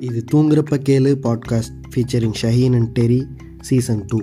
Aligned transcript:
இது 0.00 0.20
தூங்குறப்ப 0.32 0.76
கேளு 0.88 1.12
podcast 1.24 1.76
featuring 1.88 2.36
Shaheen 2.40 2.74
and 2.74 2.90
Terry 2.98 3.18
season 3.60 4.02
two 4.04 4.18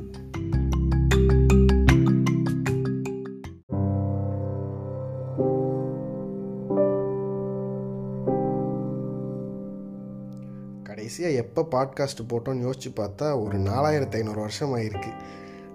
கடைசியாக 10.84 11.34
எப்போ 11.34 11.62
பாட்காஸ்ட் 11.72 12.24
போட்டோன்னு 12.28 12.66
யோசிச்சு 12.66 12.92
பார்த்தா 12.96 13.28
ஒரு 13.44 13.60
நாலாயிரத்து 13.60 14.18
ஐநூறு 14.18 14.40
வருஷம் 14.40 14.74
ஆயிருக்கு 14.78 15.12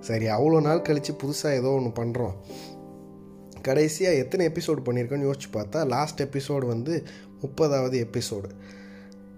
சரி 0.01 0.29
அவ்வளோ 0.29 0.61
நாள் 0.61 0.83
கழித்து 0.83 1.15
புதுசாக 1.23 1.55
ஏதோ 1.55 1.71
ஒன்று 1.71 1.93
பண்ணுறோம் 2.03 2.35
கடைசியாக 3.63 4.17
எத்தனை 4.17 4.45
எபிசோடு 4.49 4.83
பண்ணியிருக்கோன்னு 4.85 5.29
யோசிச்சு 5.29 5.51
பார்த்தா 5.53 5.81
லாஸ்ட் 5.87 6.23
எபிசோடு 6.23 6.67
வந்து 6.67 6.95
முப்பதாவது 7.43 7.97
எபிசோடு 8.01 8.49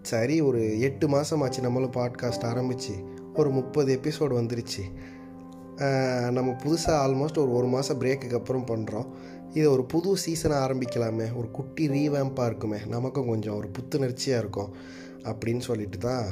சரி 0.02 0.36
ஒரு 0.40 0.60
எட்டு 0.80 1.06
மாதம் 1.08 1.42
ஆச்சு 1.42 1.60
நம்மளும் 1.60 1.92
பாட்காஸ்ட் 1.92 2.44
ஆரம்பித்து 2.44 2.94
ஒரு 3.34 3.50
முப்பது 3.50 3.90
எபிசோடு 3.96 4.34
வந்துருச்சு. 4.40 4.82
நம்ம 6.30 6.50
புதுசாக 6.64 6.96
ஆல்மோஸ்ட் 7.04 7.40
ஒரு 7.42 7.52
ஒரு 7.52 7.66
மாதம் 7.66 8.00
பிரேக்குக்கு 8.00 8.34
அப்புறம் 8.34 8.66
பண்ணுறோம் 8.66 9.06
இது 9.54 9.66
ஒரு 9.70 9.84
புது 9.84 10.10
சீசனை 10.16 10.56
ஆரம்பிக்கலாமே. 10.56 11.26
ஒரு 11.34 11.48
குட்டி 11.50 11.88
ரீவேம்பாக 11.88 12.46
இருக்குமே. 12.46 12.78
நமக்கும் 12.86 13.28
கொஞ்சம் 13.28 13.56
ஒரு 13.56 13.68
புத்துணர்ச்சியாக 13.76 14.42
இருக்கும் 14.42 14.70
அப்படின்னு 15.22 15.60
சொல்லிட்டு 15.60 15.98
தான் 15.98 16.26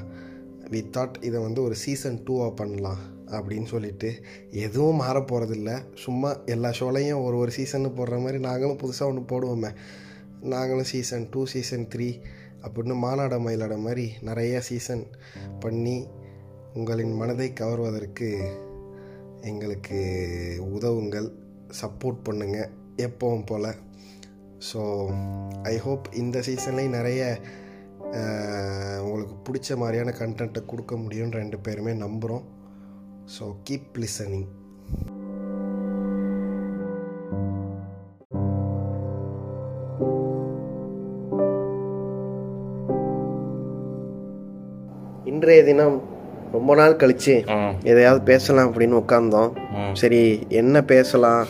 வி 0.70 0.80
தாட் 0.96 1.16
இதை 1.20 1.38
வந்து 1.40 1.60
ஒரு 1.62 1.74
சீசன் 1.74 2.18
டூவாக 2.26 2.52
பண்ணலாம் 2.54 3.00
அப்படின்னு 3.26 3.66
சொல்லிட்டு. 3.66 4.10
எதுவும் 4.50 4.96
மாற 4.96 5.18
போகிறதில்ல 5.20 5.72
சும்மா 5.94 6.30
எல்லா 6.46 6.70
ஷோலையும் 6.80 7.24
ஒரு 7.24 7.36
ஒரு 7.36 7.50
சீசன் 7.50 7.94
போடுற 7.98 8.18
மாதிரி 8.20 8.38
நாங்களும் 8.38 8.78
புதுசாக 8.78 9.10
ஒன்று 9.10 9.24
போடுவோமே. 9.32 9.72
நாங்களும் 10.54 10.84
சீசன் 10.84 11.26
டூ 11.30 11.40
சீசன் 11.46 11.88
த்ரீ 11.94 12.08
அப்படின்னு 12.62 12.94
மாநாட 12.94 13.38
மயிலாட 13.38 13.76
மாதிரி 13.78 14.06
நிறைய 14.20 14.60
சீசன் 14.60 15.04
பண்ணி 15.60 15.96
உங்களின் 16.74 17.14
மனதை 17.14 17.52
கவர்வதற்கு 17.52 18.28
எங்களுக்கு 19.40 20.00
உதவுங்கள் 20.74 21.28
சப்போர்ட் 21.80 22.20
பண்ணுங்கள் 22.28 22.70
எப்பவும் 22.96 23.46
போல். 23.46 23.70
ஸோ 24.72 24.80
ஐ 25.62 25.76
ஹோப் 25.78 26.06
இந்த 26.14 26.38
சீசன்லேயும் 26.38 26.96
நிறைய 26.98 27.20
உங்களுக்கு 29.02 29.36
பிடிச்ச 29.46 29.76
மாதிரியான 29.76 30.14
கண்டென்ட்டை 30.18 30.62
கொடுக்க 30.66 30.94
முடியும்னு 30.96 31.40
ரெண்டு 31.42 31.58
பேருமே 31.58 31.92
நம்புகிறோம் 31.92 32.44
ஸோ 33.38 33.44
கீப் 33.70 33.90
லிசனிங் 33.96 34.48
இன்றைய 45.50 45.68
தினம் 45.68 45.94
ரொம்ப 46.52 46.72
நாள் 46.78 46.92
கழிச்சு. 46.98 47.32
எதையாவது 47.90 48.20
பேசலாம் 48.28 48.68
அப்படின்னு 48.72 48.98
உட்காந்தோம் 48.98 49.48
சரி 50.00 50.20
என்ன 50.48 50.82
பேசலாம்? 50.92 51.46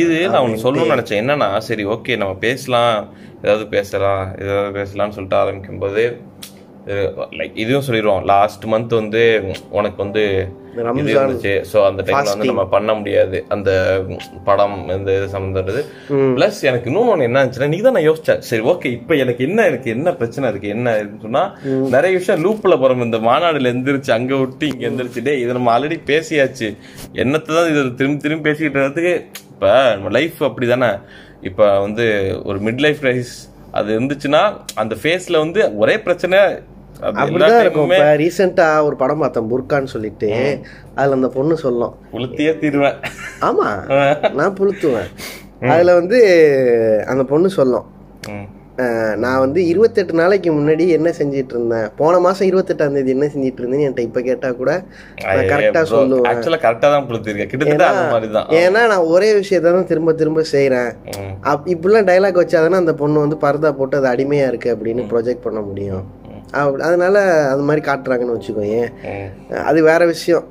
இது 0.00 0.16
நான் 0.28 0.42
ஒன்று 0.42 0.64
சொல்லணும்னு 0.64 0.92
நினச்சேன். 0.92 1.20
என்னன்னா 1.22 1.48
சரி 1.68 1.84
ஓகே 1.94 2.16
நம்ம 2.20 2.34
பேசலாம். 2.44 3.08
ஏதாவது 3.42 3.66
பேசலாம் 3.74 4.22
ஏதாவது 4.42 4.70
பேசலாம்னு 4.78 5.16
சொல்லிட்டு 5.16 5.38
ஆரம்பிக்கும் 5.40 5.82
போது 5.84 6.04
லைக் 7.38 7.60
இதுவும் 7.62 7.86
சொல்லிடுவோம் 7.86 8.24
லாஸ்ட் 8.32 8.64
மந்த் 8.72 9.00
வந்து 9.00 9.22
உனக்கு 9.78 9.98
வந்து 10.04 10.22
இது 11.00 11.12
இருந்துச்சு. 11.14 11.52
ஸோ 11.70 11.78
அந்த 11.86 12.00
டைம்ல 12.06 12.32
வந்து 12.32 12.50
நம்ம 12.50 12.64
பண்ண 12.74 12.90
முடியாது. 12.98 13.38
அந்த 13.54 13.70
படம் 14.48 14.76
இந்த 14.96 15.10
இது 15.18 15.26
சம்மந்தது 15.34 15.80
ப்ளஸ் 16.36 16.60
எனக்கு 16.70 16.88
இன்னொன்று 16.90 17.12
ஒன்று 17.14 17.26
என்ன 17.28 17.40
இருந்துச்சுன்னா 17.40 17.70
நீ 17.74 17.78
தான் 17.86 17.96
நான் 17.96 18.06
யோசிச்சேன். 18.08 18.42
சரி 18.48 18.62
ஓகே 18.72 18.90
இப்போ 18.98 19.14
எனக்கு 19.24 19.42
என்ன 19.48 19.66
எனக்கு 19.70 19.90
என்ன 19.96 20.14
பிரச்சனை 20.20 20.50
இருக்கு 20.52 20.74
என்ன 20.76 20.94
இருக்குன்னு 21.00 21.26
சொன்னா 21.26 21.44
நிறைய 21.96 22.12
விஷயம் 22.18 22.44
லூப்ல 22.46 22.76
போறோம். 22.82 23.04
இந்த 23.08 23.20
மாநாடுல 23.28 23.72
எந்திரிச்சு 23.74 24.12
அங்க 24.18 24.34
விட்டு 24.42 24.68
இங்க 24.72 24.86
எந்திரிச்சு 24.90 25.24
டேய் 25.28 25.42
இதை 25.44 25.54
நம்ம 25.58 25.72
ஆல்ரெடி 25.76 25.98
பேசியாச்சு. 26.12 26.70
என்னத்தை 27.24 27.52
தான் 27.58 27.70
இது 27.72 27.82
திரும்பி 28.00 28.24
திரும்பி 28.26 28.48
பேசிக்கிட்டு 28.48 28.78
இருக்கிறதுக்கு 28.78 29.14
இப்போ 29.54 29.72
நம்ம 29.96 30.12
லைஃப் 30.18 30.40
அப்படிதானே. 30.50 30.92
இப்போ 31.48 31.66
வந்து 31.86 32.06
ஒரு 32.48 32.58
மிட் 32.66 32.82
லைஃப் 32.84 33.02
ரைஸ் 33.08 33.34
அது 33.78 33.88
இருந்துச்சுன்னா 33.98 34.42
அந்த 34.74 34.94
ஃபேஸ்ல 35.02 35.38
வந்து 35.38 35.60
ஒரே 35.76 35.94
பிரச்சனை 36.06 36.38
அப்படிதான் 37.00 37.60
இருக்கும். 37.64 37.90
இப்ப 37.90 38.08
ரீசெண்டா 38.22 38.66
ஒரு 38.86 38.96
படம் 39.02 39.22
பார்த்தேன் 39.22 39.50
புர்கான்னு 39.52 39.92
சொல்லிட்டு. 39.94 40.30
அதுல 40.94 41.18
அந்த 41.18 41.28
பொண்ணு 41.36 41.56
சொல்லும் 41.56 41.94
உளுத்தியே 42.12 42.52
தீருவேன். 42.62 42.98
ஆமா 43.40 43.68
நான் 44.38 44.56
புளுத்துவேன். 44.60 45.10
அதுல 45.72 45.94
வந்து 46.00 46.18
அந்த 47.06 47.24
பொண்ணு 47.24 47.50
சொல்லும் 47.58 47.86
நான் 49.24 49.42
வந்து 49.44 49.60
இருபத்தெட்டு 49.70 50.14
நாளைக்கு 50.20 50.50
முன்னாடி 50.58 50.84
என்ன 50.96 51.08
செஞ்சிட்டு 51.18 51.54
இருந்தேன் 51.56 51.88
போன 52.00 52.20
மாசம் 52.26 52.48
இருபத்தெட்டாம் 52.50 52.96
தேதி 52.98 53.14
என்ன 53.16 53.28
செஞ்சிட்டு 53.34 53.60
இருந்தேன்னு 53.62 53.86
என்கிட்ட 53.86 54.08
இப்ப 54.08 54.22
கேட்டா 54.28 54.50
கூட 54.60 54.70
கரெக்டா 55.52 55.82
சொல்லுவேன். 55.94 56.28
ஆக்சுவலா 56.30 56.60
கரெக்டா 56.66 56.90
தான் 56.94 57.08
புளுத்திருக்கேன் 57.08 57.50
கிட்டத்தட்ட 57.52 57.90
அந்த 57.92 58.06
மாதிரி 58.14 58.30
தான் 58.38 58.48
ஏன்னா 58.62 58.82
நான் 58.92 59.10
ஒரே 59.14 59.30
விஷயத்த 59.40 59.74
தான் 59.78 59.90
திரும்ப 59.92 60.14
திரும்ப. 60.22 60.46
அப் 61.50 61.66
இப்படிலாம் 61.74 62.08
டைலாக் 62.10 62.40
வச்சாதானே 62.42 62.82
அந்த 62.82 62.94
பொண்ணு 63.02 63.24
வந்து 63.24 63.38
பர்தா 63.44 63.70
போட்டு 63.80 63.98
அது 64.00 64.08
அடிமையா 64.14 64.46
இருக்கு 64.52 64.68
அப்படின்னு 64.74 65.04
ப்ரொஜெக்ட் 65.12 65.46
பண்ண 65.46 65.60
முடியும். 65.68 66.04
அப்ப- 66.52 66.84
அதனால 66.84 67.48
அது 67.48 67.62
மாதிரி 67.62 67.90
காட்டுறாங்கன்னு 67.90 68.40
வச்சுக்கோயேன். 68.40 68.88
ம். 69.50 69.52
அது 69.54 69.82
வேற 69.82 70.06
விஷயம். 70.06 70.44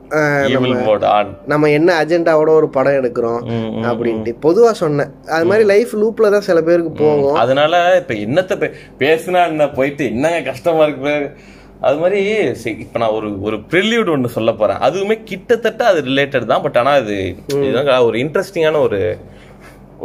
நம்ம 1.48 1.70
என்ன 1.70 2.04
அஜெண்டாவோட 2.04 2.50
ஒரு 2.50 2.70
படம் 2.70 2.94
எடுக்கிறோம். 2.94 3.42
அப்படின்ட்டு. 3.84 4.36
பொதுவா 4.42 4.72
சொன்னேன். 4.72 5.12
அது 5.28 5.46
மாதிரி 5.46 5.66
லைஃப் 5.66 5.96
லூப்ல 5.96 6.32
தான் 6.32 6.42
சில 6.42 6.62
பேருக்கு 6.62 6.92
போகும். 6.92 7.36
அதனால 7.36 8.04
இப்ப 8.08 8.14
என்னத்த 8.14 8.72
பேசுனா 9.00 9.48
என்ன? 9.48 9.70
போயிட்டு 9.70 10.06
என்னங்க 10.06 10.42
கஷ்டமா 10.42 10.84
இருக்கு. 10.84 11.32
அது 11.82 11.98
மாதிரி 11.98 12.36
இப்ப 12.64 13.00
நான் 13.00 13.10
ஒரு 13.10 13.42
ஒரு 13.42 13.56
ப்ரில்யூட் 13.56 14.10
ஒன்று 14.10 14.30
சொல்ல 14.30 14.52
போறேன். 14.52 14.78
அதுவுமே 14.78 15.24
கிட்டத்தட்ட 15.24 15.86
அது 15.86 16.02
ரிலேட்டட் 16.02 16.46
தான் 16.46 16.62
பட் 16.62 16.78
ஆனா 16.78 16.92
அது 16.92 17.36
இதுதான் 17.48 18.00
ஒரு 18.00 18.18
இன்ட்ரெஸ்டிங்கான 18.18 18.81
ஒரு 18.81 19.18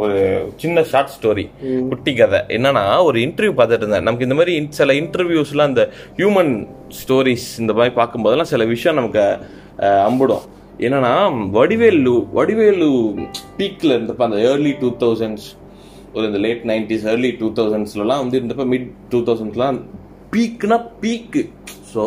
ஒரு 0.03 0.15
சின்ன 0.61 0.83
ஷார்ட் 0.91 1.11
ஸ்டோரி 1.15 1.43
குட்டி 1.89 2.11
கதை. 2.19 2.39
என்னன்னா 2.55 2.83
ஒரு 3.07 3.17
இன்டர்வியூ 3.25 3.53
பார்த்துட்டு 3.59 3.83
இருந்தேன் 3.83 4.05
நமக்கு 4.07 4.27
இந்த 4.27 4.37
மாதிரி 4.39 4.53
சில 4.79 4.93
இன்டர்வியூஸ்லாம் 5.01 5.71
இந்த 5.73 5.83
ஹியூமன் 6.19 6.53
ஸ்டோரிஸ் 6.99 7.47
இந்த 7.63 7.73
மாதிரி 7.77 7.93
பார்க்கும்போதெல்லாம் 7.99 8.51
சில 8.53 8.65
விஷயம் 8.73 8.99
நமக்கு 8.99 9.23
அம்புடும். 10.09 10.45
என்னன்னா 10.85 11.13
வடிவேலு 11.57 12.15
வடிவேலு 12.37 12.89
பீக்ல 13.59 13.91
இருந்தப்ப 13.97 14.23
அந்த 14.27 14.39
ஏர்லி 14.49 14.73
டூ 14.81 14.89
தௌசண்ட்ஸ் 15.03 15.47
ஒரு 16.15 16.25
இந்த 16.29 16.39
லேட் 16.45 16.65
நைன்டிஸ் 16.71 17.05
ஏர்லி 17.11 17.31
டூ 17.41 17.47
தௌசண்ட்ஸ்லாம் 17.59 18.23
வந்து 18.23 18.39
இருந்தப்ப 18.41 18.65
மிட் 18.73 18.89
டூ 19.13 19.19
தௌசண்ட்ஸ்லாம் 19.29 19.79
பீக்னா 20.33 20.77
பீக்கு 21.03 21.43
ஸோ 21.95 22.05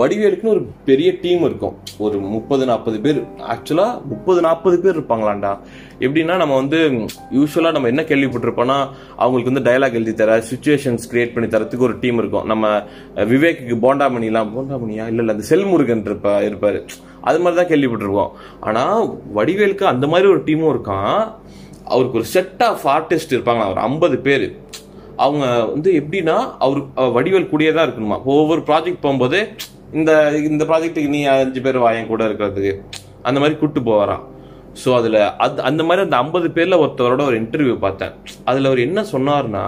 வடிவேலுக்குன்னு 0.00 0.54
ஒரு 0.56 0.62
பெரிய 0.90 1.10
டீம் 1.24 1.44
இருக்கும். 1.48 1.74
ஒரு 2.06 2.18
முப்பது 2.34 2.66
நாற்பது 2.72 3.00
பேர். 3.06 3.20
ஆக்சுவலாக 3.54 4.00
முப்பது 4.12 4.42
நாற்பது 4.48 4.78
பேர் 4.84 4.96
இருப்பாங்களாண்டா. 4.98 5.54
எப்படின்னா 6.04 6.36
நம்ம 6.42 6.54
வந்து 6.62 6.78
யூஸ்வலாக 7.38 7.74
நம்ம 7.78 7.90
என்ன 7.92 8.02
கேள்விப்பட்டிருப்போம்னா 8.12 8.78
அவங்களுக்கு 9.22 9.52
வந்து 9.52 9.66
டயலாக் 9.70 9.98
எழுதி 10.00 10.14
தர 10.22 10.38
சுச்சுவேஷன்ஸ் 10.52 11.10
கிரியேட் 11.12 11.34
பண்ணி 11.34 11.50
தரத்துக்கு 11.56 11.88
ஒரு 11.90 11.98
டீம் 12.04 12.20
இருக்கும். 12.22 12.48
நம்ம 12.52 12.74
விவேக்கு 13.32 13.52
விவேக்குக்கு 13.54 13.76
போண்டாமணிலாம் 13.86 14.52
போண்டாமணியா? 14.54 15.04
இல்லை 15.10 15.22
இல்லை 15.22 15.32
அந்த 15.34 15.44
செல்முருகன் 15.50 16.04
இருப்பா 16.08 16.32
இருப்பார். 16.48 16.78
அது 17.28 17.38
மாதிரி 17.42 17.56
தான் 17.58 17.70
கேள்விப்பட்டிருக்கோம் 17.72 18.32
ஆனால் 18.68 19.02
வடிவேலுக்கு 19.36 19.84
அந்த 19.92 20.06
மாதிரி 20.12 20.26
ஒரு 20.34 20.40
டீமும் 20.48 20.72
இருக்கான். 20.74 21.18
அவருக்கு 21.94 22.18
ஒரு 22.20 22.28
செட் 22.34 22.62
ஆஃப் 22.68 22.84
ஆர்டிஸ்ட் 22.96 23.34
இருப்பாங்க 23.36 23.64
ஒரு 23.72 23.80
ஐம்பது 23.88 24.16
பேர். 24.26 24.46
அவங்க 25.24 25.44
வந்து 25.74 25.90
எப்படின்னா 26.00 26.36
அவர் 26.64 26.80
வடிவல் 27.16 27.50
கூடியே 27.52 27.72
தான் 27.72 27.86
இருக்கணுமா? 27.86 28.18
ஒவ்வொரு 28.34 28.62
ப்ராஜெக்ட் 28.68 29.04
போகும்போது 29.04 29.40
இந்த 29.98 30.12
இந்த 30.50 30.62
ப்ராஜெக்ட்டுக்கு 30.70 31.14
நீ 31.16 31.20
அஞ்சு 31.32 31.60
பேர் 31.66 31.84
வாயன் 31.84 32.10
கூட 32.12 32.22
இருக்கிறதுக்கு. 32.28 32.72
அந்த 33.28 33.38
மாதிரி 33.40 33.56
கூட்டு 33.58 33.80
போவாராம். 33.88 34.24
ஸோ 34.82 34.88
அதில் 34.98 35.18
அது 35.44 35.62
அந்த 35.70 35.82
மாதிரி 35.88 36.04
அந்த 36.06 36.16
ஐம்பது 36.24 36.48
பேரில் 36.56 36.80
ஒருத்தரோட 36.82 37.22
ஒரு 37.30 37.36
இன்டர்வியூ 37.42 37.76
பார்த்தேன். 37.84 38.14
அதில் 38.50 38.68
அவர் 38.70 38.86
என்ன 38.88 39.04
சொன்னார்னா 39.12 39.64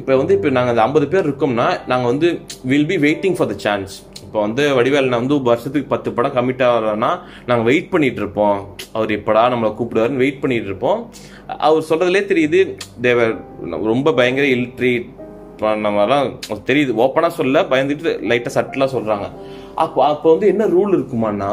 இப்போ 0.00 0.12
வந்து 0.20 0.34
இப்போ 0.36 0.50
நாங்கள் 0.56 0.72
அந்த 0.72 0.84
ஐம்பது 0.86 1.06
பேர் 1.12 1.26
இருக்கோம்னா 1.28 1.66
நாங்கள் 1.90 2.10
வந்து 2.12 2.28
will 2.70 2.88
be 2.90 2.96
waiting 3.06 3.36
for 3.38 3.50
the 3.52 3.56
chance 3.66 3.94
இப்போ 4.34 4.44
வந்து 4.46 4.62
வடிவேல் 4.76 5.14
வந்து 5.14 5.34
வருஷத்துக்கு 5.48 5.88
பத்து 5.92 6.08
படம் 6.14 6.32
கமிட் 6.36 6.62
ஆகலன்னா 6.68 7.10
நாங்கள் 7.48 7.66
வெயிட் 7.68 7.90
பண்ணிட்டு 7.90 8.20
இருப்போம். 8.22 8.56
அவர் 8.96 9.10
எப்படா 9.16 9.42
நம்மளை 9.52 9.68
கூப்பிடுவாருன்னு 9.78 10.22
வெயிட் 10.22 10.40
பண்ணிட்டு 10.42 10.68
இருப்போம். 10.70 10.98
அவர் 11.66 11.86
சொல்றதுலே 11.90 12.22
தெரியுது 12.30 12.60
தேவர் 13.04 13.34
ரொம்ப 13.90 14.12
பயங்கர 14.18 14.46
இல்ட்ரீட் 14.54 15.06
பண்ண 15.60 16.16
தெரியுது. 16.70 16.92
ஓப்பனாக 17.04 17.32
சொல்ல 17.36 17.60
பயந்துட்டு 17.72 18.14
லைட்டாக 18.30 18.52
சட்டிலாக 18.56 18.88
சொல்கிறாங்க 18.94 19.28
அப்போ 19.84 20.02
அப்போ 20.06 20.32
வந்து 20.34 20.48
என்ன 20.54 20.66
ரூல் 20.74 20.96
இருக்குமான்னா 20.96 21.52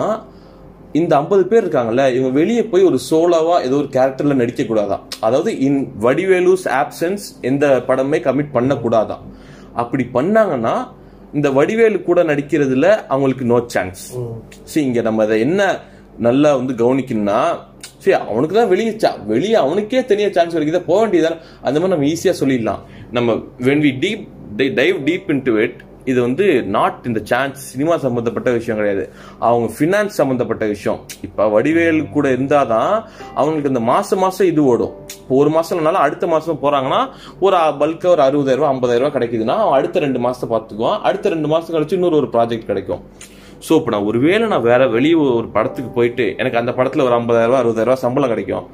இந்த 1.01 1.13
ஐம்பது 1.19 1.45
பேர் 1.51 1.63
இருக்காங்கல்ல 1.63 2.05
இவங்க 2.15 2.31
வெளியே 2.39 2.63
போய் 2.71 2.87
ஒரு 2.89 2.99
சோலோவா 3.09 3.57
ஏதோ 3.67 3.77
ஒரு 3.81 3.91
கேரக்டர்ல 3.97 4.37
நடிக்க 4.41 4.63
கூடாதான் 4.63 5.03
அதாவது 5.19 5.53
இன் 5.67 5.79
வடிவேலுஸ் 6.07 6.65
ஆப்சன்ஸ் 6.79 7.27
எந்த 7.51 7.67
படமே 7.91 8.21
கமிட் 8.29 8.51
பண்ணக்கூடாதான் 8.57 9.23
அப்படி 9.75 10.05
பண்ணாங்கன்னா 10.13 10.75
இந்த 11.33 11.49
வடிவேலு 11.51 12.01
கூட 12.01 12.23
நடிக்கிறதுல 12.23 12.85
அவங்களுக்கு 13.07 13.45
நோ 13.45 13.59
சான்ஸ் 13.67 14.01
சரி 14.63 14.85
இங்க 14.85 15.01
நம்ம 15.01 15.23
அதை 15.23 15.39
என்ன 15.39 15.61
நல்லா 16.19 16.55
வந்து 16.55 16.73
கவனிக்கணும்னா 16.73 17.39
சரி 17.97 18.15
அவனுக்கு 18.25 18.55
தான் 18.55 18.67
வெளியே 18.67 18.91
cha- 19.03 19.17
வெளியே 19.25 19.53
அவனுக்கே 19.55 20.05
தனியா 20.05 20.29
சான்ஸ் 20.31 20.55
கிடைக்குதா 20.55 20.83
போக 20.85 20.99
வேண்டியதானே 21.01 21.37
அந்த 21.61 21.79
மாதிரி 21.79 21.93
நம்ம 21.93 22.07
ஈஸியா 22.07 22.33
சொல்லிடலாம். 22.39 22.81
நம்ம 23.11 23.35
when 23.59 23.81
we 23.81 23.91
deep 23.99 24.23
dive 24.77 24.97
deep 25.03 25.29
into 25.29 25.53
it 25.63 25.79
இது 26.11 26.19
வந்து 26.25 26.47
நாட் 26.77 27.05
இந்த 27.11 27.19
சான்ஸ் 27.31 27.59
சினிமா 27.71 27.97
சம்மந்தப்பட்ட 28.05 28.51
விஷயம் 28.57 28.79
கிடையாது. 28.81 29.05
அவங்க 29.49 29.67
ஃபினான்ஸ் 29.77 30.19
சம்மந்தப்பட்ட 30.21 30.65
விஷயம். 30.73 30.99
இப்போ 31.27 31.49
வடிவேல் 31.55 32.01
கூட 32.17 32.27
இருந்தால் 32.35 32.71
தான் 32.73 32.93
அவங்களுக்கு 33.39 33.73
இந்த 33.73 33.83
மாதம் 33.91 34.23
மாதம் 34.25 34.49
இது 34.53 34.63
ஓடும். 34.73 34.95
இப்போ 35.21 35.35
ஒரு 35.41 35.51
மாதம்னாலும் 35.57 35.89
இல்லைனாலும் 35.91 36.07
அடுத்த 36.07 36.25
மாதம் 36.31 36.61
போறாங்கன்னா 36.63 37.01
ஒரு 37.45 37.57
பல்காக 37.81 38.11
ஒரு 38.15 38.21
அறுபதாயிரம் 38.27 38.71
ஐம்பதாயிரரூவா 38.73 39.11
கிடைக்குதுன்னா 39.15 39.55
அவன் 39.63 39.77
அடுத்த 39.79 39.99
ரெண்டு 40.05 40.19
மாதத்தை 40.25 40.47
பார்த்துக்குவான். 40.53 40.99
அடுத்த 41.09 41.29
ரெண்டு 41.33 41.49
மாதம் 41.53 41.75
கழிச்சு 41.75 41.97
இன்னொரு 41.97 42.17
ஒரு 42.21 42.29
ப்ராஜெக்ட் 42.35 42.69
கிடைக்கும். 42.71 43.03
ஸோ 43.65 43.71
இப்போ 43.79 43.91
நான் 43.93 44.07
ஒருவேளை 44.09 44.45
நான் 44.53 44.67
வேற 44.71 44.81
வெளியே 44.95 45.17
ஒரு 45.39 45.47
படத்துக்கு 45.57 45.91
போயிட்டு 45.97 46.25
எனக்கு 46.41 46.59
அந்த 46.61 46.71
படத்தில் 46.77 47.05
ஒரு 47.07 47.15
ஐம்பதாயிரரூவா 47.17 47.47
ரூபாய் 47.47 47.61
அறுபதாயிரம் 47.63 48.03
சம்பளம் 48.05 48.31
கிடைக்கும். 48.33 48.65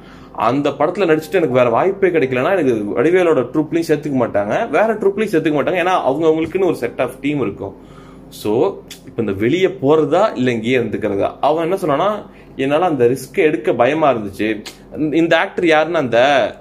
அந்த 0.48 0.68
படத்தில் 0.78 1.08
நடிச்சுட்டு 1.10 1.40
எனக்கு 1.40 1.58
வேற 1.60 1.68
வாய்ப்பே 1.76 2.10
கிடைக்கலன்னா 2.16 2.54
எனக்கு 2.56 2.74
வடிவேலோட 2.98 3.42
ட்ரூப்லையும் 3.52 3.88
சேர்த்துக்க 3.90 4.18
மாட்டாங்க. 4.24 4.54
வேற 4.76 4.88
ட்ரூப்லையும் 5.02 5.32
சேர்த்துக்க 5.32 5.58
மாட்டாங்க. 5.58 5.82
ஏன்னா 5.84 5.96
அவங்க 6.08 6.26
அவங்களுக்குன்னு 6.30 6.70
ஒரு 6.72 6.80
செட் 6.82 7.02
ஆஃப் 7.04 7.20
டீம் 7.24 7.42
இருக்கும். 7.46 7.74
ஸோ 8.40 8.50
இப்போ 9.08 9.20
இந்த 9.24 9.34
வெளியே 9.44 9.68
போகிறதா 9.82 10.24
இல்லை 10.38 10.50
இங்கேயே 10.56 10.78
இருந்துக்கிறதா? 10.80 11.28
அவன் 11.48 11.66
என்ன 11.66 11.78
சொன்னான்னா 11.82 12.10
என்னால் 12.64 12.90
அந்த 12.90 13.04
ரிஸ்க்கை 13.12 13.42
எடுக்க 13.48 13.72
பயமாக 13.80 14.12
இருந்துச்சு. 14.14 14.48
இந்த 15.20 15.32
ஆக்டர் 15.42 15.66
யாருன்னா 15.72 16.00
அந்த 16.04 16.20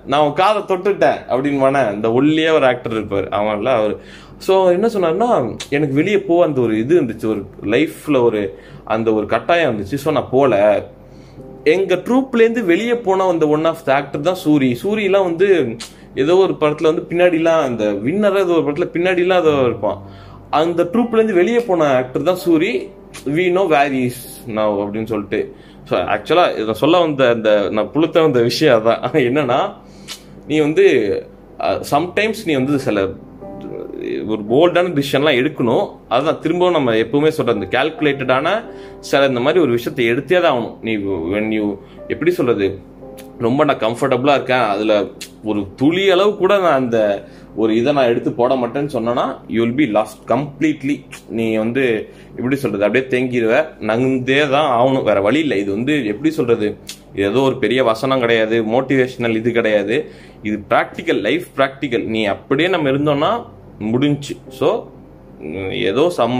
நான் 0.09 0.21
அவன் 0.21 0.39
காதை 0.41 0.61
தொட்டுட்டேன் 0.71 1.19
அப்படின்னு 1.31 1.83
இந்த 1.97 2.09
ஒல்லியே 2.19 2.49
ஒரு 2.57 2.65
ஆக்டர் 2.71 2.97
இருப்பார். 2.97 3.27
அவன்ல 3.39 3.71
அவர் 3.79 3.95
ஸோ 4.45 4.53
என்ன 4.75 4.87
சொன்னார்னா 4.93 5.29
எனக்கு 5.75 5.95
வெளியே 5.99 6.19
போக 6.27 6.45
அந்த 6.47 6.59
ஒரு 6.65 6.73
இது 6.83 6.93
இருந்துச்சு 6.99 7.27
ஒரு 7.33 7.41
லைஃப்பில் 7.75 8.19
ஒரு 8.27 8.41
அந்த 8.95 9.07
ஒரு 9.17 9.25
கட்டாயம் 9.33 9.69
இருந்துச்சு. 9.69 9.97
ஸோ 10.03 10.11
நான் 10.17 10.33
போகல 10.35 10.55
எங்கள் 11.73 12.01
ட்ரூப்லேருந்து 12.07 12.61
வெளியே 12.71 12.95
போனால் 13.07 13.31
வந்த 13.31 13.45
ஒன் 13.55 13.65
ஆஃப் 13.71 13.85
த 13.87 13.91
ஆக்டர் 13.95 14.27
தான் 14.29 14.41
சூரி. 14.45 14.69
சூரியெலாம் 14.83 15.27
வந்து 15.29 15.47
ஏதோ 16.23 16.35
ஒரு 16.43 16.53
படத்தில் 16.61 16.89
வந்து 16.91 17.07
பின்னாடிலாம் 17.09 17.63
அந்த 17.69 17.85
வின்னராக 18.05 18.45
ஏதோ 18.45 18.53
ஒரு 18.57 18.65
படத்தில் 18.67 18.93
பின்னாடிலாம் 18.95 19.41
ஏதோ 19.43 19.53
இருப்பான். 19.69 19.99
அந்த 20.61 20.81
ட்ரூப்லேருந்து 20.93 21.39
வெளியே 21.41 21.61
போன 21.69 21.89
ஆக்டர் 22.01 22.29
தான் 22.29 22.41
Soori. 22.45 22.71
We 23.35 23.45
know 23.57 23.63
where is 23.75 24.21
is 24.21 24.37
அப்படின்னு 24.83 25.11
சொல்லிட்டு. 25.13 25.39
ஸோ 25.89 25.95
ஆக்சுவலாக 26.15 26.57
இதை 26.61 26.73
சொல்ல 26.83 26.99
வந்த 27.05 27.23
அந்த 27.35 27.49
நான் 27.75 27.91
புளுத்த 27.93 28.21
வந்த 28.27 28.39
விஷயம் 28.49 28.75
அதான். 28.79 29.01
என்னன்னா 29.29 29.59
நீ 30.49 30.57
வந்து 30.59 30.85
சம்டைம்ஸ் 31.93 32.41
நீ 32.47 32.53
வந்து 32.53 32.75
சில 32.87 32.99
ஒரு 34.33 34.41
போல்டான 34.51 34.91
டிசிஷன்லாம் 34.97 35.39
எடுக்கணும். 35.41 35.85
அதுதான் 36.13 36.41
திரும்பவும் 36.43 36.77
நம்ம 36.77 36.95
எப்பவுமே 37.05 37.31
சொல்கிறது 37.37 37.59
இந்த 37.61 37.69
கால்குலேட்டடான 37.77 38.47
சில 39.09 39.31
இந்த 39.31 39.43
மாதிரி 39.45 39.63
ஒரு 39.65 39.71
விஷயத்தை 39.77 40.05
எடுத்தே 40.11 40.41
தான் 40.45 40.53
ஆகணும். 40.53 40.77
நீ 40.87 40.93
வென் 41.35 41.51
யூ 41.59 41.65
எப்படி 42.13 42.33
சொல்றது? 42.39 42.67
ரொம்ப 43.45 43.61
நான் 43.67 43.83
கம்ஃபர்டபுளா 43.87 44.33
இருக்கேன். 44.37 44.67
அதுல 44.73 44.93
ஒரு 45.49 45.59
துளி 45.79 46.03
அளவு 46.13 46.31
கூட 46.37 46.53
நான் 46.63 46.79
அந்த 46.83 46.99
ஒரு 47.61 47.71
இதை 47.79 47.91
நான் 47.97 48.09
எடுத்து 48.11 48.29
போட 48.39 48.53
மாட்டேன்னு 48.61 48.93
சொன்னேன்னா 48.95 49.25
you 49.53 49.59
will 49.63 49.77
be 49.79 49.85
lost 49.97 50.19
completely 50.31 50.95
நீ 51.37 51.45
வந்து 51.63 51.83
எப்படி 52.37 52.57
சொல்றது? 52.63 52.85
அப்படியே 52.87 53.05
தேங்கிடுவ 53.13 53.55
நகுந்தே 53.89 54.39
தான் 54.55 54.69
ஆகணும். 54.77 55.07
வேற 55.09 55.21
வழி 55.27 55.39
இல்லை. 55.45 55.57
இது 55.63 55.71
வந்து 55.77 55.93
எப்படி 56.13 56.31
சொல்றது? 56.39 56.69
இது 57.13 57.25
ஏதோ 57.29 57.41
ஒரு 57.49 57.57
பெரிய 57.63 57.83
வசனம் 57.91 58.23
கிடையாது. 58.25 58.57
மோட்டிவேஷனல் 58.75 59.39
இது 59.41 59.51
கிடையாது. 59.51 59.97
இது 60.47 60.57
ப்ராக்டிக்கல் 60.71 61.21
லைஃப் 61.27 61.47
ப்ராக்டிக்கல் 61.59 62.05
நீ 62.15 62.23
அப்படியே 62.35 62.69
நம்ம 62.75 62.91
இருந்தோம்னா 62.93 63.31
முடிஞ்சு 63.93 64.35
ஸோ 64.59 64.69
ஏதோ 65.89 66.03
சம் 66.17 66.35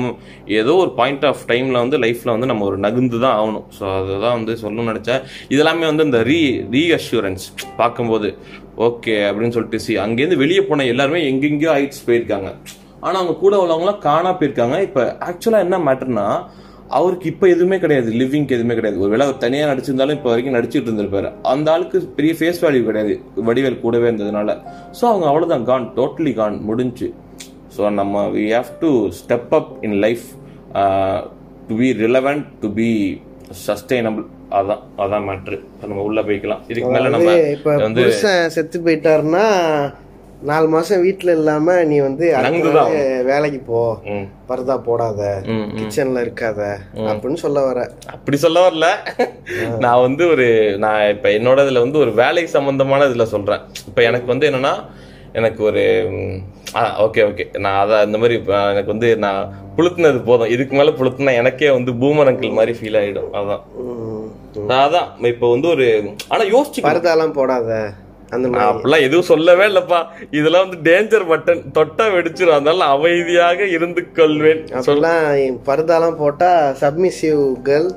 ஏதோ 0.60 0.72
ஒரு 0.84 0.92
பாயிண்ட் 1.00 1.26
ஆஃப் 1.30 1.42
டைமில் 1.50 1.80
வந்து 1.82 1.98
லைஃப்பில் 2.04 2.32
வந்து 2.34 2.50
நம்ம 2.52 2.64
ஒரு 2.70 2.78
நகுந்து 2.86 3.18
தான் 3.24 3.36
ஆகணும். 3.40 3.66
ஸோ 3.78 3.84
அதுதான் 3.98 4.36
வந்து 4.38 4.54
சொல்லணும்னு 4.62 4.92
நினச்சேன். 4.94 5.22
இதெல்லாமே 5.54 5.86
வந்து 5.90 6.08
இந்த 6.08 6.20
ரீ 6.30 6.40
ரீஅஷூரன்ஸ் 6.76 7.46
பார்க்கும்போது 7.82 8.30
ஓகே 8.88 9.16
அப்படின்னு 9.28 9.56
சொல்லிட்டு 9.58 9.82
சி 9.86 9.94
அங்கேருந்து 10.06 10.42
வெளியே 10.44 10.64
போன 10.70 10.88
எல்லாருமே 10.94 11.20
எங்கெங்கேயோ 11.32 11.74
ஹைட்ஸ் 11.76 12.06
போயிருக்காங்க. 12.08 12.50
ஆனால் 13.04 13.20
அவங்க 13.20 13.36
கூட 13.44 13.54
உள்ளவங்களாம் 13.64 14.02
காணா 14.08 14.32
போயிருக்காங்க. 14.40 14.80
இப்போ 14.88 15.04
ஆக்சுவலாக 15.30 15.66
என்ன 15.68 15.80
மேட்டர்னா 15.90 16.26
அவருக்கு 16.98 17.28
இப்போ 17.34 17.46
எதுவுமே 17.54 17.78
கிடையாது. 17.84 18.10
லிவிங்க்கு 18.20 18.58
எதுவுமே 18.58 18.76
கிடையாது. 18.78 19.00
ஒருவேளை 19.04 19.24
அவர் 19.28 19.42
தனியாக 19.46 19.70
நடிச்சிருந்தாலும் 19.72 20.18
இப்போ 20.18 20.30
வரைக்கும் 20.32 20.58
நடிச்சிட்டு 20.58 20.88
இருந்திருப்பாரு. 20.90 21.30
அந்த 21.54 21.68
ஆளுக்கு 21.76 21.98
பெரிய 22.18 22.34
ஃபேஸ் 22.40 22.62
வேல்யூ 22.66 22.84
கிடையாது. 22.90 23.16
வடிவேல் 23.50 23.82
கூடவே 23.86 24.08
இருந்ததுனால. 24.10 24.50
ஸோ 25.00 25.04
அவங்க 25.12 25.28
அவ்வளோதான் 25.32 25.66
கான் 25.72 25.88
டோட்டலி 26.02 26.34
கான் 26.42 26.58
முடிஞ்சு 26.70 27.10
ஸோ 27.78 27.90
நம்ம 27.98 28.24
we 28.36 28.44
have 28.54 28.70
to 28.80 28.90
step 29.20 29.52
up 29.52 29.72
in 29.82 29.98
life 30.06 30.26
to 31.68 31.76
be 31.76 31.90
relevant 32.04 32.46
to 32.62 32.70
be 32.74 32.90
sustainable 33.66 34.26
அதான் 34.52 34.84
அதான் 34.98 35.26
மேட்ரு 35.28 35.58
நம்ம 35.82 36.02
உள்ள 36.02 36.20
போய்க்கலாம். 36.22 36.62
இதுக்கு 36.68 36.92
மேல 36.92 37.10
நம்ம 37.10 37.32
வந்து 37.82 38.04
செத்து 38.56 38.78
போயிட்டாருன்னா 38.86 39.46
நாலு 40.42 40.68
மாசம் 40.68 41.04
வீட்டுல 41.06 41.32
இல்லாம 41.32 41.76
நீ 41.84 41.98
வந்து 42.00 42.26
வேலைக்கு 43.30 43.60
போ. 43.70 43.80
பரதா 44.50 44.76
போடாத. 44.80 45.22
கிச்சன்ல 45.78 46.24
இருக்காத. 46.26 46.60
அப்படின்னு 47.08 47.40
சொல்ல 47.46 47.62
வர. 47.62 47.80
அப்படி 48.08 48.38
சொல்ல 48.38 48.60
வரல. 48.68 48.88
நான் 49.78 50.02
வந்து 50.02 50.26
ஒரு 50.28 50.46
நான் 50.78 51.10
இப்ப 51.10 51.30
என்னோட 51.30 51.66
இதுல 51.66 51.80
வந்து 51.80 52.00
ஒரு 52.00 52.14
வேலை 52.14 52.46
சம்பந்தமான 52.48 53.08
இதுல 53.10 53.28
சொல்றேன். 53.36 53.64
இப்ப 53.88 54.02
எனக்கு 54.04 54.26
வந்து 54.26 54.50
என்னன்னா 54.52 54.74
எனக்கு 55.34 55.64
ஒரு 55.64 55.84
ஓகே 56.76 57.22
ஓகே 57.30 57.46
நான் 57.58 57.78
அதான் 57.84 58.06
இந்த 58.06 58.18
மாதிரி 58.18 58.36
எனக்கு 58.72 58.94
வந்து 58.94 59.10
நான் 59.18 59.52
புளுத்துனது 59.78 60.20
போதும். 60.24 60.52
இதுக்கு 60.56 60.76
மேல 60.78 60.92
புளுத்துனா 61.00 61.34
எனக்கே 61.42 61.70
வந்து 61.70 61.92
பூமர் 61.92 62.30
அங்கிள் 62.32 62.58
மாதிரி 62.58 62.74
ஃபீல் 62.80 63.00
ஆயிடும். 63.02 63.30
அதான். 63.40 63.64
அதான் 64.82 65.26
இப்ப 65.34 65.50
வந்து 65.54 65.68
ஒரு 65.68 65.88
ஆனா 66.28 66.44
யோசிச்சு 66.44 66.84
பரதாலாம் 66.88 67.38
போடாத. 67.40 67.94
அந்த 68.36 68.48
அப்படிலாம் 68.50 69.06
எதுவும் 69.08 69.30
சொல்லவே 69.30 69.66
இல்லப்பா. 69.66 70.00
இதெல்லாம் 70.32 70.66
வந்து 70.68 70.80
டேஞ்சர் 70.90 71.30
பட்டன் 71.30 71.62
தொட்டா 71.78 72.06
வெடிச்சிரும். 72.16 72.58
அதனால 72.58 72.90
அமைதியாக 72.96 73.68
இருந்து 73.76 74.12
கொள்வேன். 74.18 74.66
அப்படிலாம் 74.80 75.62
பரதாலாம் 75.70 76.20
போட்டா 76.24 76.52
சப்மிசிவ் 76.82 77.46
கேர்ள் 77.70 77.90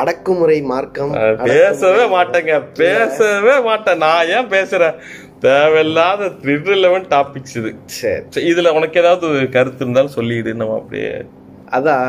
அடக்குமுறை 0.00 0.62
மார்க்கம் 0.62 1.10
பேசவே 1.44 2.04
மாட்டேங்க. 2.16 2.54
பேசவே 2.76 3.60
மாட்டேன். 3.60 3.98
நான் 4.04 4.30
ஏன் 4.36 4.48
பேசுறேன்? 4.54 4.94
தேவையில்லாத 5.42 6.30
ரிலவெண்ட் 6.48 7.08
டாபிக்ஸ் 7.10 7.56
இது. 7.56 7.70
சரி 7.86 8.46
இதுல 8.50 8.74
உனக்கு 8.74 9.00
ஏதாவது 9.00 9.48
கருத்து 9.48 9.84
இருந்தாலும் 9.84 10.16
சொல்லிடு 10.16 10.54
நம்ம 10.54 10.76
அப்படியே. 10.76 11.12
அதான் 11.70 12.08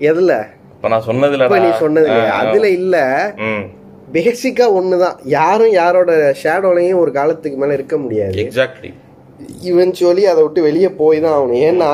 எதுல? 0.00 0.32
இப்ப 0.76 0.88
நான் 0.88 1.06
சொன்னதுல 1.06 1.44
இப்ப 1.44 1.58
நீ 1.58 1.70
சொன்னது? 1.78 2.08
அதுல 2.40 2.68
இல்ல. 2.68 2.96
ம். 3.36 3.64
பேசிக்கா 4.12 4.66
ஒண்ணுதான் 4.78 5.16
யாரும் 5.24 5.72
யாரோட 5.72 6.34
ஷேடோலையும் 6.42 6.98
ஒரு 6.98 7.12
காலத்துக்கு 7.12 7.58
மேல 7.58 7.72
இருக்க 7.72 7.96
முடியாது. 7.96 8.36
எக்ஸாக்ட்லி 8.36 8.92
இவென்ச்சுவலி 9.70 10.22
அதை 10.22 10.42
விட்டு 10.42 10.62
வெளியே 10.62 10.88
போய் 10.88 11.20
தான் 11.20 11.34
ஆகணும். 11.38 11.62
ஏன்னா 11.70 11.90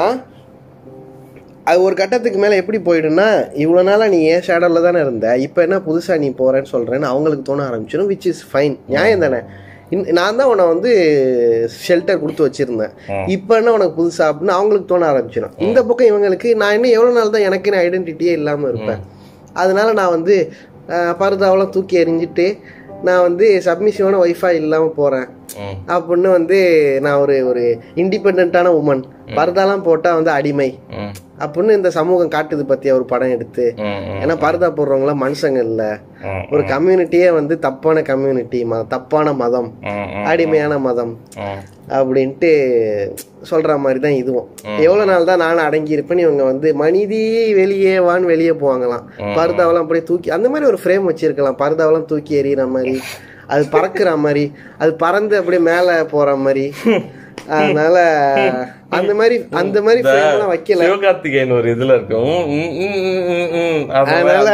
அது 1.64 1.82
ஒரு 1.82 1.94
கட்டத்துக்கு 1.94 2.38
மேல 2.38 2.56
எப்படி 2.56 2.78
போயிடும்னா 2.78 3.26
இவ்வளவு 3.54 3.88
நாளா 3.88 4.06
நீ 4.06 4.18
ஏன் 4.22 4.40
ஷேடோல 4.40 4.82
தானே 4.82 5.00
இருந்த? 5.00 5.38
இப்ப 5.38 5.62
என்ன 5.62 5.76
புதுசா 5.78 6.18
நீ 6.18 6.34
போறேன்னு 6.38 6.72
சொல்றேன்னு 6.72 7.10
அவங்களுக்கு 7.12 7.42
தோண 7.42 7.66
ஆரம்பிச்சிடும் 7.70 8.10
விச் 8.12 8.26
இஸ் 8.26 8.44
ஃபைன் 8.52 8.76
நியாயம் 8.86 9.20
தானே? 9.20 9.40
நான் 10.18 10.38
தான் 10.38 10.50
உன்னை 10.50 10.64
வந்து 10.72 10.90
ஷெல்டர் 11.86 12.20
கொடுத்து 12.22 12.46
வச்சிருந்தேன். 12.46 12.92
இப்போ 13.34 13.52
என்ன 13.60 13.72
உனக்கு 13.76 13.94
புதுசா 14.00 14.26
அப்படின்னு 14.30 14.56
அவங்களுக்கு 14.56 14.90
தோண 14.92 15.06
ஆரம்பிச்சிடும் 15.12 15.56
இந்த 15.66 15.78
பக்கம் 15.88 16.10
இவங்களுக்கு 16.10 16.50
நான் 16.62 16.74
இன்னும் 16.76 16.96
எவ்வளவு 16.96 17.16
நாள் 17.18 17.34
தான் 17.36 17.46
எனக்குன்னு 17.48 17.82
ஐடென்டிட்டியே 17.86 18.34
இல்லாம 18.40 18.68
இருப்பேன். 18.72 19.00
அதனால 19.62 19.88
நான் 20.00 20.14
வந்து 20.16 20.36
பரதாவெல்லாம் 21.20 21.74
தூக்கி 21.76 21.96
எறிஞ்சிட்டு 22.02 22.46
நான் 23.08 23.24
வந்து 23.26 23.46
சப்மிஷனான 23.66 24.20
ஒய்ஃபா 24.24 24.48
இல்லாம 24.60 24.88
போறேன். 25.00 25.28
ம் 25.28 25.39
அப்படின்னு 25.86 26.30
வந்து 26.30 26.58
நான் 27.02 27.18
ஒரு 27.18 27.46
ஒரு 27.46 27.80
இண்டிபெண்டான 27.94 28.68
உமன் 28.80 29.02
பரதாலாம் 29.36 29.82
போட்டா 29.82 30.14
வந்து 30.14 30.30
அடிமை. 30.30 30.78
அப்படின்னு 31.38 31.76
இந்த 31.76 31.90
சமூகம் 31.90 32.28
காட்டுது 32.28 32.62
பத்தியா 32.70 32.92
ஒரு 32.92 33.04
படம் 33.04 33.30
எடுத்து. 33.30 33.74
ஏன்னா 34.22 34.34
பரதா 34.44 34.68
போடுறவங்களாம் 34.78 35.22
மனுஷங்க 35.24 35.58
இல்ல. 35.58 35.98
ஒரு 36.50 36.62
கம்யூனிட்டியே 36.62 37.32
வந்து 37.32 37.58
தப்பான 37.58 38.02
கம்யூனிட்டி 38.02 38.66
தப்பான 38.88 39.32
மதம். 39.32 39.68
அடிமையான 40.24 40.78
மதம். 40.78 41.18
அப்படின்ட்டு 41.88 42.50
சொல்ற 43.50 43.78
மாதிரி 43.78 44.00
தான் 44.00 44.18
இதுவும் 44.22 44.48
எவ்வளவு 44.78 45.10
நாள் 45.10 45.24
தான் 45.24 45.38
நானும் 45.38 45.64
அடங்கி 45.64 45.96
இருப்பேன்னு 45.96 46.26
இவங்க 46.26 46.42
வந்து 46.42 46.74
மனிதி 46.80 47.20
வெளியே 47.54 47.98
வான்னு 47.98 48.30
வெளியே 48.32 48.50
போவாங்களாம். 48.50 49.06
பரதாவெல்லாம் 49.38 49.84
அப்படியே 49.84 50.04
தூக்கி 50.04 50.30
அந்த 50.30 50.48
மாதிரி 50.48 50.70
ஒரு 50.70 50.78
ஃப்ரேம் 50.84 51.08
வச்சிருக்கலாம். 51.10 51.60
பரதாவெல்லாம் 51.64 52.04
தூக்கி 52.04 52.42
எறிகிற 52.42 52.68
மாதிரி. 52.68 53.00
அது 53.50 53.64
பறக்குற 53.72 54.16
மாதிரி 54.16 54.44
அது 54.78 54.94
பறந்து 54.94 55.38
அப்படியே 55.38 55.62
மேல 55.62 56.04
போற 56.04 56.36
மாதிரி 56.36 56.72
அதனால 57.48 57.96
அந்த 58.88 59.14
மாதிரி 59.14 59.46
அந்த 59.50 59.82
மாதிரி 59.82 60.02
ஃப்ரேம்லாம் 60.02 60.52
வைக்கல. 60.52 60.82
சிவகார்த்திகேயன் 60.82 61.52
ஒரு 61.52 61.74
இதுல 61.74 61.94
இருக்கும் 61.94 62.48
அதனால- 63.90 64.50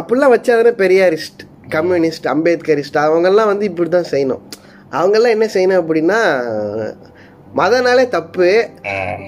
அப்படிலாம் 0.00 0.34
வச்சாதானே 0.34 0.72
பெரியாரிஸ்ட் 0.82 1.42
கம்யூனிஸ்ட் 1.68 2.26
அம்பேத்கரிஸ்ட் 2.26 2.98
அவங்கெல்லாம் 3.02 3.46
வந்து 3.46 3.64
இப்படி 3.64 3.88
தான் 3.88 4.10
செய்யணும். 4.10 4.42
அவங்கெல்லாம் 4.90 5.28
என்ன 5.28 5.46
செய்யணும் 5.46 5.82
அப்படின்னா 5.82 6.20
மதனாலே 7.56 8.08
தப்பு. 8.08 8.68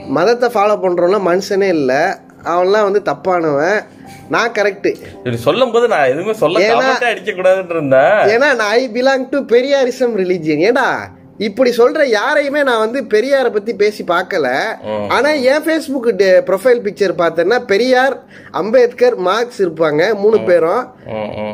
மதத்தை 0.08 0.48
ஃபாலோ 0.48 0.74
பண்றவன்லாம் 0.76 1.26
மனுஷனே 1.26 1.68
இல்லை. 1.68 2.02
அவன்லாம் 2.44 2.90
வந்து 2.90 3.02
தப்பானவன். 3.04 3.84
நான் 4.28 4.52
கரெக்டு 4.52 4.94
இப்படி 5.12 5.36
சொல்லும் 5.36 5.72
போது 5.72 5.88
நான் 5.88 6.06
எதுவுமே 6.06 6.32
சொல்ல 6.32 6.58
ஏன்னா- 6.58 7.04
அடிக்க 7.04 7.32
கூடாதுன்னு 7.32 7.70
இருந்தேன். 7.70 8.00
ஏன்னா 8.00 8.38
நான் 8.38 8.58
I 8.58 8.90
belong 8.92 9.28
to 9.30 9.38
Periyarism 9.38 10.16
religion 10.16 10.58
ஏடா 10.58 11.10
இப்படி 11.38 11.70
சொல்ற 11.70 12.04
யாரையுமே 12.04 12.62
நான் 12.62 12.90
வந்து 12.90 13.02
பெரியாரை 13.02 13.52
பத்தி 13.52 13.74
பேசி 13.74 14.04
பார்க்கல. 14.04 14.62
ஆனா 15.08 15.30
என் 15.30 15.62
ஃபேஸ்புக் 15.62 16.42
ப்ரொஃபைல் 16.46 16.80
பிக்சர் 16.80 17.14
பார்த்தேன்னா 17.18 17.58
பெரியார் 17.58 18.22
அம்பேத்கர் 18.50 19.16
மார்க்ஸ் 19.16 19.62
இருப்பாங்க 19.62 20.14
மூணு 20.14 20.36
பேரும். 20.40 20.86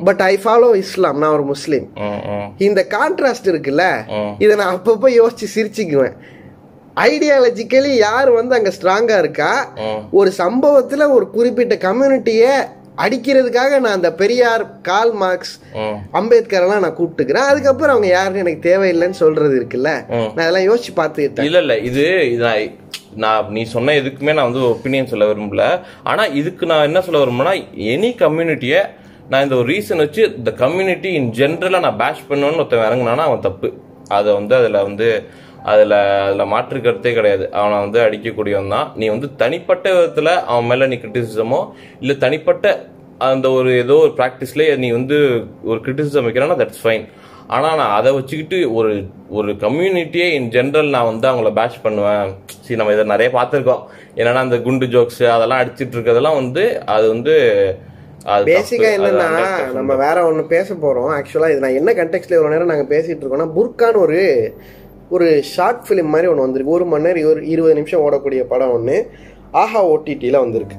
பட் 0.04 0.20
ஐ 0.20 0.38
ஃபாலோ 0.44 0.75
இஸ்லாம் 0.75 1.18
நான் 1.18 1.30
ஒரு 1.30 1.44
முஸ்லீம். 1.44 1.88
இந்த 2.59 2.87
கான்ட்ராஸ்ட் 2.88 3.44
இருக்குல்ல. 3.44 3.88
இதை 4.38 4.56
நான் 4.56 4.80
அப்பப்போ 4.80 5.04
யோசிச்சு 5.04 5.47
சிரிச்சுக்குவேன். 5.54 6.12
ஐடியாலஜிக்கலி 7.07 7.92
யார் 8.07 8.30
வந்து 8.38 8.54
அங்க 8.59 8.71
ஸ்ட்ராங்கா 8.76 9.16
இருக்கா. 9.23 9.50
ஒரு 10.19 10.30
சம்பவத்துல 10.42 11.09
ஒரு 11.16 11.26
குறிப்பிட்ட 11.37 11.75
கம்யூனிட்டிய 11.87 12.45
அடிக்கிறதுக்காக 13.04 13.73
நான் 13.83 13.97
அந்த 13.99 14.11
பெரியார் 14.21 14.64
கால் 14.88 15.12
மார்க்ஸ். 15.21 15.52
அம்பேத்கர் 16.19 16.64
எல்லாம் 16.66 16.85
நான் 16.85 16.97
கூப்பிட்டுக்கிறேன் 16.99 17.49
அதுக்கப்புறம் 17.50 17.95
அவங்க 17.95 18.09
யாருன்னு 18.11 18.42
எனக்கு 18.45 18.66
தேவையில்லைன்னு 18.69 19.19
சொல்றது 19.23 19.54
இருக்குல்ல. 19.61 19.90
நான் 20.35 20.45
அதெல்லாம் 20.45 20.69
யோசிச்சு 20.69 20.95
பார்த்துக்கிட்டேன் 21.00 21.49
இல்ல 21.49 21.61
இல்ல 21.64 21.76
இது 21.88 22.04
நான் 23.23 23.47
நீ 23.54 23.62
சொன்ன 23.75 23.95
எதுக்குமே 24.00 24.33
நான் 24.38 24.49
வந்து 24.49 24.64
ஒப்பீனியன் 24.73 25.11
சொல்ல 25.12 25.26
விரும்பல 25.30 25.62
ஆனா 26.11 26.25
இதுக்கு 26.40 26.64
நான் 26.73 26.88
என்ன 26.88 27.00
சொல்ல 27.07 27.23
விரும்புனா 27.23 27.52
எனி 27.92 28.11
கம்யூனிட்டியை 28.25 28.80
நான் 29.30 29.45
இந்த 29.47 29.57
ஒரு 29.57 29.69
ரீசன் 29.73 30.02
வச்சு 30.04 30.23
இந்த 30.38 30.50
கம்யூனிட்டி 30.62 31.11
இன் 31.19 31.30
ஜென்ரலா 31.38 31.80
நான் 31.87 32.00
பேஷ் 32.02 32.28
பண்ணுவேன்னு 32.28 32.61
ஒருத்தன் 32.62 32.87
இறங்குனானா 32.88 33.25
அவன் 33.28 33.47
தப்பு 33.49 33.69
அதை 34.16 34.30
வந்து 34.33 34.54
அதுல 34.61 34.78
வந்து 34.88 35.09
அதுல 35.73 35.95
அதுல 36.26 36.45
மாற்று 36.52 36.79
கருத்தே 36.87 37.12
கிடையாது. 37.19 37.45
அவனை 37.59 37.76
வந்து 37.85 37.99
அடிக்கக்கூடியவன் 38.07 38.75
தான் 38.76 38.88
நீ 39.00 39.09
வந்து 39.14 39.29
தனிப்பட்ட 39.43 39.87
விதத்துல 39.97 40.29
அவன் 40.50 40.69
மேல 40.71 40.88
நீ 40.93 40.99
கிரிட்டிசிசமோ 41.02 41.61
இல்ல 42.02 42.14
தனிப்பட்ட 42.26 42.67
அந்த 43.31 43.47
ஒரு 43.57 43.71
ஏதோ 43.85 43.97
ஒரு 44.05 44.12
ப்ராக்டிஸ்ல 44.21 44.67
நீ 44.83 44.90
வந்து 44.99 45.17
ஒரு 45.71 45.79
கிரிட்டிசிசம் 45.87 46.26
வைக்கிறேன்னா 46.26 46.61
தட்ஸ் 46.62 46.85
ஃபைன் 46.85 47.05
ஆனா 47.57 47.69
நான் 47.79 47.95
அதை 47.99 48.11
வச்சுக்கிட்டு 48.17 48.59
ஒரு 48.79 48.90
ஒரு 49.38 49.50
கம்யூனிட்டியே 49.62 50.26
இன் 50.37 50.50
ஜென்ரல் 50.57 50.90
நான் 50.95 51.09
வந்து 51.11 51.26
அவங்கள 51.31 51.50
பேஷ் 51.59 51.83
பண்ணுவேன். 51.87 52.29
சரி 52.64 52.79
நம்ம 52.81 52.93
இதை 52.97 53.05
நிறைய 53.12 53.29
பார்த்துருக்கோம். 53.37 53.83
என்னன்னா 54.19 54.43
அந்த 54.47 54.59
குண்டு 54.67 54.87
ஜோக்ஸ் 54.93 55.23
அதெல்லாம் 55.37 55.62
அடிச்சிட்டு 55.62 55.97
இருக்கிறதெல்லாம் 55.97 56.38
வந்து 56.40 56.64
அது 56.95 57.07
வந்து. 57.14 57.35
பேசிக்கா 58.50 58.88
என்னன்னா 58.97 59.26
100% 59.35 59.76
நம்ம 59.79 59.93
வேற 60.05 60.17
ஒண்ணு 60.29 60.43
பேச 60.55 60.75
போறோம். 60.85 61.11
ஆக்சுவலா 61.19 61.50
இது 61.52 61.64
நான் 61.64 61.79
என்ன 61.81 61.93
கண்டெக்ட்ல 62.00 62.37
இவ்வளவு 62.37 62.55
நேரம் 62.55 62.73
நாங்க 62.73 62.87
பேசிட்டு 62.95 63.23
இருக்கோம்னா 63.23 63.49
புர்கான்னு 63.59 64.02
ஒரு 64.07 64.21
ஒரு 65.11 65.43
ஷார்ட் 65.43 65.85
ஃபிலிம் 65.88 66.12
மாதிரி 66.14 66.29
ஒன்று 66.29 66.47
வந்திருக்கு. 66.47 66.73
ஒரு 66.73 66.85
மணி 66.85 67.02
நேரம் 67.02 67.31
ஒரு 67.31 67.47
இருபது 67.47 67.75
நிமிஷம் 67.75 68.05
ஓடக்கூடிய 68.07 68.43
படம் 68.52 68.73
ஒன்று 68.73 69.11
ஆஹா 69.50 69.81
ஓடிடியில் 69.88 70.43
வந்திருக்கு. 70.45 70.76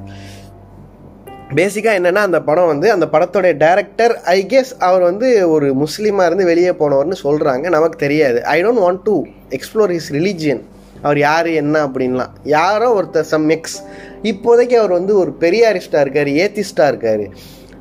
பேசிக்காக 1.55 1.95
என்னென்னா 1.99 2.23
அந்த 2.27 2.41
படம் 2.41 2.69
வந்து 2.73 2.91
அந்த 2.91 3.05
படத்தோடைய 3.11 3.57
டைரக்டர் 3.57 4.13
ஐ 4.21 4.45
கெஸ் 4.49 4.71
அவர் 4.79 5.01
வந்து 5.01 5.49
ஒரு 5.49 5.67
முஸ்லீமாக 5.75 6.25
இருந்து 6.25 6.45
வெளியே 6.45 6.69
போனவர்னு 6.69 7.17
சொல்கிறாங்க 7.23 7.69
நமக்கு 7.69 7.97
தெரியாது. 7.97 8.45
I 8.45 8.65
don't 8.65 8.83
want 8.85 9.03
to 9.03 9.15
explore 9.49 9.93
his 9.95 10.11
religion 10.11 10.61
அவர் 11.01 11.17
யார் 11.17 11.47
என்ன 11.47 11.85
அப்படின்லாம். 11.85 12.33
யாரோ 12.43 12.87
ஒருத்தர் 13.01 13.29
சம் 13.33 13.43
மிக்ஸ் 13.43 13.83
இப்போதைக்கு 14.23 14.73
அவர் 14.73 14.91
வந்து 14.91 15.17
ஒரு 15.17 15.31
பெரியாரிஸ்டாக 15.39 16.03
இருக்கார் 16.05 16.31
ஏத்திஸ்டாக 16.43 16.87
இருக்கார். 16.87 17.25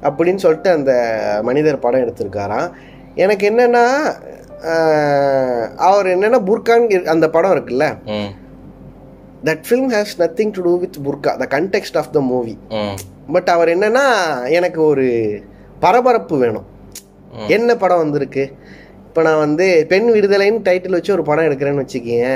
அப்படின்னு 0.02 0.42
சொல்லிட்டு 0.44 0.70
அந்த 0.70 0.92
மனிதர் 1.42 1.78
படம் 1.78 2.00
எடுத்திருக்காராம். 2.00 2.70
எனக்கு 3.14 3.50
என்னென்னா 3.50 3.84
அவர் 5.88 6.06
என்னென்னா 6.06 6.40
புர்கான் 6.48 7.06
அந்த 7.14 7.26
படம் 7.36 7.54
இருக்குல்ல? 7.54 7.86
That 9.44 9.62
film 9.68 9.92
has 9.96 10.14
nothing 10.18 10.52
to 10.56 10.62
do 10.66 10.72
with 10.82 10.98
burqa 11.06 11.32
the 11.42 11.46
context 11.56 11.98
of 12.00 12.10
the 12.16 12.20
movie 12.32 12.54
but 13.34 13.50
அவர் 13.54 13.70
என்னன்னா 13.76 14.04
எனக்கு 14.58 14.80
ஒரு 14.82 15.06
பரபரப்பு 15.84 16.36
வேணும். 16.38 16.66
என்ன 17.56 17.76
படம் 17.82 18.02
வந்திருக்கு? 18.04 18.44
இப்போ 19.06 19.22
நான் 19.26 19.42
வந்து 19.44 19.66
பெண் 19.88 20.08
விடுதலைன்னு 20.14 20.66
டைட்டில் 20.68 20.96
வச்சு 20.98 21.14
ஒரு 21.16 21.24
படம் 21.28 21.46
எடுக்கிறேன்னு 21.48 21.84
வச்சுக்கீங்க. 21.84 22.26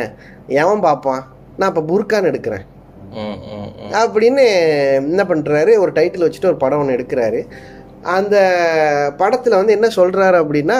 எவன் 0.62 0.85
பார்ப்பான்? 0.87 1.23
நான் 1.59 1.71
இப்போ 1.75 1.83
புர்கான் 1.90 2.28
எடுக்கிறேன். 2.31 2.64
அப்படின்னு 4.00 4.45
என்ன 5.11 5.23
பண்ணுறாரு 5.28 5.73
ஒரு 5.83 5.93
டைட்டில் 5.99 6.26
வச்சுட்டு 6.26 6.50
ஒரு 6.52 6.59
படம் 6.64 6.81
ஒன்று 6.83 6.97
எடுக்கிறாரு. 6.97 7.40
அந்த 8.16 8.37
படத்தில் 9.16 9.59
வந்து 9.59 9.73
என்ன 9.73 9.88
சொல்கிறாரு 9.97 10.38
அப்படின்னா 10.45 10.78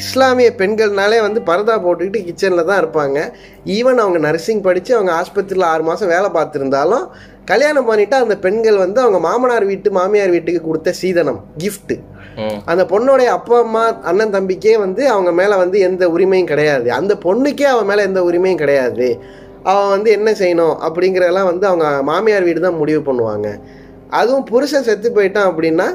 இஸ்லாமிய 0.00 0.50
பெண்கள்னாலே 0.58 1.18
வந்து 1.20 1.40
பரதா 1.40 1.74
போட்டுக்கிட்டு 1.84 2.20
கிச்சனில் 2.26 2.64
தான் 2.64 2.80
இருப்பாங்க. 2.82 3.18
ஈவன் 3.76 4.00
அவங்க 4.02 4.18
நர்சிங் 4.18 4.60
படித்து 4.60 4.92
அவங்க 4.96 5.12
ஆஸ்பத்திரியில் 5.12 5.66
ஆறு 5.72 5.82
மாதம் 5.82 6.08
வேலை 6.08 6.28
பார்த்துருந்தாலும் 6.36 7.04
கல்யாணம் 7.46 7.88
பண்ணிட்டா 7.88 8.16
அந்த 8.24 8.38
பெண்கள் 8.38 8.76
வந்து 8.76 9.00
அவங்க 9.00 9.18
மாமனார் 9.18 9.64
வீட்டு 9.64 9.90
மாமியார் 9.90 10.30
வீட்டுக்கு 10.30 10.60
கொடுத்த 10.60 10.92
சீதனம் 11.00 11.40
gift. 11.58 11.90
ம், 12.38 12.58
அந்த 12.64 12.82
பொண்ணுடைய 12.84 13.30
அப்பா 13.38 13.58
அம்மா 13.58 13.82
அண்ணன் 14.02 14.34
தம்பிக்கே 14.36 14.78
வந்து 14.78 15.02
அவங்க 15.08 15.32
மேலே 15.32 15.56
வந்து 15.56 15.78
எந்த 15.78 16.08
உரிமையும் 16.08 16.44
கிடையாது. 16.44 16.88
அந்த 16.92 17.14
பொண்ணுக்கே 17.24 17.66
அவன் 17.74 17.86
மேலே 17.86 18.02
எந்த 18.02 18.22
உரிமையும் 18.22 18.62
கிடையாது. 18.64 19.08
அவன் 19.62 19.90
வந்து 19.90 20.10
என்ன 20.10 20.30
செய்யணும் 20.32 20.76
அப்படிங்கிறதெல்லாம் 20.86 21.50
வந்து 21.50 21.66
அவங்க 21.66 22.02
மாமியார் 22.02 22.42
வீடு 22.42 22.60
தான் 22.60 22.80
முடிவு 22.82 23.02
பண்ணுவாங்க. 23.08 23.48
அதுவும் 24.10 24.44
புருஷன் 24.44 24.82
செத்து 24.82 25.10
போயிட்டான் 25.10 25.50
அப்படின்னா 25.50 25.88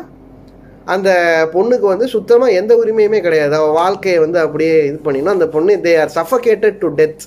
அந்த 0.93 1.09
பொண்ணுக்கு 1.55 1.87
வந்து 1.93 2.07
சுத்தமாக 2.15 2.57
எந்த 2.59 2.73
உரிமையுமே 2.81 3.19
கிடையாது. 3.25 3.53
அவள் 3.59 3.77
வாழ்க்கையை 3.81 4.19
வந்து 4.25 4.39
அப்படியே 4.45 4.75
இது 4.89 4.97
பண்ணினா 5.07 5.35
அந்த 5.37 5.47
பொண்ணு 5.55 5.75
they 5.85 5.93
are 6.03 6.13
suffocated 6.19 6.79
to 6.83 6.89
death 6.99 7.25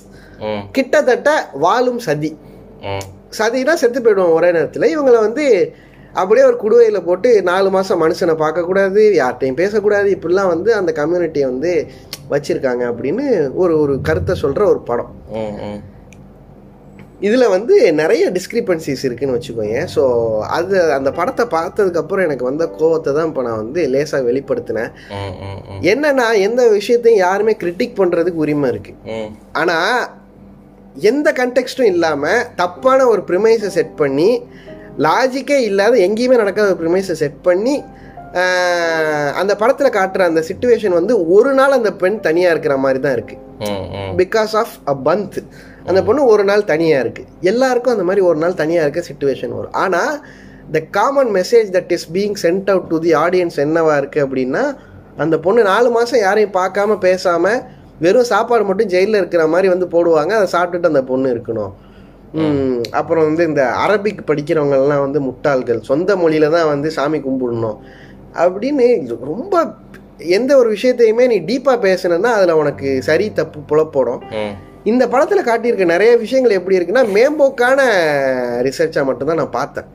கிட்டத்தட்ட 0.75 1.29
வாழும் 1.65 2.01
சதி. 2.07 2.31
சதினா 3.39 3.73
செத்து 3.81 3.99
போயிடுவோம் 4.05 4.35
ஒரே 4.37 4.49
நேரத்தில். 4.57 4.91
இவங்களை 4.95 5.19
வந்து 5.27 5.45
அப்படியே 6.21 6.45
ஒரு 6.47 6.57
குடுவையில் 6.63 7.05
போட்டு 7.07 7.29
நாலு 7.49 7.67
மாதம் 7.75 8.01
மனுஷனை 8.03 8.33
பார்க்கக்கூடாது 8.41 9.01
யார்கிட்டையும் 9.19 9.59
பேசக்கூடாது. 9.61 10.07
இப்படிலாம் 10.15 10.51
வந்து 10.53 10.71
அந்த 10.79 10.91
கம்யூனிட்டியை 10.97 11.47
வந்து 11.51 11.71
வச்சிருக்காங்க 12.33 12.83
அப்படின்னு 12.91 13.25
ஒரு 13.61 13.73
ஒரு 13.83 13.93
கருத்தை 14.09 14.35
சொல்கிற 14.43 14.65
ஒரு 14.73 14.81
படம். 14.89 15.11
இதில் 17.25 17.51
வந்து 17.53 17.75
நிறைய 17.99 18.23
டிஸ்கிரிப்பன்சிஸ் 18.37 19.03
இருக்குன்னு 19.07 19.35
வச்சுக்கோங்க. 19.37 19.81
ஸோ 19.95 20.03
அது 20.57 20.75
அந்த 20.97 21.09
படத்தை 21.19 21.45
பார்த்ததுக்கப்புறம் 21.57 22.25
எனக்கு 22.27 22.49
வந்த 22.49 22.65
கோவத்தை 22.79 23.11
தான் 23.17 23.29
இப்போ 23.29 23.43
நான் 23.47 23.61
வந்து 23.63 23.81
லேசாக 23.95 24.27
வெளிப்படுத்தினேன். 24.29 24.91
என்னன்னா 25.91 26.27
எந்த 26.47 26.63
விஷயத்தையும் 26.77 27.23
யாருமே 27.25 27.55
கிரிட்டிக் 27.63 27.99
பண்ணுறதுக்கு 28.01 28.43
உரிமை 28.45 28.69
இருக்குது 28.73 29.27
ஆனால் 29.61 30.01
எந்த 31.09 31.27
கண்டெக்ஸ்டும் 31.41 31.91
இல்லாமல் 31.93 32.45
தப்பான 32.61 32.99
ஒரு 33.13 33.21
ப்ரிமைஸை 33.29 33.69
செட் 33.77 33.95
பண்ணி 34.01 34.29
லாஜிக்கே 35.05 35.57
இல்லாத 35.69 35.95
எங்கேயுமே 36.07 36.41
நடக்காத 36.41 36.69
ஒரு 36.71 36.79
ப்ரிமைஸை 36.83 37.15
செட் 37.21 37.39
பண்ணி 37.43 37.75
அந்த 39.41 39.53
படத்தில் 39.61 39.95
காட்டுற 39.97 40.25
அந்த 40.29 40.41
சுச்சுவேஷன் 40.49 40.95
வந்து 40.99 41.13
ஒரு 41.35 41.51
நாள் 41.59 41.77
அந்த 41.77 41.91
பெண் 42.01 42.19
தனியாக 42.27 42.53
இருக்கிற 42.53 42.75
மாதிரி 42.83 42.99
தான் 43.05 43.15
இருக்குது. 43.17 43.41
பிகாஸ் 44.21 44.53
ஆஃப் 44.61 44.75
அ 44.91 44.95
பந்த் 45.07 45.39
அந்த 45.89 45.99
பொண்ணு 46.07 46.21
ஒரு 46.33 46.43
நாள் 46.49 46.69
தனியாக 46.71 47.03
இருக்குது 47.03 47.29
எல்லாருக்கும் 47.51 47.95
அந்த 47.95 48.05
மாதிரி 48.09 48.23
ஒரு 48.29 48.39
நாள் 48.43 48.59
தனியாக 48.61 48.85
இருக்க 48.85 49.03
சுச்சுவேஷன் 49.09 49.55
வரும். 49.57 49.75
ஆனால் 49.83 50.13
the 50.75 50.81
common 50.97 51.31
message 51.39 51.69
that 51.77 51.93
is 51.97 52.07
being 52.17 52.37
sent 52.45 52.71
out 52.73 52.89
to 52.93 52.99
the 53.05 53.13
audience 53.25 53.57
என்னவா 53.65 53.95
இருக்குது 54.01 54.25
அப்படின்னா 54.27 54.63
அந்த 55.23 55.35
பொண்ணு 55.45 55.61
நாலு 55.71 55.89
மாதம் 55.95 56.23
யாரையும் 56.25 56.57
பார்க்காம 56.59 56.97
பேசாமல் 57.07 57.61
வெறும் 58.03 58.29
சாப்பாடு 58.33 58.63
மட்டும் 58.67 58.91
ஜெயிலில் 58.93 59.19
இருக்கிற 59.21 59.43
மாதிரி 59.53 59.67
வந்து 59.73 59.87
போடுவாங்க. 59.95 60.31
அதை 60.39 60.47
சாப்பிட்டுட்டு 60.53 60.91
அந்த 60.91 61.01
பொண்ணு 61.09 61.33
இருக்கணும். 61.35 61.73
அப்புறம் 62.99 63.25
வந்து 63.29 63.43
இந்த 63.49 63.63
அரபிக் 63.83 64.21
படிக்கிறவங்கெல்லாம் 64.29 65.03
வந்து 65.05 65.19
முட்டாள்கள். 65.27 65.79
சொந்த 65.89 66.15
மொழியில 66.21 66.49
தான் 66.55 66.69
வந்து 66.73 66.89
சாமி 66.97 67.19
கும்பிடணும். 67.25 67.77
அப்படின்னு 68.43 69.17
ரொம்ப 69.31 69.63
எந்த 70.17 70.51
ஒரு 70.57 70.69
விஷயத்தையுமே 70.75 71.25
நீ 71.27 71.37
டீப்பாக 71.49 71.79
பேசுனன்னா 71.87 72.31
அதில் 72.37 72.59
உனக்கு 72.61 72.89
சரி 73.07 73.27
தப்பு 73.33 73.59
புலப்படும். 73.69 74.21
இந்த 74.83 75.03
படத்தில் 75.07 75.47
காட்டியிருக்க 75.47 75.85
நிறைய 75.85 76.11
விஷயங்கள் 76.17 76.57
எப்படி 76.57 76.77
இருக்குன்னா 76.77 77.03
மேம்போக்கான 77.15 77.79
ரிசர்ச்சாக 78.67 79.03
மட்டும்தான் 79.05 79.41
நான் 79.41 79.57
பார்த்தேன் 79.59 79.89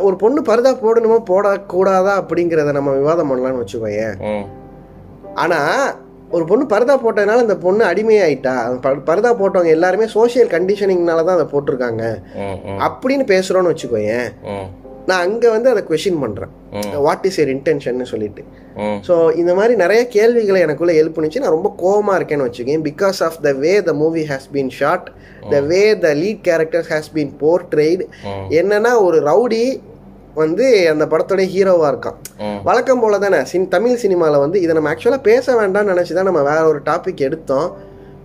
ஒரு 0.00 0.16
பொண்ணு 0.16 0.40
பருதா 0.42 0.70
போடணுமா 0.84 1.18
போடக்கூடாதா 1.30 2.12
அப்படிங்கிறத 2.22 2.72
நம்ம 2.72 2.94
விவாதம் 3.00 3.30
பண்ணலாம்னு 3.30 3.62
வச்சுக்கோயேன். 3.62 4.16
ஆனால் 5.42 6.04
ஒரு 6.30 6.44
பொண்ணு 6.44 6.64
பருதா 6.72 6.94
போட்டதுனால 7.02 7.44
அந்த 7.44 7.56
பொண்ணு 7.56 7.82
அடிமையாயிட்டா 7.90 8.54
பருதா 9.10 9.30
போட்டவங்க 9.40 9.76
எல்லாருமே 9.76 10.06
சோஷியல் 10.06 10.52
கண்டிஷனிங்னால 10.54 11.24
தான் 11.28 11.36
அதை 11.38 11.46
போட்டிருக்காங்க. 11.52 12.04
அப்படின்னு 12.86 13.26
பேசுகிறோன்னு 13.32 13.72
வச்சுக்கோயேன். 13.72 14.28
நான் 15.08 15.24
அங்கே 15.26 15.48
வந்து 15.54 15.68
அதை 15.72 15.82
கொஷின் 15.90 16.20
பண்ணுறேன். 16.22 16.52
வாட் 17.06 17.26
இஸ் 17.28 17.38
யர் 17.40 17.50
இன்டென்ஷன் 17.54 18.10
சொல்லிட்டு. 18.12 18.42
ஸோ 19.08 19.14
இந்த 19.40 19.52
மாதிரி 19.58 19.74
நிறைய 19.82 20.02
கேள்விகளை 20.14 20.60
எனக்குள்ள 20.66 20.92
எழுப்புனுச்சு 21.00 21.42
நான் 21.44 21.56
ரொம்ப 21.56 21.70
கோவமா 21.82 22.14
இருக்கேன்னு 22.18 22.46
வச்சுக்கேன் 22.48 22.84
because 22.88 23.20
of 23.26 23.38
the 23.46 23.52
way 23.64 23.72
the 23.88 23.94
movie 24.02 24.24
has 24.30 24.48
been 24.54 24.72
shot 24.78 25.08
the 25.54 25.60
way 25.72 25.82
the 26.04 26.14
lead 26.22 26.42
character 26.48 26.86
has 26.92 27.10
been 27.16 27.34
portrayed. 27.42 28.04
என்னன்னா 28.60 28.94
ஒரு 29.08 29.20
ரவுடி 29.30 29.64
வந்து 30.42 30.64
அந்த 30.92 31.04
படத்தோட 31.12 31.42
ஹீரோவா 31.52 31.88
இருக்கான். 31.92 32.16
வழக்கம் 32.68 33.02
போல 33.02 33.18
தானே 33.22 33.38
சின் 33.50 33.70
தமிழ் 33.74 34.00
சினிமாவில் 34.02 34.42
வந்து 34.42 34.58
இதை 34.64 34.72
நம்ம 34.78 34.90
ஆக்சுவலாக 34.92 35.26
பேச 35.30 35.54
வேண்டாம்னு 35.60 35.92
நினச்சி 35.92 36.14
தான் 36.18 36.28
நம்ம 36.30 36.42
வேற 36.48 36.58
ஒரு 36.72 36.80
டாபிக் 36.88 37.26
எடுத்தோம் 37.28 37.68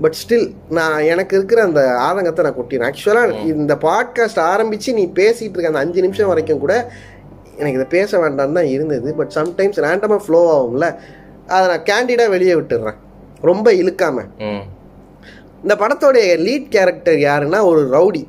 பட் 0.01 0.15
ஸ்டில் 0.27 0.51
நான் 0.69 1.01
எனக்கு 1.01 1.37
இருக்கிற 1.37 1.63
அந்த 1.63 1.95
ஆதங்கத்தை 1.99 2.43
நான் 2.43 2.55
கொட்டிடுறேன் 2.55 2.93
ஆக்சுவலாக 2.93 3.45
இந்த 3.45 3.75
பாட்காஸ்ட் 3.75 4.39
ஆரம்பித்து 4.39 4.93
நீ 4.93 5.05
பேசிகிட்டு 5.05 5.39
இருக்க 5.39 5.67
அந்த 5.67 5.79
அஞ்சு 5.79 6.01
நிமிஷம் 6.01 6.27
வரைக்கும் 6.27 6.59
கூட 6.59 6.91
எனக்கு 7.55 7.73
இதை 7.73 7.85
பேச 7.89 8.17
வேண்டாம்னு 8.17 8.51
தான் 8.51 8.65
இருந்தது. 8.65 9.13
பட் 9.13 9.31
சம்டைம்ஸ் 9.35 9.79
ரேண்டமாக 9.79 10.17
ஃப்ளோ 10.17 10.59
ஆகும்ல. 10.59 10.95
அதை 11.47 11.67
நான் 11.67 12.05
கேண்டிடாக 12.05 12.29
வெளியே 12.29 12.53
விட்டுடுறேன் 12.53 12.95
ரொம்ப 13.41 13.71
இழுக்காம. 13.71 14.21
ம். 14.37 14.63
இந்த 15.61 15.75
படத்தோடைய 15.75 16.39
லீட் 16.47 16.69
கேரக்டர் 16.69 17.15
யாருன்னா 17.15 17.65
ஒரு 17.65 17.87
rowdy. 17.91 18.27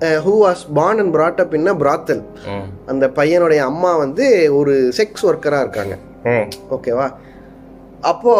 Who 0.00 0.32
was 0.42 0.66
born 0.74 0.98
and 0.98 1.14
brought 1.14 1.46
up 1.46 1.54
in 1.54 1.68
a 1.68 1.74
brothel. 1.74 2.22
ம். 2.46 2.88
அந்த 2.88 3.06
பையனுடைய 3.06 3.56
அம்மா 3.56 3.96
வந்து 3.96 4.56
ஒரு 4.56 4.92
செக்ஸ் 4.96 5.24
ஒர்க்கராக 5.24 5.60
இருக்காங்க. 5.60 5.96
ஓகேவா 6.70 7.10
அப்போ 8.00 8.32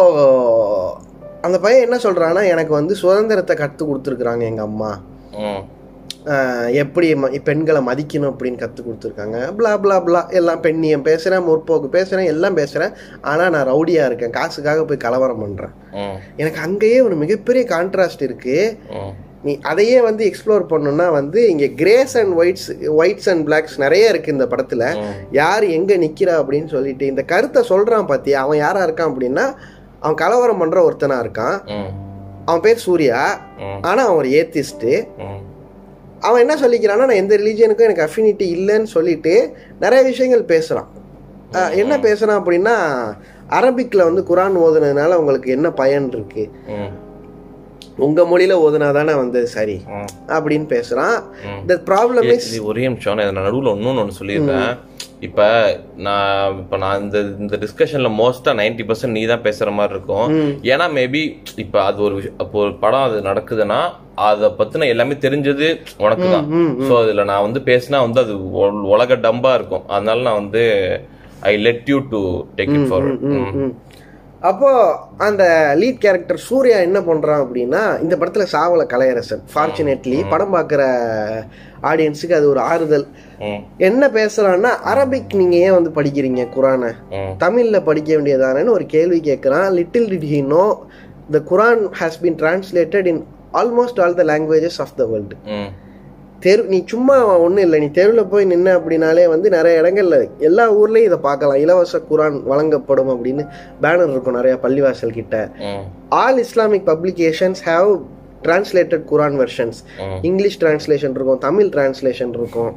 அந்த 1.47 1.57
பையன் 1.63 1.85
என்ன 1.87 1.97
சொல்றான்னா 2.05 2.41
எனக்கு 2.53 2.73
வந்து 2.79 2.93
சுதந்திரத்தை 3.01 3.55
கற்றுக் 3.59 3.89
கொடுத்துருக்குறாங்க 3.89 4.43
எங்க 4.51 4.63
அம்மா. 4.69 4.91
எப்படி 6.81 7.07
பெண்களை 7.47 7.81
மதிக்கணும் 7.89 8.31
அப்படின்னு 8.31 8.61
கற்றுக் 8.63 8.87
கொடுத்துருக்காங்க. 8.87 9.37
blah 9.59 9.75
blah 9.83 9.99
blah. 10.07 10.23
எல்லாம் 10.39 10.63
பெண்ணியம் 10.65 11.05
பேசுகிறேன் 11.07 11.45
முற்போக்கு 11.47 11.89
பேசுகிறேன் 11.95 12.29
எல்லாம் 12.33 12.57
பேசுகிறேன் 12.59 12.93
ஆனால் 13.31 13.53
நான் 13.55 13.69
ரவுடியாக 13.71 14.09
இருக்கேன். 14.09 14.35
காசுக்காக 14.39 14.83
போய் 14.89 15.05
கலவரம் 15.05 15.41
பண்ணுறேன் 15.45 15.73
எனக்கு 16.41 16.61
அங்கேயே 16.67 16.99
ஒரு 17.07 17.17
மிகப்பெரிய 17.23 17.65
கான்ட்ராஸ்ட் 17.75 18.25
இருக்குது 18.27 18.69
நீ 19.47 19.51
அதையே 19.71 19.97
வந்து 20.09 20.23
எக்ஸ்ப்ளோர் 20.29 20.63
பண்ணணும்னா 20.71 21.05
வந்து 21.19 21.39
இங்கே 21.51 21.67
greys 21.81 22.15
and 22.21 22.33
whites 22.39 22.69
whites 23.01 23.29
and 23.31 23.43
blacks 23.49 23.77
நிறைய 23.83 24.11
இருக்குது 24.13 24.35
இந்த 24.37 24.47
படத்தில். 24.53 24.87
யார் 25.41 25.65
எங்கே 25.77 25.97
நிற்கிறா 26.05 26.33
அப்படின்னு 26.41 26.69
சொல்லிட்டு 26.75 27.05
இந்த 27.13 27.23
கருத்தை 27.33 27.61
சொல்கிறான் 27.73 28.09
பாத்தி 28.09 28.33
அவன் 28.43 28.63
யாராக 28.65 28.87
இருக்கான் 28.87 29.11
அப்படின்னா 29.11 29.45
அவன் 29.99 30.15
கலவரம் 30.15 30.61
பண்ணுற 30.61 30.79
ஒருத்தனாக 30.79 31.23
இருக்கான். 31.25 31.57
அவன் 32.45 32.61
பேர் 32.61 32.77
சூர்யா. 32.77 33.39
ம். 33.57 33.79
ஆனால் 33.81 34.05
அவன் 34.05 34.17
ஒரு 34.17 34.29
ஏத்திஸ்ட்டு. 34.29 34.93
அவன் 36.19 36.49
என்ன 36.49 36.67
சொல்லிக்கிறான்னா 36.67 37.05
நான் 37.05 37.21
எந்த 37.23 37.37
ரிலீஜியனுக்கும் 37.37 37.87
எனக்கு 37.89 38.09
அஃபினிட்டி 38.09 38.45
இல்லைன்னு 38.57 38.83
சொல்லிட்டு 38.83 39.33
நிறைய 39.79 40.03
விஷயங்கள் 40.03 40.43
பேசுகிறான் 40.43 40.89
என்ன 41.71 41.99
பேசுகிறான் 41.99 42.45
அப்படின்னா 42.45 42.73
அரபிக்கில் 43.49 44.03
வந்து 44.03 44.21
குரான் 44.21 44.57
ஓதுனதுனால 44.57 45.13
உங்களுக்கு 45.13 45.51
என்ன 45.51 45.71
பயன் 45.71 46.11
இருக்கு? 46.11 46.43
ம் 47.99 48.03
உங்கள் 48.05 48.27
மொழியில் 48.27 48.61
ஓதுனா 48.61 48.89
தானே 48.93 49.13
வந்து 49.17 49.39
சரி 49.49 49.77
அப்படின்னு 50.35 50.67
பேசுகிறான் 50.71 51.15
ம். 51.47 51.61
த 51.67 51.77
ப்ராப்ளம் 51.87 52.27
இஸ் 52.35 52.47
ஒரே 52.69 52.83
நிமிஷம். 52.87 53.17
நான் 53.19 53.39
நடுவுல 53.39 53.75
இன்னொன்னு 53.75 54.01
ஒன்று 54.01 54.19
சொல்லிடுறேன் 54.19 54.71
இப்ப 55.21 55.45
நான் 55.99 56.27
இப்ப 56.59 56.75
நான் 56.77 57.01
இந்த 57.01 57.17
இந்த 57.39 57.55
டிஸ்கஷன்ல 57.57 58.09
மோஸ்டா 58.17 58.51
நைன்டி 58.59 58.83
பர்சன்ட் 58.85 59.15
நீ 59.15 59.23
தான் 59.25 59.43
பேசுற 59.43 59.69
மாதிரி 59.73 59.95
இருக்கும். 59.95 60.27
ஏன்னா 60.69 60.85
மேபி 60.93 61.23
இப்ப 61.57 61.81
அது 61.83 61.99
ஒரு 62.03 62.15
அப்போ 62.37 62.57
ஒரு 62.59 62.73
படம் 62.77 63.05
அது 63.07 63.17
நடக்குதுன்னா 63.21 63.79
அதை 64.23 64.49
பத்தின 64.57 64.87
எல்லாமே 64.87 65.15
தெரிஞ்சது 65.19 65.67
உனக்கு 65.99 66.27
தான். 66.29 66.47
ஸோ 66.87 66.95
அதுல 67.01 67.25
நான் 67.25 67.45
வந்து 67.45 67.61
பேசினா 67.67 67.99
வந்து 68.01 68.21
அது 68.21 68.33
உல- 68.57 68.87
உலக 68.89 69.15
டம்பா 69.25 69.53
இருக்கும். 69.55 69.85
அதனால 69.89 70.21
நான் 70.21 70.41
வந்து 70.41 70.63
I 71.43 71.53
let 71.59 71.87
you 71.87 71.99
to 72.09 72.21
take 72.57 72.73
it 72.75 72.89
forward 72.89 73.21
hmm. 74.41 74.45
அப்போ 74.45 74.69
அந்த 75.19 75.43
லீட் 75.75 75.97
கேரக்டர் 75.97 76.37
சூர்யா 76.43 76.77
என்ன 76.79 76.99
பண்றான் 77.01 77.41
அப்படின்னா 77.43 77.81
இந்த 78.01 78.15
படத்துல 78.15 78.45
சாவல 78.51 78.83
கலையரசன் 78.85 79.41
ஃபார்ச்சுனேட்லி 79.53 80.19
படம் 80.29 80.53
பார்க்குற 80.53 80.81
ஆடியன்ஸுக்கு 81.83 82.33
அது 82.33 82.49
ஒரு 82.49 82.59
ஆறுதல். 82.67 83.05
என்ன 83.79 84.07
பேசுறான்னா 84.13 84.71
அரபிக் 84.91 85.33
நீங்க 85.33 85.55
ஏன் 85.57 85.71
வந்து 85.71 85.91
படிக்கிறீங்க 85.95 86.45
குரானை? 86.55 86.91
தமிழ்ல 87.39 87.83
படிக்க 87.83 88.09
வேண்டியதானேன்னு 88.15 88.69
ஒரு 88.69 88.85
கேள்வி 88.85 89.19
கேட்குறான் 89.21 89.67
little 89.75 90.09
did 90.09 90.29
he 90.31 90.41
know 90.47 90.63
the 91.31 91.41
Quran 91.51 91.83
has 91.99 92.19
been 92.21 92.39
translated 92.39 93.05
in 93.05 93.21
almost 93.53 94.01
all 94.01 94.15
the 94.15 94.25
languages 94.25 94.79
of 94.81 94.95
the 94.95 95.05
world 95.05 95.37
தெரு 96.43 96.61
நீ 96.71 96.77
சும்மா 96.91 97.15
ஒன்றும் 97.45 97.63
இல்லை. 97.65 97.77
நீ 97.83 97.87
தெருவில் 97.97 98.29
போய் 98.33 98.49
நின்ன 98.51 98.67
அப்படின்னாலே 98.79 99.23
வந்து 99.33 99.47
நிறைய 99.55 99.81
இடங்கள்ல 99.81 100.17
எல்லா 100.49 100.65
ஊர்லேயும் 100.81 101.07
இதை 101.09 101.17
பார்க்கலாம். 101.25 101.59
இலவச 101.63 102.01
குரான் 102.11 102.37
வழங்கப்படும் 102.51 103.11
அப்படின்னு 103.13 103.45
பேனர் 103.83 104.13
இருக்கும் 104.13 104.37
நிறைய 104.39 104.55
பள்ளிவாசல் 104.65 105.17
கிட்ட. 105.17 105.35
All 106.21 106.39
Islamic 106.45 106.87
publications 106.91 107.63
have 107.71 107.91
translated 108.45 109.03
Quran 109.11 109.37
versions. 109.41 109.79
English 110.29 110.59
translation 110.63 111.15
இருக்கும் 111.17 111.43
தமிழ் 111.47 111.71
டிரான்ஸ்லேஷன் 111.75 112.33
இருக்கும். 112.39 112.73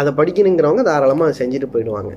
அதை 0.00 0.12
படிக்கணுங்கிறவங்க 0.20 0.84
தாராளமாக 0.90 1.28
அதை 1.28 1.36
செஞ்சுட்டு 1.40 1.68
போயிடுவாங்க. 1.74 2.14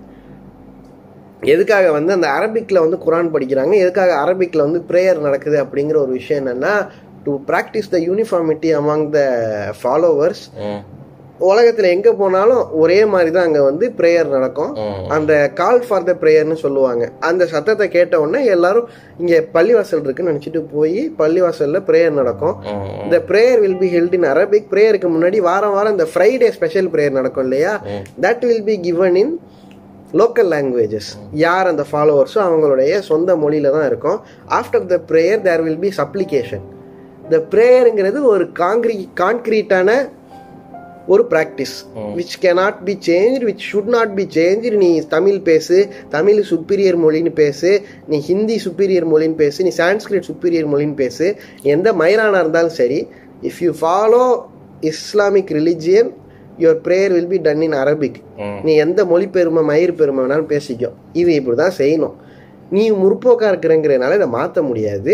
எதுக்காக 1.53 1.87
வந்து 1.95 2.11
அந்த 2.15 2.27
அரபிக்கில் 2.37 2.83
வந்து 2.83 2.97
குரான் 3.05 3.33
படிக்கிறாங்க? 3.33 3.73
எதுக்காக 3.83 4.13
அரபிக்கில் 4.23 4.65
வந்து 4.65 4.79
ப்ரேயர் 4.89 5.19
நடக்குது 5.25 5.57
அப்படிங்கிற 5.63 5.97
ஒரு 6.03 6.11
விஷயம் 6.19 6.41
என்னன்னா 6.43 6.71
to 7.27 7.33
practise 7.49 7.93
the 7.95 7.99
uniformity 8.09 8.71
among 8.81 9.07
the 9.17 9.23
followers 9.79 10.45
உலகத்தில் 11.47 11.87
எங்கே 11.95 12.11
போனாலும் 12.19 12.61
ஒரே 12.81 12.97
மாதிரி 13.13 13.31
தான் 13.33 13.47
அங்கே 13.47 13.63
வந்து 13.67 13.85
ப்ரேயர் 13.97 14.29
நடக்கும். 14.35 14.71
அந்த 15.15 15.33
கால் 15.59 15.81
ஃபார் 15.87 16.05
த 16.07 16.13
ப்ரேயர்னு 16.21 16.55
சொல்லுவாங்க. 16.61 17.03
அந்த 17.27 17.43
சத்தத்தை 17.51 17.85
கேட்ட 17.95 18.13
உடனே 18.23 18.39
எல்லாரும் 18.53 18.87
இங்கே 19.21 19.39
பள்ளிவாசல் 19.55 20.01
இருக்குன்னு 20.05 20.31
நினச்சிட்டு 20.31 20.61
போய் 20.71 20.97
பள்ளிவாசலில் 21.19 21.83
ப்ரேயர் 21.89 22.15
நடக்கும். 22.19 22.55
இந்த 23.03 23.17
prayer 23.31 23.61
will 23.63 23.77
be 23.83 23.89
held 23.95 24.15
in 24.19 24.25
Arabic 24.31 24.71
ப்ரேயருக்கு 24.71 25.11
முன்னாடி 25.15 25.41
வாரம் 25.49 25.75
வாரம் 25.77 25.95
இந்த 25.95 26.07
ஃப்ரைடே 26.13 26.49
ஸ்பெஷல் 26.57 26.89
ப்ரேயர் 26.95 27.17
நடக்கும் 27.19 27.45
இல்லையா? 27.47 27.73
That 28.25 28.45
will 28.49 28.65
be 28.69 28.77
given 28.87 29.19
in 29.23 29.33
local 30.21 30.49
languages 30.55 31.11
யார் 31.43 31.69
அந்த 31.73 31.85
ஃபாலோவர்ஸோ 31.91 32.41
அவங்களுடைய 32.47 33.01
சொந்த 33.11 33.35
மொழியில 33.43 33.75
தான் 33.77 33.87
இருக்கும். 33.91 34.17
After 34.59 34.89
the 34.93 34.99
prayer 35.11 35.45
there 35.49 35.65
will 35.67 35.81
be 35.85 35.91
supplication 36.01 36.65
இந்த 37.27 37.37
ப்ரேயருங்கிறது 37.53 38.19
ஒரு 38.33 38.45
காங்கிரீ 38.59 38.95
கான்கிரீட்டான 39.21 39.89
ஒரு 41.13 41.23
practice 41.31 41.73
which 42.17 42.35
cannot 42.43 42.75
be 42.87 42.93
change 43.07 43.43
which 43.47 43.65
should 43.69 43.89
not 43.95 44.13
be 44.17 44.23
change 44.35 44.65
நீ 44.83 44.89
தமிழ் 45.13 45.39
பேசு 45.49 45.77
தமிழ் 46.15 46.39
சுப்பீரியர் 46.51 46.97
மொழின்னு 47.03 47.31
பேசு 47.41 47.71
நீ 48.11 48.17
ஹிந்தி 48.29 48.57
சுப்பீரியர் 48.65 49.07
மொழின்னு 49.11 49.37
பேசு 49.43 49.65
நீ 49.67 49.71
சான்ஸ்கிரிட் 49.79 50.27
சுப்பீரியர் 50.29 50.69
மொழின்னு 50.73 50.97
பேசு 51.03 51.27
எந்த 51.73 51.93
மயிரானா 52.01 52.41
இருந்தாலும் 52.43 52.77
சரி 52.81 52.99
if 53.49 53.59
you 53.65 53.73
follow 53.81 54.23
Islamic 54.91 55.51
religion 55.59 56.11
your 56.63 56.79
prayer 56.85 57.15
will 57.17 57.31
be 57.33 57.39
done 57.47 57.65
in 57.67 57.77
Arabic. 57.83 58.19
நீ 58.65 58.75
எந்த 58.85 59.05
மொழி 59.11 59.27
பெருமை 59.37 59.63
மயிர் 59.71 59.99
பெருமை 59.99 60.21
வேணாலும் 60.23 60.51
பேசிக்கோ. 60.53 60.91
இது 61.21 61.31
இப்படி 61.39 61.57
தான் 61.63 61.77
செய்யணும். 61.81 62.15
நீ 62.75 62.83
முற்போக்கா 63.01 63.47
இருக்கிறங்கிறதுனால 63.51 64.15
இதை 64.15 64.27
மாற்ற 64.27 64.61
முடியாது. 64.69 65.13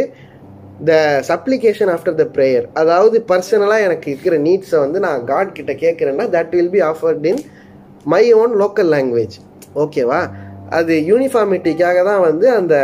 The 0.84 0.94
supplication 1.28 1.92
after 1.92 2.16
the 2.16 2.26
prayer 2.36 2.66
அதாவது 2.74 3.18
பர்சனலாக 3.30 3.82
எனக்கு 3.82 4.08
இருக்கிற 4.12 4.38
நீட்ஸை 4.38 4.80
வந்து 4.80 5.00
நான் 5.00 5.26
காட் 5.26 5.54
கிட்ட 5.54 5.74
கேட்குறேன்னா 5.74 6.26
that 6.30 6.56
will 6.56 6.70
be 6.70 6.82
offered 6.84 7.26
in 7.26 7.42
my 8.06 8.24
own 8.34 8.56
local 8.62 8.92
language 8.96 9.36
ஓகேவா 9.76 10.22
அது 10.70 10.94
யூனிஃபார்மிட்டிக்காக 11.08 12.04
தான் 12.04 12.22
வந்து 12.22 12.46
அந்த 12.52 12.76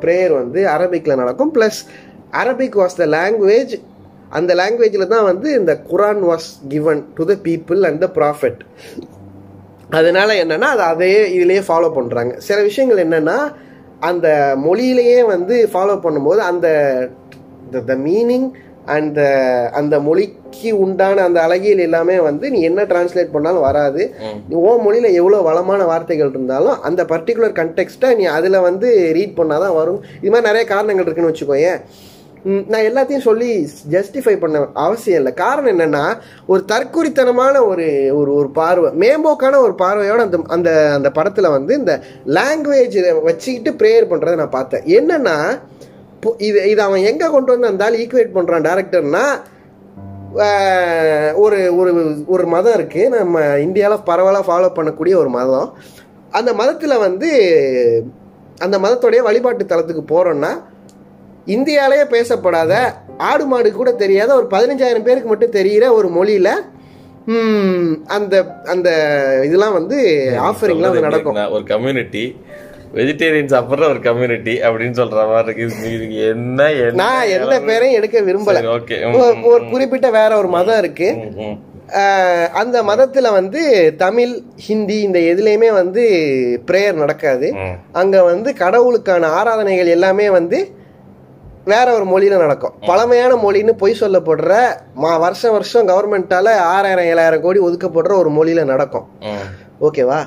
ப்ரேயர் 0.00 0.32
வந்து 0.32 0.60
அரபிக்கில் 0.68 1.20
நடக்கும். 1.20 1.52
Plus 1.52 1.80
Arabic 2.32 2.76
was 2.76 2.96
the 2.96 3.06
language 3.06 3.74
அந்த 4.30 4.52
லாங்குவேஜில் 4.54 5.06
தான் 5.06 5.24
வந்து 5.24 5.48
இந்த 5.54 5.72
Quran 5.90 6.22
was 6.22 6.48
given 6.68 7.02
to 7.14 7.24
the 7.24 7.34
people 7.42 7.80
and 7.84 8.00
the 8.00 8.08
prophet 8.14 8.62
அதனால 9.90 10.28
என்னன்னா 10.34 10.68
அது 10.68 10.82
அதையே 10.82 11.20
இதுலேயே 11.36 11.62
ஃபாலோ 11.68 11.90
பண்ணுறாங்க 11.98 12.32
சில 12.38 12.62
விஷயங்கள் 12.62 13.04
என்னன்னா 13.04 13.36
அந்த 14.00 14.28
மொழியிலேயே 14.56 15.20
வந்து 15.24 15.68
ஃபாலோ 15.72 15.94
பண்ணும்போது 16.04 16.38
அந்த 16.38 16.68
த 17.90 17.96
மீனிங் 18.06 18.48
அண்ட் 18.94 19.20
அந்த 19.78 19.94
மொழிக்கு 20.08 20.70
உண்டான 20.84 21.22
அந்த 21.28 21.38
அழகியல் 21.46 21.84
எல்லாமே 21.86 22.16
வந்து 22.26 22.46
நீ 22.54 22.58
என்ன 22.68 22.80
டிரான்ஸ்லேட் 22.90 23.32
பண்ணாலும் 23.36 23.66
வராது. 23.68 24.02
நீ 24.48 24.54
ஓ 24.66 24.72
மொழியில 24.84 25.08
எவ்வளோ 25.20 25.40
வளமான 25.48 25.84
வார்த்தைகள் 25.92 26.32
இருந்தாலும் 26.34 26.76
அந்த 26.88 27.04
பர்டிகுலர் 27.12 27.56
கண்டெக்ஸ்ட்டை 27.60 28.10
நீ 28.20 28.26
அதில் 28.38 28.64
வந்து 28.68 28.90
ரீட் 29.18 29.38
பண்ணாதான் 29.40 29.78
வரும். 29.80 30.02
இது 30.20 30.32
மாதிரி 30.34 30.50
நிறைய 30.50 30.66
காரணங்கள் 30.74 31.06
இருக்குன்னு 31.06 31.32
வச்சுக்கோயேன் 31.32 31.80
நான் 32.72 32.86
எல்லாத்தையும் 32.88 33.26
சொல்லி 33.26 33.48
ஜஸ்டிஃபை 33.94 34.34
பண்ண 34.42 34.58
அவசியம் 34.84 35.20
இல்லை. 35.20 35.32
காரணம் 35.44 35.72
என்னன்னா 35.72 36.02
ஒரு 36.52 36.60
தற்குறித்தனமான 36.72 37.54
ஒரு 37.70 37.86
ஒரு 38.18 38.30
ஒரு 38.40 38.48
பார்வை 38.58 38.90
மேம்போக்கான 39.02 39.60
ஒரு 39.66 39.74
பார்வையோட 39.82 40.20
அந்த 40.26 40.38
அந்த 40.56 40.70
அந்த 40.96 41.10
படத்தில் 41.18 41.54
வந்து 41.56 41.72
இந்த 41.80 41.94
லாங்குவேஜ் 42.38 42.98
வச்சுக்கிட்டு 43.28 43.72
ப்ரேயர் 43.80 44.10
பண்ணுறதை 44.12 44.36
நான் 44.42 44.56
பார்த்தேன். 44.58 44.86
என்னன்னா 44.98 45.36
இது 46.38 46.70
இது 46.70 46.82
அவன் 46.82 47.02
எங்கே 47.02 47.28
கொண்டு 47.28 47.52
வந்து 47.52 47.84
ஆள் 47.84 47.94
ஈக்குவேட் 47.94 48.36
பண்ணுறான் 48.36 48.66
டேரக்டர்னா 48.66 49.24
ஒரு 51.34 51.58
ஒரு 51.76 51.90
ஒரு 52.26 52.46
மதம் 52.46 52.76
இருக்குது 52.78 53.08
நம்ம 53.08 53.56
இந்தியாவில் 53.56 54.04
பரவலாக 54.04 54.46
ஃபாலோ 54.48 54.70
பண்ணக்கூடிய 54.76 55.14
ஒரு 55.14 55.28
மதம். 55.28 55.68
அந்த 56.32 56.54
மதத்தில் 56.54 56.98
வந்து 56.98 57.28
அந்த 58.60 58.78
மதத்துடைய 58.78 59.18
வழிபாட்டு 59.18 59.64
தலத்துக்கு 59.66 60.04
போகிறோன்னா 60.14 60.50
இந்தியாவிலேயே 61.46 62.04
பேசப்படாத 62.04 62.72
ஆடு 63.18 63.44
மாடு 63.46 63.72
கூட 63.72 63.92
தெரியாத 63.92 64.34
ஒரு 64.34 64.46
பதினஞ்சாயிரம் 64.46 65.02
பேருக்கு 65.02 65.28
மட்டும் 65.28 65.50
தெரிகிற 65.50 65.92
ஒரு 65.92 66.08
மொழியில் 66.08 66.52
அந்த 68.06 68.34
அந்த 68.64 68.88
இதெல்லாம் 69.44 69.72
வந்து 69.72 69.96
ஆஃபரிங்லாம் 70.38 71.00
நடக்கும். 71.00 71.38
ஒரு 71.50 71.64
கம்யூனிட்டி 71.64 72.36
வெஜிடேரியன் 72.94 73.54
சாப்பிடுற 73.54 73.88
ஒரு 73.88 74.00
கம்யூனிட்டி 74.00 74.60
அப்படின்னு 74.60 74.96
சொல்ற 74.96 75.28
மாதிரி 75.28 75.56
இருக்கு. 75.56 75.86
இது- 75.86 75.92
இதுக்கு 75.92 76.28
என்ன 76.28 76.72
என்ன 76.72 76.90
நான் 76.90 77.26
எந்த 77.26 77.60
பேரையும் 77.60 78.02
எடுக்க 78.02 78.20
விரும்பல. 78.20 78.64
ஓகே 78.66 79.20
ஒரு- 79.46 79.70
குறிப்பிட்ட 79.70 80.10
வேற 80.10 80.36
ஒரு 80.38 80.48
மதம் 80.48 80.78
இருக்கு. 80.78 81.16
அந்த 82.52 82.82
மதத்துல 82.82 83.32
வந்து 83.32 83.94
தமிழ் 83.96 84.40
ஹிந்தி 84.56 85.00
இந்த 85.00 85.18
எதுலேயுமே 85.18 85.72
வந்து 85.72 86.04
ப்ரேயர் 86.66 86.92
நடக்காது. 86.92 87.52
அங்க 87.92 88.22
வந்து 88.22 88.54
கடவுளுக்கான 88.54 89.26
ஆராதனைகள் 89.26 89.86
எல்லாமே 89.86 90.30
வந்து 90.30 90.70
வேற 91.64 92.00
ஒரு 92.00 92.04
மொழியில 92.04 92.38
நடக்கும். 92.38 92.72
பழமையான 92.86 93.34
மொழின்னு 93.34 93.70
பொய் 93.70 93.96
சொல்லப்படுற 94.00 94.76
மா 94.94 95.16
வருஷம் 95.16 95.52
வருஷம் 95.52 95.88
கவர்மெண்டால 95.88 96.48
ஆறாயிரம் 96.48 97.04
ஏழாயிரம் 97.04 97.40
கோடி 97.40 97.60
ஒதுக்கப்படுற 97.60 98.12
ஒரு 98.14 98.30
மொழியில 98.30 98.64
நடக்கும். 98.64 99.08
ஓகேவா 99.80 100.24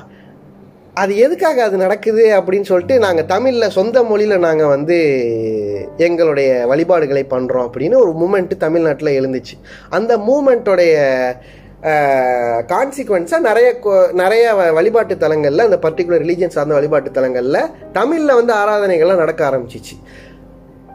அது 1.02 1.16
எதுக்காக 1.16 1.62
அது 1.62 1.76
நடக்குது 1.76 2.24
அப்படின்னு 2.38 2.62
சொல்லிட்டு 2.62 2.98
நாங்கள் 2.98 3.24
தமிழில் 3.24 3.70
சொந்த 3.70 4.02
மொழியில் 4.02 4.38
நாங்கள் 4.38 4.66
வந்து 4.66 4.96
எங்களுடைய 5.96 6.66
வழிபாடுகளை 6.66 7.26
பண்ணுறோம் 7.30 7.66
அப்படின்னு 7.66 7.96
ஒரு 7.96 8.12
மூமெண்ட்டு 8.20 8.56
தமிழ்நாட்டில் 8.56 9.16
எழுந்துச்சு. 9.20 9.54
அந்த 9.90 10.12
மூமெண்ட்டோடைய 10.18 10.94
கான்சிக்வன்ஸாக 12.72 13.38
நிறைய 13.38 13.68
நிறைய 14.12 14.54
வ- 14.54 14.72
வழிபாட்டு 14.72 15.16
தலங்களில் 15.16 15.66
அந்த 15.66 15.78
பர்டிகுலர் 15.82 16.22
ரிலீஜியன் 16.24 16.54
சார்ந்த 16.56 16.74
வழிபாட்டு 16.74 17.10
தலங்களில் 17.10 17.60
தமிழில் 17.92 18.34
வந்து 18.34 18.54
ஆராதனைகள்லாம் 18.54 19.22
நடக்க 19.24 19.50
ஆரம்பிச்சிச்சு. 19.50 19.96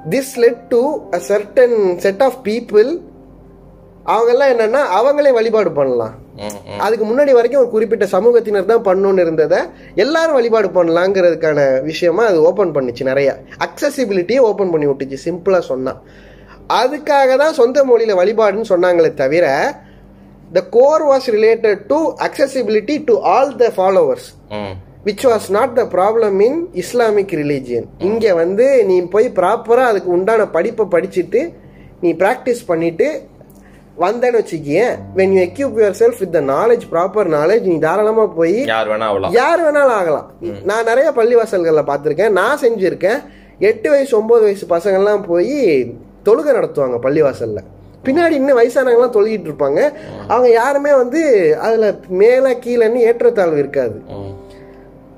This 0.10 0.34
led 0.36 0.64
to 0.68 0.82
a 1.14 1.20
certain 1.28 1.78
set 1.98 2.24
of 2.24 2.40
people 2.44 2.90
அவங்கெல்லாம் 4.14 4.52
என்னன்னா 4.54 4.82
அவங்களே 4.98 5.32
வழிபாடு 5.38 5.70
பண்ணலாம். 5.78 6.14
அதுக்கு 6.86 7.06
முன்னாடி 7.10 7.32
வரைக்கும் 7.36 7.62
ஒரு 7.62 7.70
குறிப்பிட்ட 7.70 8.06
சமூகத்தினர் 8.14 8.72
தான் 8.72 8.86
பண்ணணும்னு 8.88 9.24
இருந்ததை 9.26 9.60
எல்லாரும் 10.04 10.38
வழிபாடு 10.40 10.70
பண்ணலாங்கிறதுக்கான 10.78 11.60
விஷயமா 11.82 12.24
அது 12.26 12.40
ஓப்பன் 12.50 12.74
பண்ணுச்சு 12.76 13.04
நிறைய 13.04 13.30
அக்சசிபிலிட்டியை 13.68 14.42
ஓப்பன் 14.50 14.72
பண்ணி 14.74 14.88
விட்டுச்சு 14.90 15.20
சிம்பிளா 15.26 15.60
சொன்னா 15.72 15.94
அதுக்காக 16.80 17.32
தான் 17.38 17.58
சொந்த 17.62 17.80
மொழியில 17.84 18.14
வழிபாடுன்னு 18.22 18.72
சொன்னாங்களே 18.74 19.12
தவிர 19.16 19.46
the 20.54 20.62
core 20.70 21.04
was 21.12 21.28
related 21.38 21.80
to 21.88 22.00
accessibility 22.28 22.96
to 23.04 23.14
all 23.36 23.54
the 23.58 23.68
followers. 23.78 24.28
Which 25.08 25.26
was 25.30 25.48
not 25.52 25.74
the 25.80 25.84
problem 25.96 26.38
in 26.40 26.60
Islamic 26.84 27.34
religion 27.42 27.88
இங்கே 28.10 28.32
வந்து 28.34 28.66
நீ 28.86 28.96
போய் 29.16 29.28
ப்ராப்பராக 29.40 29.92
அதுக்கு 29.92 30.10
உண்டான 30.10 30.46
படிப்பை 30.56 30.86
படிச்சுட்டு 30.96 31.42
நீ 32.02 32.12
ப்ராக்டிஸ் 32.22 32.64
பண்ணிட்டு 32.68 33.08
வந்தேன்னு 34.00 34.40
வச்சுக்கியேன் 34.42 34.96
when 35.16 35.34
you 35.36 35.42
equip 35.42 35.74
yourself 36.00 36.20
with 36.20 36.32
the 36.32 36.42
knowledge 36.42 36.86
proper 36.92 37.30
knowledge 37.36 37.62
நீ 37.62 37.80
தாராளமாக 37.80 38.28
போய் 38.28 38.66
யார் 38.66 38.90
வேணா 38.90 39.08
ஆகலாம். 39.10 39.32
யார் 39.32 39.62
வேணாலும் 39.66 39.98
ஆகலாம். 40.00 40.32
நான் 40.64 40.84
நிறைய 40.84 41.12
பள்ளிவாசல்களில் 41.16 41.90
பார்த்துருக்கேன். 41.92 42.30
நான் 42.30 42.60
செஞ்சுருக்கேன். 42.60 43.22
எட்டு 43.60 43.90
வயசு 43.90 44.18
ஒன்பது 44.18 44.42
வயசு 44.42 44.66
பசங்கள்லாம் 44.66 45.24
போய் 45.24 45.54
தொழுகை 46.26 46.54
நடத்துவாங்க 46.58 46.98
பள்ளிவாசல்ல. 47.02 47.58
பின்னாடி 48.04 48.32
இன்னும் 48.32 48.60
வயசானவங்களாம் 48.60 49.16
தொழுகிட்டு 49.18 49.48
இருப்பாங்க. 49.50 49.94
அவங்க 50.28 50.50
யாருமே 50.50 50.94
வந்து 50.94 51.22
அதில் 51.60 52.00
மேலே 52.08 52.52
கீழேன்னு 52.66 52.96
ஏற்றத்தாழ்வு 52.96 53.58
இருக்காது. 53.58 54.02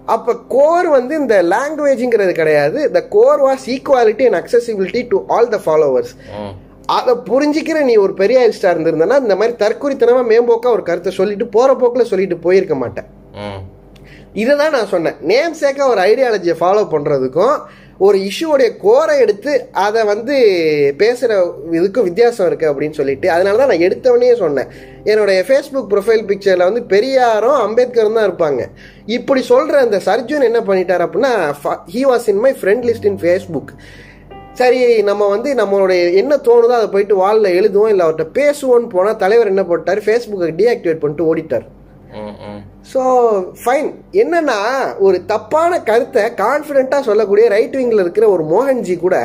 அப்ப 0.06 0.36
கோர் 0.48 0.88
வந்து 0.88 1.16
இந்த 1.16 1.44
லாங்குவேஜ்ங்கிறது 1.44 2.32
கிடையாது. 2.32 2.92
The 2.92 3.08
core 3.08 3.42
was 3.42 3.66
equality 3.66 4.26
and 4.28 4.40
accessibility 4.42 5.06
to 5.10 5.24
all 5.28 5.50
the 5.50 5.60
followers. 5.66 6.14
அதை 6.96 7.14
புரிஞ்சிக்கிற 7.30 7.78
நீ 7.88 7.94
ஒரு 8.04 8.14
பெரிய 8.20 8.44
ஸ்டார் 8.58 8.76
இருந்திருந்தனா 8.76 9.16
இந்த 9.24 9.36
மாதிரி 9.40 9.56
தற்குறித்தனமா 9.64 10.22
மேம்போக்கா 10.34 10.70
ஒரு 10.76 10.84
கருத்தை 10.90 11.12
சொல்லிட்டு 11.18 11.48
போற 11.56 11.72
போக்குல 11.82 12.06
சொல்லிட்டு 12.12 12.38
போயிருக்க 12.46 12.76
மாட்டேன். 12.84 13.10
இதை 14.42 14.54
தான் 14.62 14.74
நான் 14.76 14.94
சொன்னேன். 14.94 15.18
நேம் 15.32 15.58
சேக்கா 15.60 15.84
ஒரு 15.94 16.02
ஐடியாலஜியை 16.12 16.56
ஃபாலோ 16.62 16.86
பண்றதுக்கும் 16.94 17.58
ஒரு 18.08 18.18
இஷ்யூடைய 18.30 18.70
கோரை 18.84 19.14
எடுத்து 19.24 19.54
அதை 19.86 20.02
வந்து 20.12 20.36
பேசுற 21.02 21.30
இதுக்கும் 21.78 22.08
வித்தியாசம் 22.10 22.48
இருக்கு 22.50 22.70
அப்படின்னு 22.72 22.98
சொல்லிட்டு 23.00 23.28
அதனால 23.36 23.58
தான் 23.62 23.72
நான் 23.72 23.86
எடுத்தவனே 23.88 24.34
சொன்னேன். 24.44 24.70
என்னுடைய 25.12 25.40
ஃபேஸ்புக் 25.48 25.90
ப்ரொஃபைல் 25.94 26.28
பிக்சர்ல 26.32 26.68
வந்து 26.70 26.84
பெரியாரும் 26.94 27.60
அம்பேத்கரும் 27.66 28.20
தான் 28.20 28.28
இருப்பாங்க. 28.30 28.64
இப்படி 29.18 29.44
சொல்ற 29.54 29.78
அந்த 29.86 30.00
சர்ஜுன் 30.10 30.50
என்ன 30.50 30.62
பண்ணிட்டார் 30.70 31.06
அப்படின்னா 31.08 31.34
he 31.96 32.04
was 32.12 32.28
in 32.34 32.44
my 32.46 32.54
friend 32.62 32.86
list 32.90 33.10
in 33.12 33.20
Facebook 33.24 33.74
சரி 34.60 34.80
நம்ம 35.10 35.24
வந்து 35.28 35.50
நம்மளுடைய 35.54 36.02
என்ன 36.22 36.34
தோணுதோ 36.48 36.74
அதை 36.78 36.88
போயிட்டு 36.94 37.16
வாலில் 37.16 37.56
எழுதுவோம் 37.60 37.92
இல்லை 37.94 38.04
அவர்கிட்ட 38.06 38.26
பேசுவோம்னு 38.40 38.90
போனால் 38.94 39.20
தலைவர் 39.24 39.52
என்ன 39.52 39.64
போட்டார்? 39.64 40.00
ஃபேஸ்புக்கை 40.06 40.48
டீஆக்டிவேட் 40.60 41.02
பண்ணிட்டு 41.04 41.28
ஓடிட்டார். 41.32 41.66
ஸோ 42.92 43.02
ஃபைன் 43.62 43.90
என்னன்னா 44.24 44.60
ஒரு 45.06 45.18
தப்பான 45.26 45.80
கருத்தை 45.90 46.24
கான்ஃபிடென்ட்டாக 46.44 47.08
சொல்லக்கூடிய 47.10 47.48
ரைட் 47.56 47.76
விங்கில் 47.80 48.04
இருக்கிற 48.04 48.26
ஒரு 48.36 48.44
மோகன்ஜி 48.54 48.96
கூட 49.06 49.18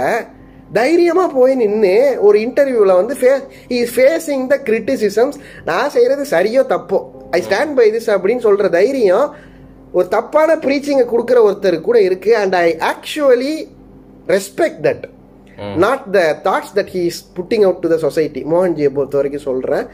தைரியமாக 0.78 1.28
போய் 1.38 1.54
நின்று 1.62 1.94
ஒரு 2.26 2.36
இன்டர்வியூவில் 2.46 2.98
வந்து 3.00 3.14
ஃபே 3.20 3.30
இஸ் 3.78 3.94
ஃபேஸிங் 3.96 4.44
த 4.52 4.56
கிரிட்டிசிசம்ஸ் 4.68 5.38
நான் 5.64 5.92
செய்கிறது 5.96 6.24
சரியோ 6.34 6.62
தப்போ? 6.74 7.00
ஐ 7.38 7.40
ஸ்டாண்ட் 7.48 7.74
பை 7.80 7.88
திஸ் 7.96 8.10
அப்படின்னு 8.14 8.44
சொல்கிற 8.48 8.68
தைரியம் 8.78 9.26
ஒரு 9.92 10.06
தப்பான 10.08 10.56
ப்ரீச்சிங்கை 10.66 11.06
கொடுக்குற 11.06 11.38
ஒருத்தர் 11.48 11.78
கூட 11.80 11.98
இருக்குது 12.08 12.38
and 12.42 12.56
I 12.66 12.68
actually 12.92 13.54
respect 14.26 14.82
that 14.88 15.04
not 15.78 16.04
the 16.12 16.20
thoughts 16.44 16.74
that 16.74 16.92
he 16.94 17.02
is 17.04 17.20
putting 17.36 17.64
out 17.64 17.80
to 17.80 17.88
the 17.88 17.98
society 17.98 18.42
மோகன்ஜியை 18.44 18.90
பொறுத்த 18.94 19.16
வரைக்கும் 19.16 19.42
சொல்கிறேன் 19.42 19.84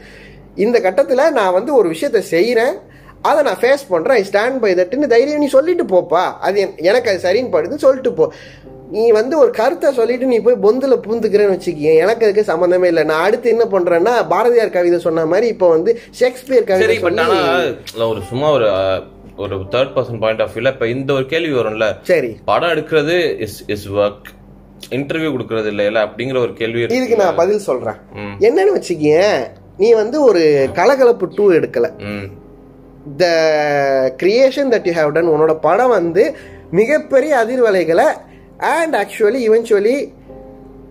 இந்த 0.57 0.81
கட்டத்தில் 0.81 1.31
நான் 1.31 1.53
வந்து 1.53 1.75
ஒரு 1.75 1.87
விஷயத்தை 1.89 2.21
செய்கிறேன் 2.29 2.75
அதை 3.21 3.43
நான் 3.43 3.61
ஃபேஸ் 3.61 3.83
பண்ணுறேன் 3.89 4.17
ஐ 4.17 4.25
ஸ்டாண்ட் 4.29 4.59
பை 4.59 4.71
தட்டுன்னு 4.73 5.07
தைரியம் 5.07 5.39
நீ 5.39 5.47
சொல்லிட்டு 5.47 5.83
போப்பா. 5.85 6.23
அது 6.39 6.59
என்- 6.61 6.77
எனக்கு 6.81 7.09
அது 7.09 7.19
சரின்னு 7.23 7.53
படுது 7.53 7.75
சொல்லிட்டு 7.77 8.13
போ. 8.13 8.25
நீ 8.91 9.11
வந்து 9.11 9.37
ஒரு 9.37 9.51
கருத்தை 9.51 9.93
சொல்லிட்டு 9.93 10.25
நீ 10.25 10.37
போய் 10.39 10.63
பொந்துல 10.63 10.95
பூந்துக்கிறேன்னு 11.01 11.55
வச்சுக்கிய 11.55 11.93
எனக்கு 11.95 12.25
அதுக்கு 12.25 12.51
சம்மந்தமே 12.51 12.85
இல்லை. 12.85 13.03
நான் 13.03 13.23
அடுத்து 13.23 13.49
என்ன 13.49 13.65
பண்றேன்னா 13.71 14.27
பாரதியார் 14.27 14.69
கவிதை 14.69 14.99
சொன்ன 14.99 15.25
மாதிரி 15.25 15.47
இப்போ 15.47 15.69
வந்து 15.69 15.91
ஷேக்ஸ்பியர் 16.11 16.63
கவிதை 16.63 16.97
பட் 16.99 17.21
ஒரு 18.07 18.21
சும்மா 18.21 18.49
ஒரு 18.51 18.69
ஒரு 19.37 19.55
தேர்ட் 19.71 19.93
பர்சன் 19.93 20.19
பாயிண்ட் 20.19 20.41
ஆஃப் 20.41 20.53
வியூல 20.55 20.71
இப்ப 20.71 20.87
இந்த 20.87 21.13
ஒரு 21.13 21.25
கேள்வி 21.25 21.53
வரும்ல. 21.53 21.85
சரி. 22.03 22.31
படம் 22.45 22.69
எடுக்கிறது 22.69 23.15
இஸ் 23.39 23.59
இஸ் 23.67 23.87
ஒர்க் 23.97 24.29
இன்டர்வியூ 24.97 25.29
கொடுக்கறது 25.35 25.71
இல்ல 25.73 25.85
இல்ல 25.89 25.99
அப்படிங்கிற 26.07 26.37
ஒரு 26.45 26.53
கேள்வி. 26.59 26.81
இதுக்கு 26.97 27.21
நான் 27.23 27.39
பதில் 27.41 27.65
சொல்றேன். 27.69 27.99
என்னன்னு 28.47 28.75
வச்சுக்கியேன் 28.77 29.41
நீ 29.81 29.89
வந்து 30.01 30.17
ஒரு 30.29 30.43
கலகலப்பு 30.79 31.27
டூ 31.35 31.45
எடுக்கல. 31.57 31.89
The 33.21 33.25
creation 34.21 34.71
that 34.75 34.87
you 34.89 34.93
have 34.99 35.13
done 35.17 35.33
உன்னோட 35.33 35.53
படம் 35.67 35.93
வந்து 35.97 36.23
மிகப்பெரிய 36.79 37.31
அதிர்வலைகளை 37.43 38.07
அண்ட் 38.75 38.95
ஆக்சுவலி 39.01 39.41
இவென்ச்சுவலி 39.49 39.97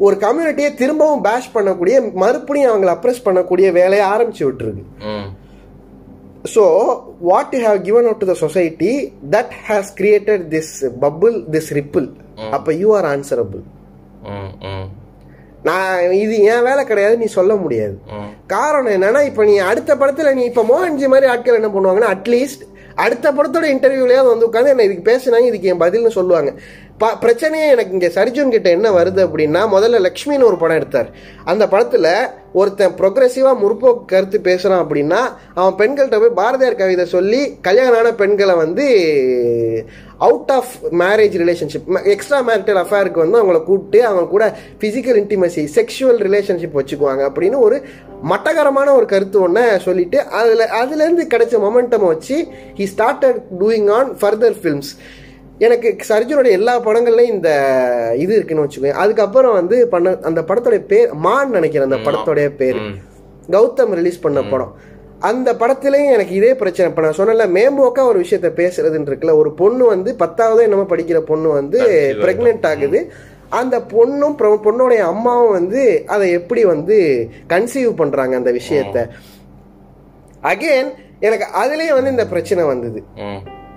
ஒரு 0.07 0.17
கம்யூனிட்டியை 0.25 0.71
திரும்பவும் 0.81 1.25
பேஷ் 1.27 1.53
பண்ணக்கூடிய 1.57 1.97
மறுபடியும் 2.23 2.71
அவங்களை 2.73 2.93
அப்ரெஸ் 2.97 3.27
பண்ணக்கூடிய 3.27 3.69
வேலையை 3.79 4.05
ஆரம்பிச்சு 4.15 4.45
விட்டுருக்கு. 4.49 4.85
So 6.55 6.65
what 7.29 7.55
you 7.57 7.61
have 7.69 7.81
given 7.89 8.07
out 8.09 8.23
to 8.23 8.29
the 8.31 8.37
society 8.45 8.93
that 9.35 9.55
has 9.69 9.91
created 10.01 10.45
this 10.55 10.75
bubble 11.05 11.37
this 11.55 11.71
ripple 11.79 12.07
அப்போ 12.57 12.71
யூ 12.83 12.89
ஆர் 12.99 13.09
ஆன்சரபிள். 13.15 13.63
நான் 15.69 16.13
இது 16.23 16.35
என் 16.53 16.67
வேலை 16.67 16.83
கிடையாது 16.85 17.15
நீ 17.17 17.27
சொல்ல 17.37 17.53
முடியாது. 17.55 17.95
காரணம் 18.55 18.95
என்னன்னா 18.97 19.23
இப்போ 19.29 19.45
நீ 19.45 19.55
அடுத்த 19.71 19.95
படத்துல 19.95 20.33
நீ 20.39 20.43
இப்போ 20.51 20.63
மோகன்ஜி 20.73 21.07
மாதிரி 21.13 21.29
ஆட்கள் 21.33 21.61
என்ன 21.61 21.71
பண்ணுவாங்கன்னா 21.75 22.11
அட்லீஸ்ட் 22.17 22.65
அடுத்த 23.05 23.33
படத்தோட 23.33 23.67
இன்டர்வியூலயாவது 23.75 24.31
வந்து 24.33 24.47
உட்காந்து 24.49 24.73
என்ன 24.75 24.87
இதுக்கு 24.89 25.05
பேசுனாங்க 25.11 25.49
இதுக்கு 25.51 25.71
என் 25.73 25.83
பதில்னு 25.83 26.13
சொல்லுவாங்க. 26.17 26.51
ப 27.01 27.09
பிரச்சனையே 27.23 27.67
எனக்கு 27.69 27.93
இங்கே 27.93 28.09
சர்ஜுன் 28.09 28.51
கிட்ட 28.51 28.71
என்ன 28.71 28.89
வருது 28.91 29.21
அப்படின்னா 29.27 29.61
முதல்ல 29.75 29.99
லக்ஷ்மின்னு 30.07 30.45
ஒரு 30.45 30.57
படம் 30.57 30.77
எடுத்தார். 30.77 31.09
அந்த 31.45 31.69
படத்தில் 31.69 32.09
ஒருத்தன் 32.53 32.95
ப்ரொக்ரெசிவாக 32.99 33.61
முற்போக்கு 33.61 34.05
கருத்து 34.05 34.41
பேசுகிறான் 34.41 34.83
அப்படின்னா 34.85 35.21
அவன் 35.55 35.77
பெண்கள்கிட்ட 35.79 36.19
போய் 36.19 36.35
பாரதியார் 36.35 36.77
கவிதை 36.77 37.07
சொல்லி 37.07 37.59
கல்யாணமான 37.61 38.15
பெண்களை 38.15 38.55
வந்து 38.55 38.87
out 40.19 40.51
of 40.51 40.73
marriage 40.93 41.37
relationship 41.37 41.91
extra 42.05 42.41
marital 42.41 42.81
அஃபேருக்கு 42.83 43.19
வந்து 43.19 43.39
அவங்கள 43.39 43.65
கூப்பிட்டு 43.65 44.07
அவங்க 44.07 44.27
கூட 44.27 44.47
ஃபிசிக்கல் 44.81 45.21
இன்டிமசி 45.23 45.65
செக்ஷுவல் 45.77 46.21
ரிலேஷன்ஷிப் 46.23 46.79
வச்சுக்குவாங்க 46.81 47.25
அப்படின்னு 47.29 47.59
ஒரு 47.59 47.79
மட்டகரமான 48.25 48.89
ஒரு 48.95 49.07
கருத்து 49.07 49.41
ஒன்றை 49.41 49.79
சொல்லிட்டு 49.79 50.21
அதில் 50.33 50.67
அதுலேருந்து 50.81 51.27
கிடைச்ச 51.35 51.57
மொமெண்டம் 51.61 52.07
வச்சு 52.07 52.39
he 52.79 52.87
started 52.95 53.41
doing 53.61 53.91
on 53.91 54.11
further 54.15 54.59
films 54.63 54.93
எனக்கு 55.67 55.89
சர்ஜுனோட 56.09 56.49
எல்லா 56.57 56.75
படங்கள்லையும் 56.87 57.35
இந்த 57.37 57.51
இது 58.25 58.33
இருக்குன்னு 58.37 58.65
வச்சுக்கோங்க 58.65 59.01
அதுக்கப்புறம் 59.05 59.57
வந்து 59.61 59.77
பண்ண 59.95 60.13
அந்த 60.29 60.41
படத்தோட 60.49 60.77
பேர் 60.93 61.15
மான் 61.25 61.57
நினைக்கிறேன் 61.57 61.89
அந்த 61.89 62.01
படத்தோடைய 62.09 62.49
பேர். 62.61 62.79
கௌதம் 63.55 63.97
ரிலீஸ் 63.99 64.25
பண்ண 64.27 64.41
படம். 64.53 64.73
அந்த 65.31 65.49
படத்துலயும் 65.61 66.15
எனக்கு 66.17 66.35
இதே 66.41 66.53
பிரச்சனை. 66.61 66.87
இப்ப 66.91 67.03
நான் 67.05 67.19
சொன்னல 67.21 67.47
மேம்போக்கா 67.57 68.03
ஒரு 68.11 68.19
விஷயத்த 68.25 68.51
பேசுறதுன்னு 68.61 69.11
இருக்குல்ல 69.11 69.35
ஒரு 69.43 69.53
பொண்ணு 69.63 69.85
வந்து 69.95 70.11
பத்தாவது 70.23 70.63
என்னமோ 70.67 70.87
படிக்கிற 70.95 71.21
பொண்ணு 71.33 71.49
வந்து 71.59 71.81
பிரெக்னென்ட் 72.23 72.69
ஆகுது. 72.73 73.01
அந்த 73.61 73.77
பொண்ணும் 73.95 74.39
பொண்ணுடைய 74.67 75.03
அம்மாவும் 75.13 75.55
வந்து 75.59 75.83
அதை 76.15 76.27
எப்படி 76.39 76.65
வந்து 76.75 76.97
கன்சீவ் 77.53 77.93
பண்றாங்க 78.01 78.35
அந்த 78.41 78.53
விஷயத்த. 78.61 79.07
அகைன் 80.53 80.91
எனக்கு 81.29 81.47
அதுலயே 81.63 81.93
வந்து 81.99 82.15
இந்த 82.17 82.27
பிரச்சனை 82.35 82.65
வந்தது. 82.73 83.01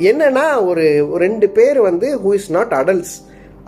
என்னன்னா 0.09 0.45
ஒரு 0.69 0.85
ரெண்டு 1.23 1.47
பேர் 1.57 1.79
வந்து 1.89 2.07
ஹூ 2.23 2.31
இஸ் 2.37 2.51
நாட் 2.57 2.73
அடல்ட்ஸ் 2.79 3.17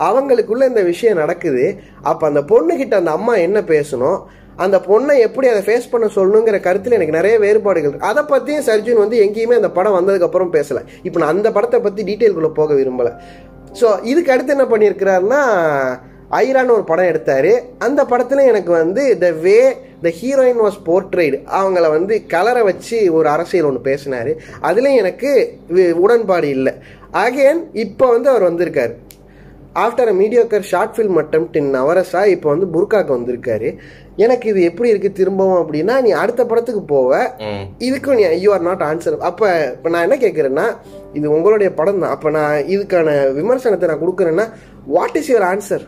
அவங்களுக்குள்ள 0.07 0.63
இந்த 0.71 0.81
விஷயம் 0.91 1.19
நடக்குது. 1.23 1.65
அப்போ 2.11 2.23
அந்த 2.29 2.41
பொண்ணுக்கிட்ட 2.51 2.95
அந்த 3.01 3.11
அம்மா 3.17 3.33
என்ன 3.47 3.59
பேசணும்? 3.73 4.19
அந்த 4.63 4.77
பொண்ணை 4.87 5.13
எப்படி 5.25 5.47
அதை 5.51 5.61
ஃபேஸ் 5.67 5.91
பண்ண 5.91 6.05
சொல்லணுங்கிற 6.15 6.57
கருத்தில் 6.65 6.95
எனக்கு 6.97 7.17
நிறைய 7.17 7.35
வேறுபாடுகள் 7.43 7.95
அதை 8.09 8.23
பற்றியும் 8.31 8.65
சர்ஜுன் 8.69 9.01
வந்து 9.03 9.17
எங்கேயுமே 9.25 9.59
அந்த 9.61 9.71
படம் 9.77 9.97
வந்ததுக்கப்புறம் 9.99 10.51
பேசலை. 10.57 10.81
இப்போ 11.07 11.19
நான் 11.21 11.33
அந்த 11.35 11.51
படத்தை 11.57 11.79
பற்றி 11.85 12.03
டீட்டெயில்குள்ளே 12.09 12.51
போக 12.59 12.73
விரும்பலை. 12.79 13.13
ஸோ 13.79 13.87
இதுக்கு 14.11 14.33
அடுத்து 14.33 14.55
என்ன 14.55 14.67
பண்ணியிருக்கிறாருன்னா 14.73 15.41
ஐரான்னு 16.41 16.75
ஒரு 16.77 16.85
படம் 16.91 17.09
எடுத்தாரு. 17.11 17.53
அந்த 17.85 18.01
படத்துல 18.11 18.45
எனக்கு 18.51 18.71
வந்து 18.81 19.03
the 19.23 19.29
way 19.45 19.57
the 20.05 20.11
heroine 20.19 20.61
was 20.65 20.79
portrayed 20.87 21.37
அவங்கள 21.59 21.85
வந்து 21.97 22.13
கலரை 22.33 22.63
வச்சு 22.69 22.97
ஒரு 23.17 23.27
அரசியல் 23.35 23.69
ஒன்று 23.69 23.87
பேசினாரு. 23.89 24.33
அதுலேயும் 24.69 25.01
எனக்கு 25.03 25.31
உடன்பாடு 26.03 26.49
இல்லை. 26.57 26.73
அகைன் 27.25 27.61
இப்போ 27.85 28.05
வந்து 28.15 28.29
அவர் 28.33 28.49
வந்திருக்காரு. 28.49 28.93
After 29.83 30.09
a 30.11 30.15
mediocre 30.19 30.65
short 30.71 30.95
film 30.95 31.19
attempt 31.19 31.45
in 31.59 31.69
Navarasa 31.75 32.21
இப்போ 32.33 32.47
வந்து 32.53 32.67
புர்காக்கு 32.73 33.11
வந்திருக்காரு. 33.15 33.69
எனக்கு 34.23 34.45
இது 34.51 34.59
எப்படி 34.69 34.91
இருக்கு 34.93 35.09
திரும்பவும் 35.19 35.61
அப்படின்னா 35.61 35.95
நீ 36.05 36.09
அடுத்த 36.23 36.41
படத்துக்கு 36.49 36.83
போவ. 36.91 37.11
இதுக்கும் 37.87 38.17
நீ 38.19 38.25
யூ 38.43 38.51
ஆர் 38.55 38.67
நாட் 38.67 38.83
ஆன்சர் 38.89 39.17
அப்போ 39.29 39.47
இப்போ 39.77 39.89
நான் 39.93 40.05
என்ன 40.07 40.17
கேட்குறேன்னா 40.25 40.67
இது 41.19 41.25
உங்களுடைய 41.37 41.69
படம் 41.79 42.01
தான் 42.03 42.13
அப்போ 42.17 42.29
நான் 42.37 42.55
இதுக்கான 42.75 43.15
விமர்சனத்தை 43.39 43.89
நான் 43.91 44.03
கொடுக்குறேன்னா 44.03 44.45
வாட் 44.95 45.17
இஸ் 45.21 45.31
யுவர் 45.33 45.47
ஆன்சர் 45.51 45.85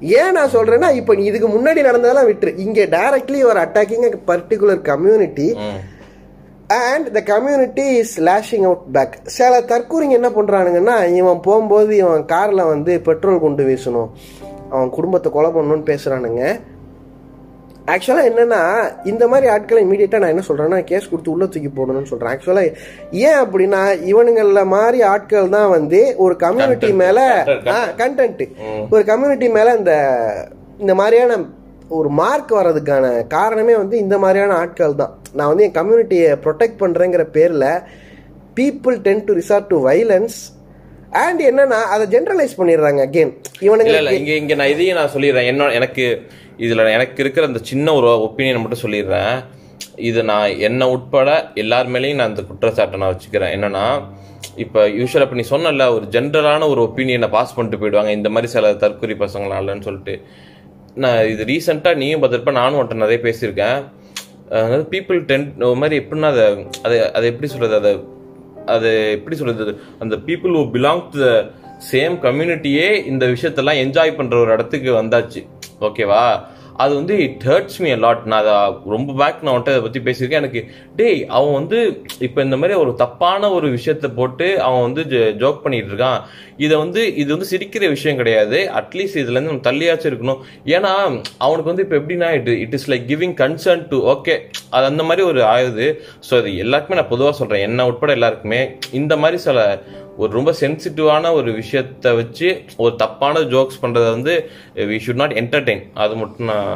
ஏன் 0.00 0.32
நான் 0.32 0.50
சொல்றேன்னா 0.50 0.90
இப்போ 0.92 1.14
இதுக்கு 1.14 1.48
முன்னாடி 1.48 1.82
நடந்ததெல்லாம் 1.82 2.28
விட்டுரு. 2.28 2.58
இங்கே 2.58 2.86
டைரக்ட்லி 2.86 3.44
ஒரு 3.44 3.60
attacking 3.60 4.20
particular 4.26 4.82
community 4.82 5.58
and 6.66 7.12
the 7.12 7.20
community 7.22 7.84
is 8.00 8.20
lashing 8.20 8.64
out 8.64 8.84
back 8.92 9.14
சில 9.24 9.60
தற்கூரிங்க 9.60 10.10
என்ன 10.10 10.28
பண்ணுறானுங்கன்னா 10.28 10.96
இவன் 11.14 11.40
போகும்போது 11.40 11.96
இவன் 11.96 12.24
காரில் 12.24 12.70
வந்து 12.72 13.00
பெட்ரோல் 13.00 13.40
கொண்டு 13.40 13.64
வீசணும். 13.64 14.10
அவன் 14.70 14.90
குடும்பத்தை 14.90 15.32
கொலை 15.32 15.50
பண்ணணும்னு 15.50 15.88
பேசுகிறானுங்க 15.90 16.60
ஆக்சுவலாக 17.88 18.28
என்னன்னா 18.30 18.60
இந்த 19.04 19.24
மாதிரி 19.28 19.46
ஆட்களை 19.48 19.80
இமீடியட்டாக 19.84 20.18
நான் 20.18 20.32
என்ன 20.34 20.44
சொல்கிறேன்னா 20.48 20.80
கேஸ் 20.84 21.10
கொடுத்து 21.10 21.30
உள்ள 21.30 21.44
தூக்கி 21.46 21.70
போடணும்னு 21.70 22.10
சொல்கிறேன் 22.10 22.32
ஆக்சுவலாக 22.32 22.72
ஏன் 23.28 23.40
அப்படின்னா 23.44 23.80
இவனுங்கள 24.10 24.64
மாதிரி 24.68 24.98
ஆட்கள் 25.12 25.48
தான் 25.48 25.70
வந்து 25.70 26.00
ஒரு 26.16 26.34
கம்யூனிட்டி. 26.36 26.90
மேலே. 26.94 27.24
கண்டென்ட் 28.02 28.42
ஒரு 28.90 29.02
கம்யூனிட்டி 29.04 29.48
மேலே 29.48 29.72
இந்த 29.76 29.94
இந்த 30.78 30.94
மாதிரியான 30.94 31.38
ஒரு 31.90 32.08
மார்க் 32.18 32.52
வர்றதுக்கான 32.56 33.04
காரணமே 33.28 33.74
வந்து 33.76 33.96
இந்த 33.98 34.18
மாதிரியான 34.18 34.56
ஆட்கள் 34.56 34.94
தான். 34.94 35.14
நான் 35.32 35.50
வந்து 35.50 35.64
என் 35.64 35.78
கம்யூனிட்டியை 35.78 36.30
ப்ரொடெக்ட் 36.44 36.80
பண்ணுறேங்கிற 36.80 37.24
பேரில் 37.36 37.68
people 38.56 38.96
tend 39.02 39.24
to 39.24 39.34
resort 39.34 39.68
to 39.68 39.78
violence 39.88 40.38
and 41.18 41.40
என்னன்னா 41.40 41.78
அதை 41.92 42.04
ஜென்ரலைஸ் 42.14 42.58
பண்ணிடுறாங்க 42.58 43.00
அகெயின் 43.06 43.32
இல்ல 43.34 43.66
இவனுங்களுக்கு 43.66 44.18
இங்க 44.20 44.34
இங்க 44.34 44.54
நான் 44.54 44.72
இதையும் 44.74 45.00
நான் 45.00 45.14
சொல்லிடுறேன். 45.14 45.48
என்ன 45.52 45.70
எனக்கு 45.78 46.04
இதில் 46.64 46.94
எனக்கு 46.96 47.22
இருக்கிற 47.24 47.46
அந்த 47.50 47.60
சின்ன 47.70 47.92
ஒரு 47.98 48.08
ஒப்பீனியன் 48.26 48.62
மட்டும் 48.62 48.84
சொல்லிடுறேன். 48.84 49.34
இது 50.08 50.20
நான் 50.30 50.48
என்னை 50.68 50.86
உட்பட 50.94 51.30
எல்லார் 51.62 51.90
மேலேயும் 51.94 52.20
நான் 52.20 52.32
இந்த 52.32 52.44
குற்றச்சாட்டை 52.50 52.98
நான் 53.02 53.12
வச்சுக்கிறேன். 53.12 53.52
என்னென்னா 53.56 53.84
இப்போ 54.64 54.80
யூஸ்வலாக 54.98 55.26
இப்போ 55.26 55.36
நீ 55.40 55.44
சொன்னல 55.54 55.86
ஒரு 55.96 56.06
ஜென்ரலான 56.14 56.68
ஒரு 56.72 56.80
ஒப்பீனியனை 56.86 57.28
பாஸ் 57.36 57.54
பண்ணிட்டு 57.56 57.80
போயிடுவாங்க. 57.80 58.12
இந்த 58.18 58.28
மாதிரி 58.34 58.48
சில 58.54 58.72
தற்கொலை 58.82 59.16
பசங்களாலன்னு 59.24 59.86
சொல்லிட்டு. 59.88 60.14
நான் 61.02 61.20
இது 61.32 61.42
ரீசெண்டாக 61.50 62.00
நீயும் 62.02 62.22
பார்த்துருப்ப 62.22 62.54
நானும் 62.60 62.78
உன்ட்ட 62.80 63.02
நிறைய 63.04 63.20
பேசியிருக்கேன். 63.26 63.78
அதாவது 64.52 64.84
பீப்புள் 64.94 65.18
டென் 65.30 65.46
ஒரு 65.70 65.78
மாதிரி 65.82 65.96
எப்படின்னா 66.02 66.28
அதை 66.34 66.44
அதை 66.86 66.98
அதை 67.18 67.26
எப்படி 67.32 67.48
சொல்கிறது 67.54 67.76
அதை 67.80 67.92
அது 68.74 68.90
எப்படி 69.16 69.36
சொல்கிறது 69.40 69.72
அந்த 70.04 70.14
people 70.28 70.54
who 70.58 70.64
belong 70.76 71.02
to 71.12 71.18
the 71.26 71.28
same 71.90 72.14
கம்யூனிட்டியே 72.26 72.88
இந்த 73.12 73.24
விஷயத்தெல்லாம் 73.34 73.80
என்ஜாய் 73.84 74.18
பண்ணுற 74.18 74.36
ஒரு 74.44 74.52
இடத்துக்கு 74.56 74.90
வந்தாச்சு. 75.00 75.42
ஓகேவா? 75.86 76.22
அது 76.82 76.92
வந்து 76.98 77.14
இட் 77.24 77.44
ஹர்ட்ஸ் 77.48 77.78
மீ 77.84 77.90
லாட் 78.02 78.26
நான் 78.30 78.40
அதை 78.42 78.56
ரொம்ப 78.92 79.14
பேக் 79.20 79.40
நான் 79.44 79.54
வந்துட்டு 79.54 79.72
அதை 79.74 79.82
பற்றி 79.84 80.00
பேசியிருக்கேன். 80.06 80.42
எனக்கு 80.42 80.60
டேய் 80.98 81.18
அவன் 81.36 81.56
வந்து 81.58 81.78
இப்போ 82.26 82.40
இந்த 82.46 82.56
மாதிரி 82.60 82.74
ஒரு 82.82 82.92
தப்பான 83.00 83.50
ஒரு 83.56 83.68
விஷயத்த 83.76 84.08
போட்டு 84.18 84.48
அவன் 84.66 84.84
வந்து 84.86 85.02
ஜோக் 85.40 85.64
பண்ணிட்டு 85.64 85.90
இருக்கான். 85.92 86.20
இதை 86.64 86.74
வந்து 86.84 87.02
இது 87.22 87.28
வந்து 87.34 87.50
சிரிக்கிற 87.52 87.88
விஷயம் 87.94 88.20
கிடையாது. 88.20 88.58
அட்லீஸ்ட் 88.80 89.20
இதுலேருந்து 89.22 89.52
நம்ம 89.52 89.66
தள்ளியாச்சும் 89.68 90.10
இருக்கணும். 90.12 90.42
ஏன்னா 90.76 90.92
அவனுக்கு 91.46 91.70
வந்து 91.72 91.84
இப்போ 91.86 91.98
எப்படின்னா 92.00 92.30
it 92.38 92.50
it 92.64 92.76
is 92.78 92.88
like 92.92 93.06
giving 93.12 93.36
concern 93.42 93.84
to 93.92 93.98
okay 94.14 94.36
அது 94.76 94.86
அந்த 94.92 95.04
மாதிரி 95.10 95.24
ஒரு 95.30 95.42
ஆயுது 95.54 95.88
ஸோ 96.28 96.34
அது 96.40 96.52
எல்லாருக்குமே 96.66 97.00
நான் 97.00 97.12
பொதுவாக 97.14 97.36
சொல்கிறேன் 97.40 97.66
என்ன 97.70 97.86
உட்பட 97.92 98.12
எல்லாருக்குமே. 98.18 98.62
இந்த 99.00 99.16
மாதிரி 99.24 99.40
சில 99.48 99.58
ஒரு 100.18 100.32
ரொம்ப 100.32 100.52
சென்சிட்டிவான 100.60 101.32
ஒரு 101.32 101.50
விஷயத்த 101.52 102.14
வச்சு 102.14 102.48
ஒரு 102.76 102.96
தப்பான 102.96 103.40
ஜோக்ஸ் 103.48 103.82
பண்றத 103.82 104.10
வந்து 104.10 104.34
வி 104.86 104.98
ஷுட் 105.06 105.14
நாட் 105.14 105.32
என்டர்டெயின் 105.32 105.84
அது 105.94 106.16
மட்டும் 106.16 106.46
நான் 106.46 106.72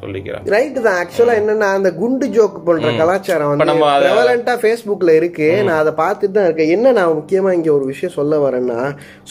சொல்லிக்கிறேன். 0.00 0.46
ரைட் 0.46 0.82
தான். 0.82 0.96
ஆக்சுவலா 1.00 1.34
என்னன்னா 1.40 1.68
அந்த 1.72 1.94
குண்டு 1.94 2.26
ஜோக் 2.28 2.64
பண்ற 2.64 2.96
கலாச்சாரம் 2.96 3.48
வந்து 3.48 3.64
நம்ம 3.64 3.90
அத- 3.90 4.08
ரெவலண்டா 4.08 4.54
ஃபேஸ்புக்ல 4.56 5.10
இருக்கு. 5.10 5.62
நான் 5.62 5.78
அதை 5.78 5.92
பார்த்துட்டு 5.96 6.30
தான் 6.30 6.44
இருக்கேன். 6.44 6.68
என்ன 6.68 6.92
நான் 6.92 7.12
முக்கியமா 7.12 7.52
இங்க 7.52 7.72
ஒரு 7.72 7.84
விஷயம் 7.84 8.14
சொல்ல 8.14 8.38
வரேன்னா 8.40 8.78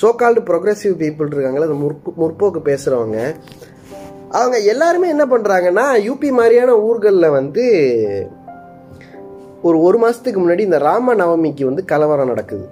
சோகால்டு 0.02 0.44
ப்ரோக்ரஸிவ் 0.46 0.96
பீப்புள் 1.00 1.34
இருக்காங்களா 1.34 1.68
முற்போ- 1.84 2.16
முற்போக்கு 2.20 2.62
பேசுறவங்க 2.66 3.20
அவங்க 4.32 4.58
எல்லாருமே 4.66 5.08
என்ன 5.10 5.26
பண்றாங்கன்னா 5.26 5.86
யூபி 6.02 6.32
மாதிரியான 6.32 6.76
ஊர்கள்ல 6.84 7.32
வந்து 7.32 7.64
ஒரு 9.68 9.78
ஒரு 9.88 9.98
மாசத்துக்கு 10.04 10.40
முன்னாடி 10.42 10.64
இந்த 10.68 10.78
ராம 10.88 11.16
நவமிக்கு 11.22 11.64
வந்து 11.70 11.84
கலவரம் 11.92 12.30
நடக்குது. 12.32 12.66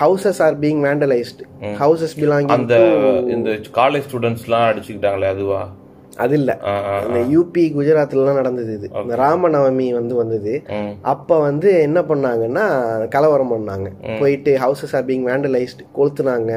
Houses 0.00 0.40
are 0.46 0.56
being 0.62 0.80
vandalised 0.86 1.46
houses 1.82 2.14
belonging 2.20 2.54
அந்த 2.58 2.76
இந்த 3.36 3.50
காலேஜ் 3.80 4.06
ஸ்டூடெண்ட்ஸ்லாம் 4.08 4.66
அடிச்சுக்கிட்டாங்களே 4.68 5.28
அதுவா? 5.34 5.62
அது 6.24 6.34
இல்ல. 6.40 6.52
இந்த 7.06 7.20
யூபி 7.34 7.62
குஜராத்லாம் 7.76 8.38
நடந்தது 8.40 8.72
இது. 8.78 8.88
இந்த 9.02 9.14
ராம 9.22 9.48
நவமி 9.54 9.86
வந்து 9.98 10.14
வந்தது. 10.20 10.52
அப்ப 11.12 11.38
வந்து 11.46 11.70
என்ன 11.86 12.00
பண்ணாங்கன்னா 12.10 12.64
கலவரம் 13.14 13.52
பண்ணாங்க. 13.54 13.88
போயிட்டு 14.20 14.52
ஹவுசஸ் 14.64 14.94
ஆர் 14.98 15.08
பீங் 15.10 15.26
வேண்டலைஸ்டு 15.30 15.88
கொளுத்துனாங்க. 15.98 16.52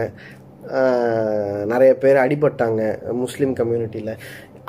நிறைய 1.71 1.91
பேர் 2.03 2.23
அடிபட்டாங்க 2.25 2.81
முஸ்லீம் 3.23 3.53
கம்யூனிட்டியில் 3.59 4.13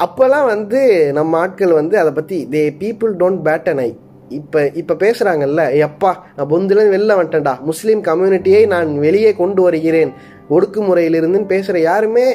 அப்போல்லாம் 0.05 0.49
வந்து 0.55 0.81
நம்ம 1.17 1.39
ஆட்கள் 1.45 1.79
வந்து 1.79 1.95
அதை 2.03 2.11
பற்றி 2.19 2.37
they 2.53 2.63
people 2.83 3.13
don't 3.23 3.41
bat 3.47 3.69
an 3.73 3.83
eye 3.87 3.91
இப்போ 4.39 4.61
இப்போ 4.81 4.95
பேசுகிறாங்கல்ல 5.05 5.63
எப்பா 5.87 6.11
நான் 6.37 6.51
பொந்துலேருந்து 6.53 6.95
வெளில 6.97 7.17
வந்துட்டேன்டா. 7.19 7.55
முஸ்லீம் 7.71 8.03
கம்யூனிட்டியை 8.09 8.63
நான் 8.75 8.91
வெளியே 9.07 9.33
கொண்டு 9.43 9.63
வருகிறேன். 9.63 10.13
ஒடுக்குமுறையிலிருந்துன்னு 10.57 11.53
பேசுகிற 11.55 11.81
யாருமே 11.81 12.27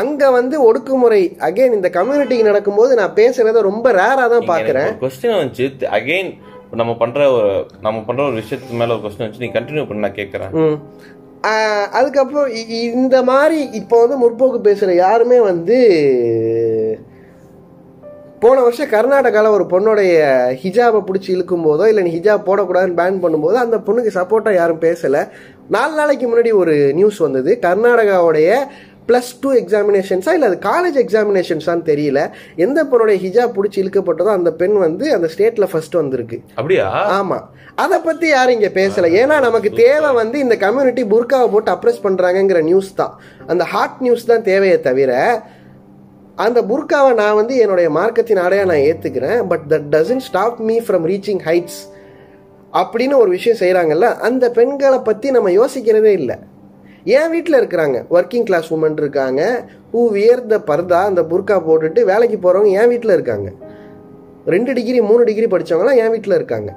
அங்கே 0.00 0.28
வந்து 0.28 0.56
ஒடுக்குமுறை 0.68 1.22
அகைன் 1.48 1.76
இந்த 1.78 1.88
கம்யூனிட்டிக்கு 1.98 2.50
நடக்கும்போது 2.50 2.94
நான் 3.00 3.16
பேசுகிறத 3.20 3.62
ரொம்ப 3.70 3.92
ரேராக 4.00 4.28
தான் 4.34 4.50
பார்க்குறேன். 4.52 4.90
கொஸ்டின் 5.04 5.38
வந்துச்சு 5.38 5.88
அகைன் 5.98 6.30
நம்ம 6.80 6.94
பண்ற 7.02 7.20
ஒரு 7.32 7.52
நம்ம 7.80 7.98
பண்ற 8.00 8.22
ஒரு 8.28 8.36
விஷயத்துக்கு 8.40 8.80
மேல 8.80 8.94
ஒரு 8.96 9.04
கொஸ்டின் 9.04 9.24
வந்துச்சு 9.24 9.44
நீ 9.46 9.52
கண்டினியூ 9.54 9.86
பண்ண 9.86 10.06
நான் 10.06 10.20
கேட்கறேன் 10.20 10.52
அதுக்கப்புறம் 11.98 12.48
இந்த 12.92 13.16
மாதிரி 13.22 13.58
இப்போ 13.80 13.96
வந்து 14.00 14.16
முற்போக்கு 14.22 14.60
பேசுகிற 14.60 14.94
யாருமே 14.94 15.38
வந்து 15.40 15.76
போன 18.42 18.60
வருஷம் 18.60 18.90
கர்நாடகாவில் 18.90 19.54
ஒரு 19.56 19.64
பொண்ணுடைய 19.70 20.16
ஹிஜாபை 20.62 20.98
பிடிச்சி 21.06 21.30
இழுக்கும் 21.34 21.64
போதோ 21.64 21.88
இல்லை 21.88 22.02
நீ 22.02 22.10
ஹிஜாப் 22.18 22.44
போடக்கூடாதுன்னு 22.48 22.98
பேன் 23.00 23.18
பண்ணும்போது 23.22 23.56
அந்த 23.62 23.76
பொண்ணுக்கு 23.86 24.10
சப்போர்ட்டாக 24.14 24.54
யாரும் 24.54 24.80
பேசலை. 24.80 25.28
நாலு 25.68 25.94
நாளைக்கு 25.94 26.26
முன்னாடி 26.28 26.52
ஒரு 26.52 26.74
நியூஸ் 26.94 27.16
வந்தது. 27.16 27.58
கர்நாடகாவுடைய 27.62 28.58
ப்ளஸ் 29.08 29.32
டூ 29.40 29.50
எக்ஸாமினேஷன்ஸா 29.52 30.32
இல்லை 30.36 30.48
அது 30.50 30.58
காலேஜ் 30.62 30.98
எக்ஸாமினேஷன்ஸான்னு 31.04 31.84
தெரியல. 31.90 32.22
எந்த 32.56 32.84
பொண்ணுடைய 32.84 33.18
ஹிஜாப் 33.24 33.56
பிடிச்சி 33.58 33.78
இழுக்கப்பட்டதோ 33.82 34.30
அந்த 34.38 34.52
பெண் 34.52 34.76
வந்து 34.76 35.14
அந்த 35.14 35.28
ஸ்டேட்டில் 35.36 35.70
ஃபர்ஸ்ட் 35.70 35.94
வந்திருக்கு. 35.94 36.40
அப்படியா? 36.54 36.86
ஆமா. 37.20 37.40
அத 37.74 38.00
பத்தி 38.00 38.28
யாரும் 38.28 38.60
இங்க 38.60 38.70
பேசல. 38.80 39.06
ஏன்னா 39.22 39.40
நமக்கு 39.40 39.70
தேவை 39.70 40.12
வந்து 40.12 40.38
இந்த 40.38 40.56
கம்யூனிட்டி 40.56 41.04
புர்காவை 41.04 41.50
போட்டு 41.50 41.72
அப்ரெஸ் 41.72 42.04
பண்றாங்கங்கிற 42.06 42.62
நியூஸ் 42.62 42.94
தான். 42.94 43.14
அந்த 43.46 43.64
ஹாட் 43.64 44.00
நியூஸ் 44.00 44.24
தான் 44.24 44.42
தேவையே 44.42 44.80
தவிர 44.80 45.42
அந்த 46.44 46.58
புர்காவை 46.70 47.14
நான் 47.14 47.38
வந்து 47.38 47.54
என்னுடைய 47.56 47.88
மார்க்கத்தின் 47.90 48.42
ஆடையா 48.44 48.64
நான் 48.70 48.84
ஏற்றுக்கிறேன் 48.88 49.40
but 49.46 49.64
that 49.68 49.88
doesn't 49.94 50.24
stop 50.26 50.58
me 50.68 50.76
from 50.80 51.06
reaching 51.10 51.40
heights 51.48 51.80
அப்படின்னு 52.72 53.16
ஒரு 53.22 53.30
விஷயம் 53.36 53.60
செய்கிறாங்கல்ல 53.62 54.08
அந்த 54.28 54.50
பெண்களை 54.50 54.98
பற்றி 54.98 55.30
நம்ம 55.30 55.50
யோசிக்கிறதே 55.50 56.12
இல்லை. 56.20 56.36
ஏன் 57.04 57.30
வீட்டில் 57.30 57.58
இருக்கிறாங்க? 57.60 57.98
ஒர்க்கிங் 58.10 58.42
கிளாஸ் 58.42 58.74
உமன் 58.74 58.96
இருக்காங்க 58.96 59.42
ஹூ 59.92 60.02
வியர் 60.16 60.42
த 60.46 60.58
பர்தா 60.70 61.00
அந்த 61.10 61.22
புர்கா 61.22 61.56
போட்டுட்டு 61.68 62.02
வேலைக்கு 62.04 62.38
போகிறவங்க 62.42 62.72
என் 62.80 62.88
வீட்டில் 62.88 63.12
இருக்காங்க? 63.12 63.48
ரெண்டு 64.46 64.72
டிகிரி 64.72 65.00
மூணு 65.00 65.24
டிகிரி 65.24 65.46
படித்தவங்களாம் 65.46 66.00
என் 66.02 66.10
வீட்டில் 66.10 66.34
இருக்காங்க? 66.34 66.70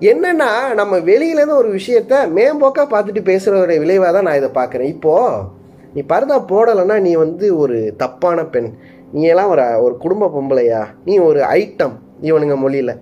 என்னன்னா 0.00 0.50
நம்ம 0.74 0.98
வெளியிலேருந்து 0.98 1.60
ஒரு 1.62 1.70
விஷயத்த 1.74 2.14
மேம்போக்காக 2.38 2.86
பார்த்துட்டு 2.94 3.22
பேசுகிறவருடைய 3.30 3.78
விளைவாக 3.78 4.12
தான் 4.12 4.22
நான் 4.22 4.36
இதை 4.36 4.50
பார்க்குறேன். 4.54 4.90
இப்போது 4.96 5.56
நீ 5.98 6.04
பர்தா 6.08 6.36
போடலைன்னா 6.50 6.96
நீ 7.00 7.12
வந்து 7.14 7.46
ஒரு 7.58 7.76
தப்பான 7.96 8.44
பெண். 8.44 8.68
நீ 9.12 9.22
எல்லாம் 9.22 9.50
ஒரு 9.50 9.62
ஒரு 9.84 9.94
குடும்ப 9.96 10.26
பொம்பளையா? 10.34 10.82
நீ 11.04 11.14
ஒரு 11.18 11.40
ஐட்டம் 11.40 11.94
இவனுங்க 12.22 12.56
மொழியில. 12.64 12.92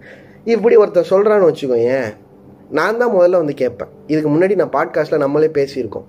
இப்படி 0.45 0.77
ஒருத்தர் 0.77 1.11
சொல்றான்னு 1.11 1.49
வச்சுக்கோயேன் 1.49 2.09
நான் 2.71 2.99
தான் 2.99 3.13
முதல்ல 3.15 3.41
வந்து 3.43 3.55
கேட்பேன். 3.55 3.91
இதுக்கு 4.07 4.31
முன்னாடி 4.31 4.55
நான் 4.55 4.75
பாட்காஸ்ட்ல 4.77 5.17
நம்மளே 5.17 5.51
பேசியிருக்கோம். 5.59 6.07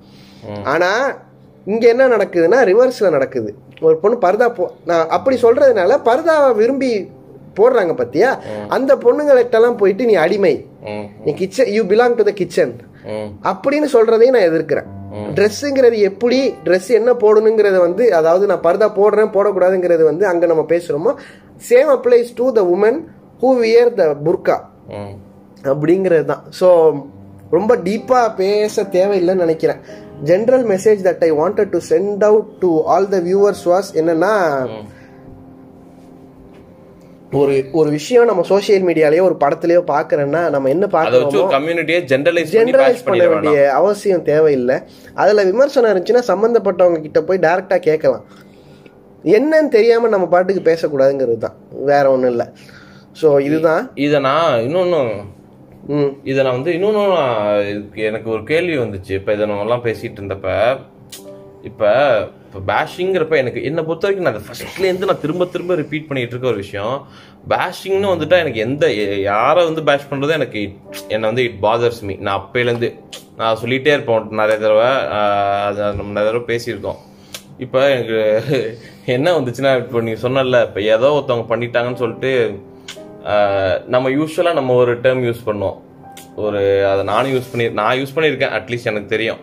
ஆனா 0.63 0.89
இங்க 1.65 1.87
என்ன 1.87 2.07
நடக்குதுன்னா 2.07 2.59
ரிவர்ஸ்ல 2.69 3.09
நடக்குது. 3.09 3.49
ஒரு 3.81 3.95
பொண்ணு 3.97 4.17
பர்தா 4.25 4.47
போ 4.53 4.65
நான் 4.85 5.09
அப்படி 5.09 5.37
சொல்றதுனால 5.41 5.97
பர்தாவை 6.09 6.49
விரும்பி 6.55 6.91
போடுறாங்க 7.59 7.93
பத்தியா? 8.01 8.29
அந்த 8.67 8.91
பொண்ணுங்கள்கிட்டலாம் 8.95 9.77
போயிட்டு 9.77 10.05
நீ 10.05 10.13
அடிமை. 10.25 10.55
நீ 11.25 11.31
kitchen 11.41 11.71
you 11.77 11.81
belong 11.91 12.15
to 12.19 12.25
the 12.29 12.33
kitchen 12.41 12.73
அப்படின்னு 13.51 13.87
சொல்றதையும் 13.95 14.35
நான் 14.37 14.47
எதிர்க்கிறேன். 14.51 14.87
ட்ரெஸ்ஸுங்கிறது 15.35 15.97
எப்படி 16.09 16.39
ட்ரெஸ் 16.65 16.89
என்ன 16.99 17.11
போடணுங்கிறத 17.21 17.77
வந்து 17.87 18.03
அதாவது 18.19 18.45
நான் 18.51 18.65
பர்தா 18.65 18.87
போடுறேன் 18.97 19.33
போடக்கூடாதுங்கிறது 19.35 20.03
வந்து 20.11 20.25
அங்க 20.31 20.45
நம்ம 20.51 20.65
பேசுறோமோ 20.73 21.13
same 21.69 21.91
applies 21.95 22.31
to 22.39 22.47
the 22.57 22.63
women 22.73 22.99
who 23.43 23.51
wear 23.61 23.91
the 23.99 24.03
burqa 24.25 24.57
அப்படிங்கிறது 25.71 26.25
தான். 26.33 26.43
ஸோ 26.59 26.67
ரொம்ப 27.55 27.71
டீப்பாக 27.87 28.27
பேச 28.41 28.83
தேவையில்லைன்னு 28.97 29.45
நினைக்கிறேன். 29.45 29.81
General 30.29 30.65
message 30.73 31.01
that 31.07 31.23
I 31.27 31.31
wanted 31.41 31.71
to 31.75 31.79
send 31.91 32.23
out 32.29 32.51
to 32.63 32.71
all 32.93 33.09
the 33.15 33.19
viewers 33.27 33.65
was 33.71 33.89
என்னன்னா 34.01 34.33
ஒரு 37.31 37.67
ஒரு 37.71 37.89
விஷயம் 37.89 38.25
நம்ம 38.25 38.43
சோஷியல் 38.43 38.83
மீடியாலயோ 38.83 39.21
ஒரு 39.21 39.37
படத்துலயோ 39.39 39.81
பாக்குறேன்னா 39.87 40.49
நம்ம 40.49 40.69
என்ன 40.69 40.85
பாக்குறோமோ 40.85 41.41
கம்யூனிட்டியை 41.55 42.01
ஜென்ரலைஸ் 42.11 42.51
பண்ணி 42.51 42.71
ஜெனரலைஸ் 42.71 43.03
பண்ண 43.03 43.27
வேண்டிய 43.27 43.73
அவசியம் 43.73 44.23
தேவையில்லை. 44.23 44.77
அதுல 45.13 45.43
விமர்சனம் 45.43 45.91
இருந்துச்சுன்னா 45.91 46.23
சம்பந்தப்பட்டவங்க 46.31 47.01
கிட்ட 47.01 47.21
போய் 47.21 47.39
டைரக்டா 47.39 47.77
கேட்கலாம். 47.79 48.25
என்னன்னு 49.23 49.69
தெரியாம 49.69 50.07
நம்ம 50.07 50.27
பாட்டுக்கு 50.27 50.61
பேசக்கூடாதுங்கிறது 50.71 51.37
தான். 51.37 51.57
வேற 51.71 52.11
ஒண்ணும் 52.11 52.29
இல்லை. 52.29 52.47
ஸோ 53.21 53.39
இதுதான். 53.39 53.89
இதை 53.95 54.19
நான் 54.19 54.61
இன்னொன்னு 54.67 55.01
ம். 55.87 56.11
இதை 56.23 56.43
நான் 56.43 56.53
வந்து 56.53 56.71
இன்னொன்னு 56.71 57.03
எனக்கு 57.93 58.29
ஒரு 58.29 58.43
கேள்வி 58.43 58.77
வந்துச்சு. 58.77 59.11
இப்போ 59.11 59.33
இதை 59.33 59.45
நம்ம 59.45 59.61
எல்லாம் 59.61 59.83
பேசிட்டு 59.83 60.19
இருந்தப்ப 60.21 60.49
இப்போ 61.69 61.89
இப்போ 62.45 62.59
பேஷிங்கிறப்ப 62.69 63.35
எனக்கு 63.41 63.59
என்னை 63.67 63.81
பொறுத்த 63.87 64.05
வரைக்கும் 64.07 64.27
நான் 64.27 64.45
ஃபஸ்ட்லேருந்து 64.47 65.09
நான் 65.09 65.23
திரும்ப 65.23 65.45
திரும்ப 65.53 65.75
ரிப்பீட் 65.81 66.07
பண்ணிட்டு 66.09 66.33
இருக்க 66.33 66.47
ஒரு 66.51 66.61
விஷயம். 66.65 66.95
பேஷிங்னு 67.53 68.11
வந்துட்டா 68.13 68.37
எனக்கு 68.43 68.59
எந்த 68.67 68.85
யாரை 69.31 69.61
வந்து 69.69 69.81
பேஷ் 69.89 70.07
பண்ணுறது 70.11 70.37
எனக்கு 70.39 70.61
என்னை 71.15 71.25
வந்து 71.31 71.45
இட் 71.47 71.59
பாதர்ஸ் 71.65 72.01
மீ 72.09 72.15
நான் 72.27 72.39
அப்பையிலேருந்து 72.41 72.89
நான் 73.39 73.59
சொல்லிகிட்டே 73.63 73.93
இருப்போம் 73.95 74.31
நிறைய 74.41 74.57
தடவை 74.63 74.89
அது 75.67 75.81
நம்ம 75.99 76.09
நிறைய 76.17 76.29
தடவை 76.29 76.45
பேசியிருக்கோம். 76.53 77.01
இப்போ 77.65 77.81
எனக்கு 77.95 78.17
என்ன 79.17 79.27
வந்துச்சுன்னா 79.37 79.73
இப்போ 79.83 80.01
நீ 80.07 80.13
சொன்னல 80.25 80.57
இப்போ 80.69 80.81
ஏதோ 80.95 81.11
ஒருத்தவங்க 81.17 81.47
பண்ணிட்டாங்கன்னு 81.53 82.01
சொல்லிட்டு 82.03 82.33
நம்ம 83.93 84.09
யூஸ்வலாக 84.17 84.59
நம்ம 84.59 84.73
ஒரு 84.81 84.93
டேர்ம் 85.05 85.23
யூஸ் 85.27 85.47
பண்ணுவோம். 85.47 85.77
ஒரு 86.45 86.61
அதை 86.89 87.03
நானும் 87.13 87.33
யூஸ் 87.35 87.51
பண்ணி 87.51 87.65
நான் 87.79 87.97
யூஸ் 88.01 88.13
பண்ணியிருக்கேன் 88.15 88.53
அட்லீஸ்ட் 88.57 88.91
எனக்கு 88.91 89.13
தெரியும். 89.15 89.41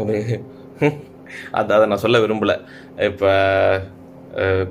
ஒரு 0.00 0.16
அது 1.58 1.70
அதை 1.74 1.84
நான் 1.90 2.02
சொல்ல 2.04 2.18
விரும்பல. 2.24 2.54
இப்போ 3.08 3.30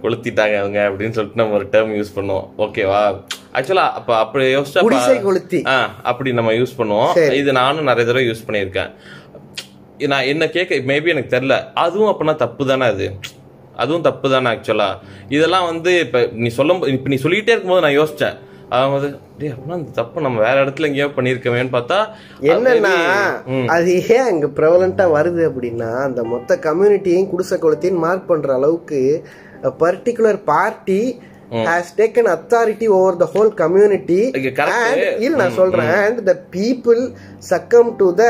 கொளுத்திட்டாங்க 0.03 0.55
அவங்க 0.61 0.79
அப்படின்னு 0.89 1.15
சொல்லிட்டு 1.15 1.41
நம்ம 1.41 1.55
ஒரு 1.59 1.67
டேர்ம் 1.73 1.91
யூஸ் 1.97 2.15
பண்ணுவோம். 2.17 2.45
ஓகேவா 2.65 3.01
ஆக்சுவலா 3.57 3.85
அப்ப 3.99 4.11
அப்படி 4.23 4.45
யோசிச்சா 4.55 4.83
குடிசை 4.85 5.15
கொளுத்தி. 5.25 5.59
ஆ 5.73 5.75
அப்படி 6.11 6.29
நம்ம 6.39 6.53
யூஸ் 6.59 6.77
பண்ணுவோம். 6.79 7.11
இது 7.41 7.51
நானும் 7.59 7.89
நிறைய 7.89 8.05
தடவை 8.09 8.25
யூஸ் 8.29 8.45
பண்ணியிருக்கேன். 8.47 8.91
நான் 10.13 10.29
என்ன 10.33 10.43
கேட்க 10.55 10.81
மேபி 10.91 11.13
எனக்கு 11.13 11.33
தெரியல. 11.35 11.57
அதுவும் 11.85 12.11
அப்பனா 12.11 12.33
தப்பு 12.43 12.65
தானே 12.71 12.85
அது? 12.93 13.07
அதுவும் 13.83 14.05
தப்பு 14.07 14.27
தானே 14.33 14.47
ஆக்சுவலா 14.53 14.87
இதெல்லாம் 15.35 15.67
வந்து 15.71 15.91
இப்ப 16.05 16.19
நீ 16.43 16.49
சொல்லும் 16.59 16.81
இப்ப 16.95 17.09
நீ 17.13 17.19
சொல்லிட்டே 17.25 17.53
இருக்கும்போது 17.53 17.85
நான் 17.85 17.99
யோசிச்சேன் 18.73 18.89
அதாவது 18.89 19.07
டேய் 19.39 19.51
அப்படின்னா 19.51 19.77
இந்த 19.79 19.93
தப்பு 19.95 20.21
நம்ம 20.21 20.39
வேற 20.39 20.57
இடத்துல 20.63 20.87
எங்கேயோ 20.89 21.07
பண்ணியிருக்கவேன்னு 21.15 21.73
பார்த்தா 21.73 21.97
என்னன்னா. 22.51 22.93
அது 23.69 23.89
ஏன் 24.09 24.29
அங்க 24.29 24.47
ப்ரெவலண்டா 24.57 25.05
வருது 25.13 25.43
அப்படின்னா 25.49 25.89
அந்த 26.05 26.23
மொத்த 26.31 26.59
கம்யூனிட்டியையும் 26.63 27.31
குடிசை 27.31 27.57
கொளுத்தின்னு 27.57 28.03
மார்க் 28.03 28.29
பண்ற 28.29 28.53
அளவுக்கு 28.53 29.01
particular 29.81 30.39
party 30.47 31.01
has 31.65 31.89
taken 31.97 32.29
authority 32.33 32.87
over 32.97 33.17
the 33.17 33.27
whole 33.33 33.49
community 33.55 34.19
இல்ல 35.25 35.35
நான் 35.41 35.57
சொல்றேன். 35.57 35.89
And 36.03 36.21
the 36.29 36.33
people 36.53 37.01
succumb 37.49 37.89
to 37.97 38.07
the 38.15 38.25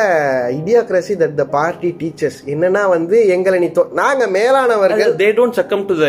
idiocracy 0.58 1.15
that 1.21 1.36
the 1.36 1.45
party 1.51 1.91
teachers 2.01 2.39
என்னன்னா 2.54 2.84
வந்து 2.89 3.17
எங்களை 3.36 3.60
நீ 3.60 3.69
நாங்க 3.99 4.25
மேலானவர்கள் 4.38 5.13
they 5.21 5.30
don't 5.38 5.60
succumb 5.60 5.86
to 5.86 5.97
the 6.01 6.08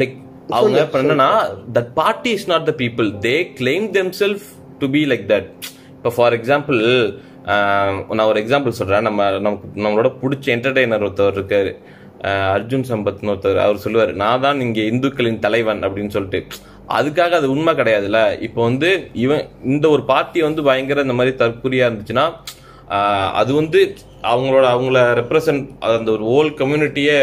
like 0.00 0.16
அவங்க 0.58 0.78
இப்ப 0.86 1.00
என்னன்னா 1.02 1.30
that 1.76 1.90
party 2.00 2.30
is 2.38 2.48
not 2.52 2.66
the 2.70 2.74
people 2.82 3.08
they 3.26 3.34
claim 3.60 3.86
themself 4.22 4.46
to 4.80 4.88
be 4.96 5.02
like 5.12 5.26
that 5.34 5.48
இப்போ 5.96 6.12
ஃபார் 6.16 6.36
எக்ஸாம்பிள் 6.38 6.80
நான் 8.16 8.28
ஒரு 8.30 8.38
எக்ஸாம்பிள் 8.42 8.78
சொல்றேன். 8.80 9.06
நம்ம 9.08 9.30
நமக்கு 9.44 9.66
நம்மளோட 9.84 10.08
பிடிச்ச 10.22 10.46
என்டர்டெய்னர் 10.56 11.04
ஒருத்தவர் 11.06 11.38
இருக்காரு. 11.38 11.72
அர்ஜுன் 12.56 12.86
சம்பத்னு 12.90 13.30
ஒருத்தர் 13.32 13.58
அவர் 13.64 13.82
சொல்லுவார் 13.84 14.12
நான் 14.22 14.42
தான் 14.44 14.60
இங்க 14.66 14.80
இந்துக்களின் 14.90 15.40
தலைவன் 15.46 15.80
அப்படின்னு 15.86 16.14
சொல்லிட்டு. 16.16 16.40
அதுக்காக 16.98 17.32
அது 17.40 17.48
உண்மை 17.54 17.72
கிடையாதுல்ல. 17.80 18.20
இப்போ 18.46 18.60
வந்து 18.68 18.90
இவன் 19.24 19.42
இந்த 19.72 19.86
ஒரு 19.94 20.02
பார்ட்டி 20.12 20.40
வந்து 20.48 20.62
பயங்கர 20.68 21.04
இந்த 21.06 21.16
மாதிரி 21.20 21.34
தற்குறியா 21.42 21.86
இருந்துச்சுன்னா 21.88 22.26
அது 23.40 23.50
வந்து 23.60 23.80
அவங்களோட 24.30 24.64
அவங்கள 24.74 24.98
ரெப்ரசன்ட் 25.18 25.64
அந்த 25.94 26.10
ஒரு 26.14 26.24
ஹோல் 26.30 26.50
கம்யூனிட்டியே 26.60 27.16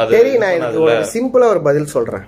அது 0.00 0.14
சரி 0.16 0.30
நான் 0.42 0.54
இதுக்கு 0.58 0.82
ஒரு 0.84 0.94
சிம்பிளா 1.14 1.46
ஒரு 1.54 1.60
பதில் 1.66 1.90
சொல்றேன். 1.94 2.24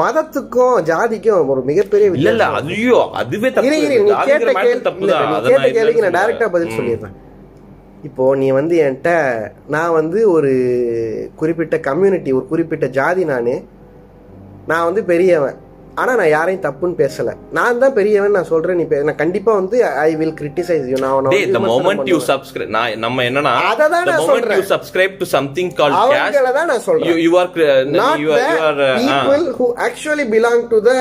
மதத்துக்கும் 0.00 0.76
ஜாதிக்கும் 0.90 1.50
ஒரு 1.54 1.62
மிகப்பெரிய 1.70 2.08
இல்ல 2.18 2.32
இல்ல 2.34 2.46
ஐயோ 2.60 3.00
அதுவே 3.20 3.50
தப்பு 3.56 3.70
நீ 3.70 3.98
கேட்ட 4.30 4.52
கேட்ட 4.62 4.92
நான் 5.12 5.46
கேள்விக்கு 5.76 6.04
நான் 6.06 6.18
டைரக்டா 6.18 6.48
பதில். 6.56 6.76
சொல்லிடுறேன். 6.78 7.16
இப்போ 8.08 8.24
நீ 8.42 8.46
வந்து 8.58 8.76
என்கிட்ட 8.84 9.10
நான் 9.74 9.96
வந்து 10.00 10.20
ஒரு 10.36 10.52
குறிப்பிட்ட 11.42 11.78
கம்யூனிட்டி 11.88 12.32
ஒரு 12.38 12.46
குறிப்பிட்ட 12.52 12.86
ஜாதி 12.98 13.24
நானு 13.32 13.54
நான் 14.70 14.86
வந்து 14.88 15.02
பெரியவன். 15.12 15.58
ஆனா 15.96 16.12
நான் 16.14 16.30
யாரையும் 16.30 16.62
தப்புன்னு 16.62 16.96
பேசல 17.00 17.30
நான் 17.52 17.80
தான் 17.80 17.94
பெரியவன் 17.96 18.36
நான் 18.36 18.48
சொல்றேன் 18.50 18.78
நீ 18.78 18.84
நான் 19.02 19.18
கண்டிப்பா 19.20 19.52
வந்து 19.58 19.76
ஐ 20.02 20.10
வில் 20.20 20.34
கிரிட்டிசைஸ் 20.38 20.84
யூ 20.90 20.98
நான் 21.00 21.28
டேய் 21.28 21.46
moment 21.66 22.00
you 22.04 22.18
பண்ணுவேன். 22.18 22.28
subscribe 22.30 22.70
நான் 22.70 22.98
நம்ம 22.98 23.24
என்னன்னா 23.28 23.52
அதை 23.70 23.86
தான் 23.86 24.04
the 24.04 24.10
நான் 24.10 24.20
moment 24.20 24.32
சொல்றேன். 24.32 24.60
you 24.60 24.66
subscribe 24.72 25.14
to 25.18 25.28
something 25.34 25.70
called 25.72 25.96
caste 25.96 26.18
அவங்கள 26.18 26.52
தான் 26.58 26.70
நான் 26.72 26.84
சொல்றேன் 26.86 27.08
you 27.10 27.16
you 27.26 27.34
are 27.36 27.48
cre- 27.48 27.70
not 27.96 28.16
you 28.18 28.30
are 28.32 28.42
the 28.42 28.52
you 28.52 28.66
are 28.68 28.78
uh, 28.82 28.92
ah. 28.92 29.00
people 29.06 29.44
who 29.58 29.66
actually 29.88 30.26
belong 30.30 30.60
to 30.68 30.80
the 30.82 30.98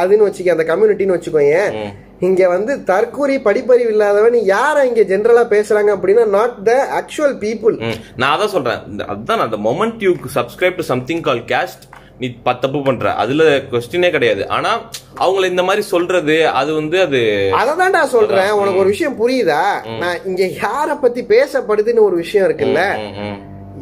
அதுன்னு 0.00 0.28
வச்சுக்க 0.28 0.50
அந்த 0.50 0.66
கம்யூனிட்டின்னு 0.70 1.16
வச்சுக்கோயேன் 1.16 1.74
இங்க 2.22 2.42
வந்து 2.48 2.72
தற்கூரி 2.88 3.36
படிப்பறிவு 3.44 3.92
இல்லாதவன் 3.92 4.34
யார 4.48 4.82
இங்க 4.88 5.02
ஜெனரலா 5.10 5.44
பேசுறாங்க 5.52 5.90
அப்படின்னா 5.94 6.24
நாட் 6.34 6.56
த 6.66 6.72
ஆக்சுவல் 6.98 7.36
பீப்புள். 7.44 7.76
நான் 8.16 8.32
அதான் 8.34 8.52
சொல்றேன் 8.54 8.80
அதான் 9.12 9.44
அந்த 9.44 9.58
moment 9.66 10.02
you 10.04 10.10
subscribe 10.36 10.76
to 10.76 10.86
something 10.90 11.22
called 11.28 11.42
caste 11.52 11.84
நீ 12.20 12.28
ப- 12.42 12.54
தப்பு 12.54 12.82
பண்ற. 12.82 13.14
அதுல 13.14 13.56
கொஸ்டினே 13.56 14.10
கிடையாது. 14.10 14.48
ஆனா 14.48 14.80
அவங்கள 15.20 15.46
இந்த 15.46 15.62
மாதிரி 15.62 15.82
சொல்றது 15.82 16.48
அது 16.48 16.74
வந்து 16.74 17.00
அது 17.00 17.50
அததான் 17.52 17.90
நான் 17.90 18.06
சொல்றேன். 18.06 18.50
உனக்கு 18.50 18.78
ஒரு 18.78 18.88
விஷயம் 18.88 19.28
புரியுதா? 19.28 19.62
நான் 19.98 20.24
இங்க 20.24 20.44
யார 20.46 21.00
பத்தி 21.00 21.22
பேசப்படுதுன்னு 21.22 21.98
ஒரு 21.98 22.16
விஷயம் 22.16 22.48
இருக்குல்ல. 22.48 22.98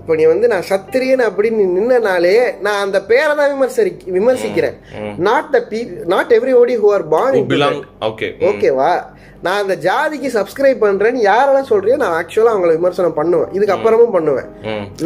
இப்ப 0.08 0.16
நீ 0.20 0.26
வந்து 0.30 0.48
நான் 0.52 0.66
சத்திரியன் 0.70 1.22
அப்படின்னு 1.24 1.64
நின்னனாலே 1.72 2.36
நான் 2.64 2.78
அந்த 2.84 2.98
பேரை 3.08 3.32
தான் 3.40 3.50
விமர்சரி 3.54 3.90
விமர்சிக்கிறேன். 4.14 4.76
Not 5.26 5.50
the 5.54 5.58
be 5.70 5.80
not 6.12 6.30
everybody 6.36 6.74
who 6.82 6.90
are 6.96 7.04
born 7.14 7.36
okay 8.08 8.28
ஓகேவா 8.50 8.92
நான் 9.46 9.60
அந்த 9.62 9.74
ஜாதிக்கு 9.86 10.28
சப்ஸ்கிரைப் 10.36 10.80
பண்றேன்னு 10.84 11.20
யாரெல்லாம் 11.28 11.68
சொல்றியோ 11.72 11.96
நான் 12.04 12.16
ஆக்சுவலா 12.20 12.54
அவங்கள 12.54 12.72
விமர்சனம் 12.78 13.16
பண்ணுவேன். 13.18 13.52
இதுக்கு 13.56 13.74
அப்புறமும் 13.76 14.14
பண்ணுவேன். 14.16 14.48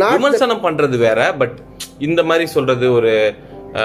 Not 0.03 0.15
விமர்சனம் 0.19 0.65
பண்றது 0.67 0.99
வேற 1.07 1.21
பட் 1.41 1.57
இந்த 2.09 2.23
மாதிரி 2.31 2.47
சொல்றது 2.57 2.88
ஒரு 2.99 3.15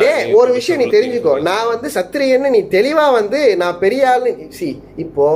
டேய் 0.03 0.33
ஒரு 0.41 0.51
விஷயம் 0.59 0.81
நீ 0.83 0.87
தெரிஞ்சுக்கோ. 0.97 1.35
நான் 1.49 1.71
வந்து 1.73 1.89
சத்திரியன்னு 1.97 2.55
நீ 2.57 2.61
தெளிவா 2.77 3.07
வந்து 3.19 3.41
நான் 3.63 3.81
பெரிய 3.85 4.11
ஆளு 4.13 4.33
சி 4.59 4.69
இப்போ 5.05 5.27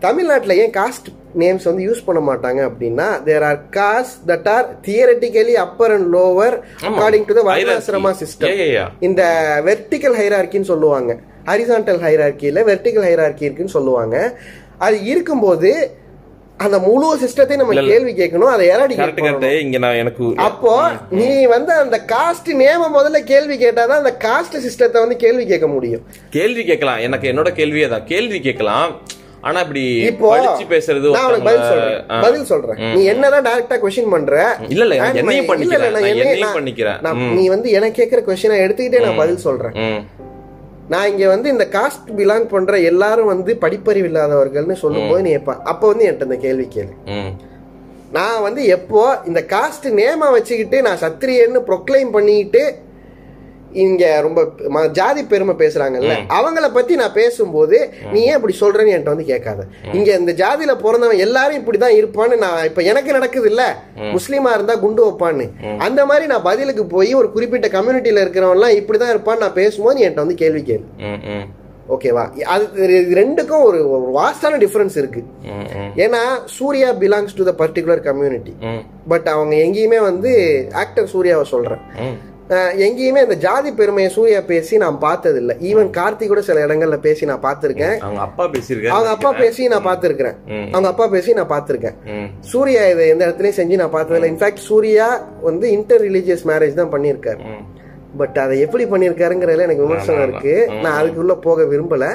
தமிழ்நாட்டுல 0.00 0.56
ஏன் 0.56 0.70
காஸ்ட் 0.70 1.08
நேம்ஸ் 1.38 1.64
வந்து 1.64 1.82
யூஸ் 1.88 2.04
பண்ண 2.04 2.20
மாட்டாங்க 2.32 2.60
அப்படின்னா 2.68 3.22
there 3.22 3.42
are 3.42 3.60
caste 3.70 4.18
that 4.26 4.48
are 4.48 4.66
theoretically 4.86 5.54
upper 5.64 5.92
and 5.92 6.14
lower 6.14 6.56
according 6.80 7.26
to 7.26 7.34
the 7.38 7.42
Varnashrama 7.48 8.12
system. 8.22 8.90
இந்த 9.00 9.22
வெர்டிக்கல் 9.64 10.16
ஹைரார்க்கின்னு 10.20 10.70
சொல்லுவாங்க. 10.72 11.18
ஹரிசான்டல் 11.46 12.02
ஹைரார்க்கியில 12.06 12.64
வெர்டிக்கல் 12.70 13.06
ஹைரார்க்கி 13.08 13.46
இருக்குன்னு 13.48 13.76
சொல்லுவாங்க. 13.78 14.38
அது 14.78 15.04
இருக்கும்போது 15.04 15.96
அந்த 16.56 16.78
முழு 16.78 17.08
சிஸ்டத்தையும் 17.22 17.62
நம்ம 17.62 17.82
கேள்வி 17.88 18.12
கேட்கணும் 18.12 18.52
அதை 18.52 18.64
கரெக்ட் 18.68 19.44
இங்க 19.64 19.78
நான் 19.78 20.00
எனக்கு 20.02 20.32
அப்போ 20.36 20.90
நீ 21.10 21.44
வந்து 21.46 21.72
அந்த 21.72 22.00
காஸ்ட் 22.14 22.48
நேம 22.62 22.88
முதல்ல 22.96 23.18
கேள்வி 23.32 23.56
கேட்டாதான் 23.66 24.00
அந்த 24.02 24.14
காஸ்ட் 24.24 24.56
சிஸ்டத்தை 24.64 24.98
வந்து 25.04 25.16
கேள்வி 25.16 25.46
கேட்க 25.46 25.66
முடியும். 25.66 26.02
கேள்வி 26.30 26.64
கேட்கலாம். 26.64 26.98
எனக்கு 26.98 27.28
என்னோட 27.32 27.52
கேள்வியே 27.60 27.88
தான். 27.88 28.06
கேள்வி 28.06 28.40
கேட்கலாம். 28.40 29.02
ஆனா 29.46 29.58
இப்படி 29.64 29.82
இப்போ 30.10 30.28
பேசுறது 30.70 31.10
நான் 31.16 31.26
உனக்கு 31.28 31.46
பதில் 31.48 31.66
சொல்றேன். 31.72 31.98
பதில் 32.24 32.46
நீ 32.96 33.02
என்னதான் 33.12 33.44
டைரக்டா 33.48 33.76
கொஸ்டின் 33.82 34.12
பண்ற 34.14 34.34
இல்ல, 34.74 34.82
இல்ல, 34.86 34.94
என்னையும் 35.20 35.48
பண்ணிக்கிறேன். 35.50 35.92
நான் 35.96 36.08
என்னையும் 36.12 36.56
பண்ணிக்கிறேன். 36.58 36.98
நீ 37.38 37.44
வந்து 37.48 37.70
எனக்கு 37.70 37.98
கேட்கிற 38.00 38.22
கொஸ்டினை 38.28 38.56
எடுத்துக்கிட்டே 38.64 39.02
நான் 39.06 39.20
பதில் 39.22 39.44
சொல்றேன். 39.46 39.76
நான் 40.94 41.08
இங்க 41.10 41.24
வந்து 41.28 41.48
இந்த 41.50 41.64
காஸ்ட் 41.72 42.10
பிலாங் 42.18 42.48
பண்ற 42.54 42.78
எல்லாரும் 42.90 43.30
வந்து 43.34 43.54
படிப்பறிவு 43.64 44.08
இல்லாதவர்கள்னு 44.10 44.76
சொல்லும்போது 44.84 45.22
நீ 45.22 45.30
எப்ப 45.40 45.56
அப்ப 45.72 45.82
வந்து 45.88 46.06
என்கிட்ட 46.08 46.28
இந்த 46.30 46.40
கேள்வி 46.46 46.66
கேளு. 46.76 46.92
நான் 48.12 48.42
வந்து 48.42 48.62
எப்போ 48.76 49.00
இந்த 49.26 49.40
காஸ்ட் 49.54 49.86
நேமா 50.00 50.28
வச்சுக்கிட்டு 50.36 50.82
நான் 50.82 51.02
சத்திரியன்னு 51.02 51.60
ப்ரொக்ளைம் 51.70 52.10
பண்ணிக்கிட்டு 52.10 52.62
இங்க 53.72 54.20
ரொம்ப 54.20 54.40
ஜாதி 54.88 55.22
பெருமை 55.22 55.54
பேசுறாங்கல்ல 55.58 56.14
அவங்கள 56.28 56.72
பத்தி 56.72 56.94
நான் 56.94 57.12
பேசும்போது 57.12 57.90
நீ 58.12 58.20
ஏன் 58.20 58.34
இப்படி 58.34 58.56
சொல்றேன்னு 58.60 58.92
என்கிட்ட 58.92 59.14
வந்து 59.14 59.24
கேட்காத. 59.24 59.66
இங்க 59.92 60.10
இந்த 60.14 60.32
ஜாதியில 60.32 60.74
பிறந்தவன் 60.84 61.22
எல்லாரும் 61.26 61.58
இப்படிதான் 61.60 61.96
இருப்பான்னு 62.00 62.36
நான் 62.36 62.64
இப்ப 62.64 62.82
எனக்கு 62.82 63.12
நடக்குது 63.12 63.48
இல்ல 63.48 63.82
முஸ்லீமா 64.16 64.52
இருந்தா 64.54 64.74
குண்டு 64.74 65.04
வைப்பான்னு. 65.06 65.46
அந்த 65.78 66.06
மாதிரி 66.06 66.26
நான் 66.26 66.42
பதிலுக்கு 66.42 66.84
போய் 66.86 67.14
ஒரு 67.14 67.30
குறிப்பிட்ட 67.32 67.68
கம்யூனிட்டியில 67.68 68.24
இருக்கிறவன்லாம் 68.24 68.76
இப்படிதான் 68.80 69.14
இருப்பான்னு 69.14 69.44
நான் 69.44 69.58
பேசும்போது 69.62 70.04
என்கிட்ட 70.04 70.14
வந்து 70.14 70.34
கேள்வி 70.34 70.60
கேளு. 70.60 70.84
ஓகேவா? 71.88 72.42
அது 72.44 72.86
ரெண்டுக்கும் 73.18 73.62
ஒரு 73.66 73.78
வாஸ்டான 74.16 74.58
டிஃபரன்ஸ் 74.64 74.96
இருக்கு. 74.96 75.22
ஏன்னா 75.96 76.20
Surya 76.44 76.92
belongs 76.92 77.36
to 77.36 77.44
the 77.50 77.54
particular 77.64 78.00
community 78.00 78.54
but 79.08 79.28
அவங்க 79.28 79.54
எங்கேயுமே 79.56 80.00
வந்து 80.00 80.32
ஆக்டர் 80.72 81.06
சூர்யாவை 81.06 81.44
சொல்றேன். 81.44 81.80
எங்கேயுமே 82.84 83.22
இந்த 83.26 83.36
ஜாதி 83.44 83.70
பெருமையை 83.78 84.10
சூர்யா 84.14 84.40
பேசி 84.50 84.74
நான் 84.82 84.98
பார்த்தது 84.98 85.38
இல்ல 85.42 85.52
ஈவன் 85.70 85.90
கார்த்தி 85.96 86.26
கூட 86.26 86.40
சில 86.46 86.60
இடங்கள்ல 86.66 86.96
பேசி 87.06 87.26
நான் 87.30 87.42
பார்த்திருக்கேன். 87.46 87.96
அவங்க 88.06 88.20
அப்பா 88.20 88.44
பேசியிருக்காரு 88.54 88.92
அவங்க 88.94 89.10
அப்பா 89.16 89.32
பேசி 89.32 89.68
நான் 89.72 89.86
பார்த்திருக்கிறேன். 89.88 90.36
அவங்க 90.72 90.88
அப்பா 90.92 91.06
பேசி 91.14 91.32
நான் 91.38 91.52
பார்த்திருக்கேன். 91.54 91.98
சூர்யா 92.52 92.84
இதை 92.92 93.08
எந்த 93.14 93.22
இடத்துலயும் 93.26 93.58
செஞ்சு 93.60 93.80
நான் 93.82 93.94
பார்த்ததில்ல. 93.96 94.30
இன்ஃபேக்ட் 94.34 94.64
சூர்யா 94.68 95.08
வந்து 95.48 95.70
இன்டர் 95.76 96.04
ரிலீஜியஸ் 96.06 96.46
மேரேஜ் 96.52 96.80
தான் 96.80 96.92
பண்ணியிருக்காரு. 96.94 97.42
பட் 98.16 98.38
அதை 98.44 98.60
எப்படி 98.66 98.84
பண்ணியிருக்காருங்கிறதுல 98.84 99.66
எனக்கு 99.68 99.86
விமர்சனம் 99.86 100.26
இருக்கு. 100.28 100.54
நான் 100.82 100.98
அதுக்குள்ள 101.00 101.36
போக 101.48 101.64
விரும்பல. 101.64 102.06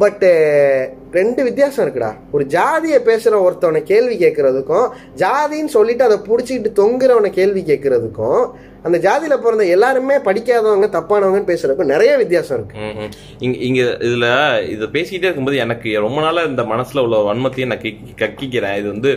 பட்டு 0.00 0.28
uh, 0.50 0.82
ரெண்டு 1.12 1.40
வித்தியாசம் 1.44 1.84
இருக்குடா. 1.84 2.10
ஒரு 2.30 2.44
ஜாதியை 2.48 2.98
பேசுகிற 3.00 3.38
ஒருத்தவனை 3.42 3.80
கேள்வி 3.82 4.14
கேட்குறதுக்கும் 4.16 4.86
ஜாதின்னு 5.18 5.72
சொல்லிட்டு 5.74 6.04
அதை 6.04 6.18
பிடிச்சிக்கிட்டு 6.28 6.70
தொங்குறவனை 6.78 7.30
கேள்வி 7.32 7.62
கேட்குறதுக்கும் 7.62 8.42
அந்த 8.84 8.96
ஜாதியில் 8.98 9.42
பிறந்த 9.42 9.64
எல்லாருமே 9.74 10.16
படிக்காதவங்க 10.24 10.88
தப்பானவங்கன்னு 10.94 11.50
பேசுறதுக்கும் 11.50 11.92
நிறைய 11.92 12.12
வித்தியாசம் 12.16 12.56
இருக்கு. 12.58 12.76
ம், 12.86 13.10
இங்கே 13.40 13.58
இங்க 13.60 13.80
இங்க 13.82 13.82
இதுல 14.06 14.28
இத 14.68 14.88
பேசிக்கிட்டே 14.94 15.28
இருக்கும்போது 15.28 15.62
எனக்கு 15.64 15.92
ரொம்ப 16.00 16.20
நாளாக 16.20 16.50
இந்த 16.52 16.64
மனசுல 16.72 17.04
உள்ள 17.04 17.18
வன்மத்தையும் 17.28 17.72
நான் 17.72 17.84
கக்கிக்கிறேன் 18.22 18.78
இது 18.80 18.88
வந்து 18.94 19.12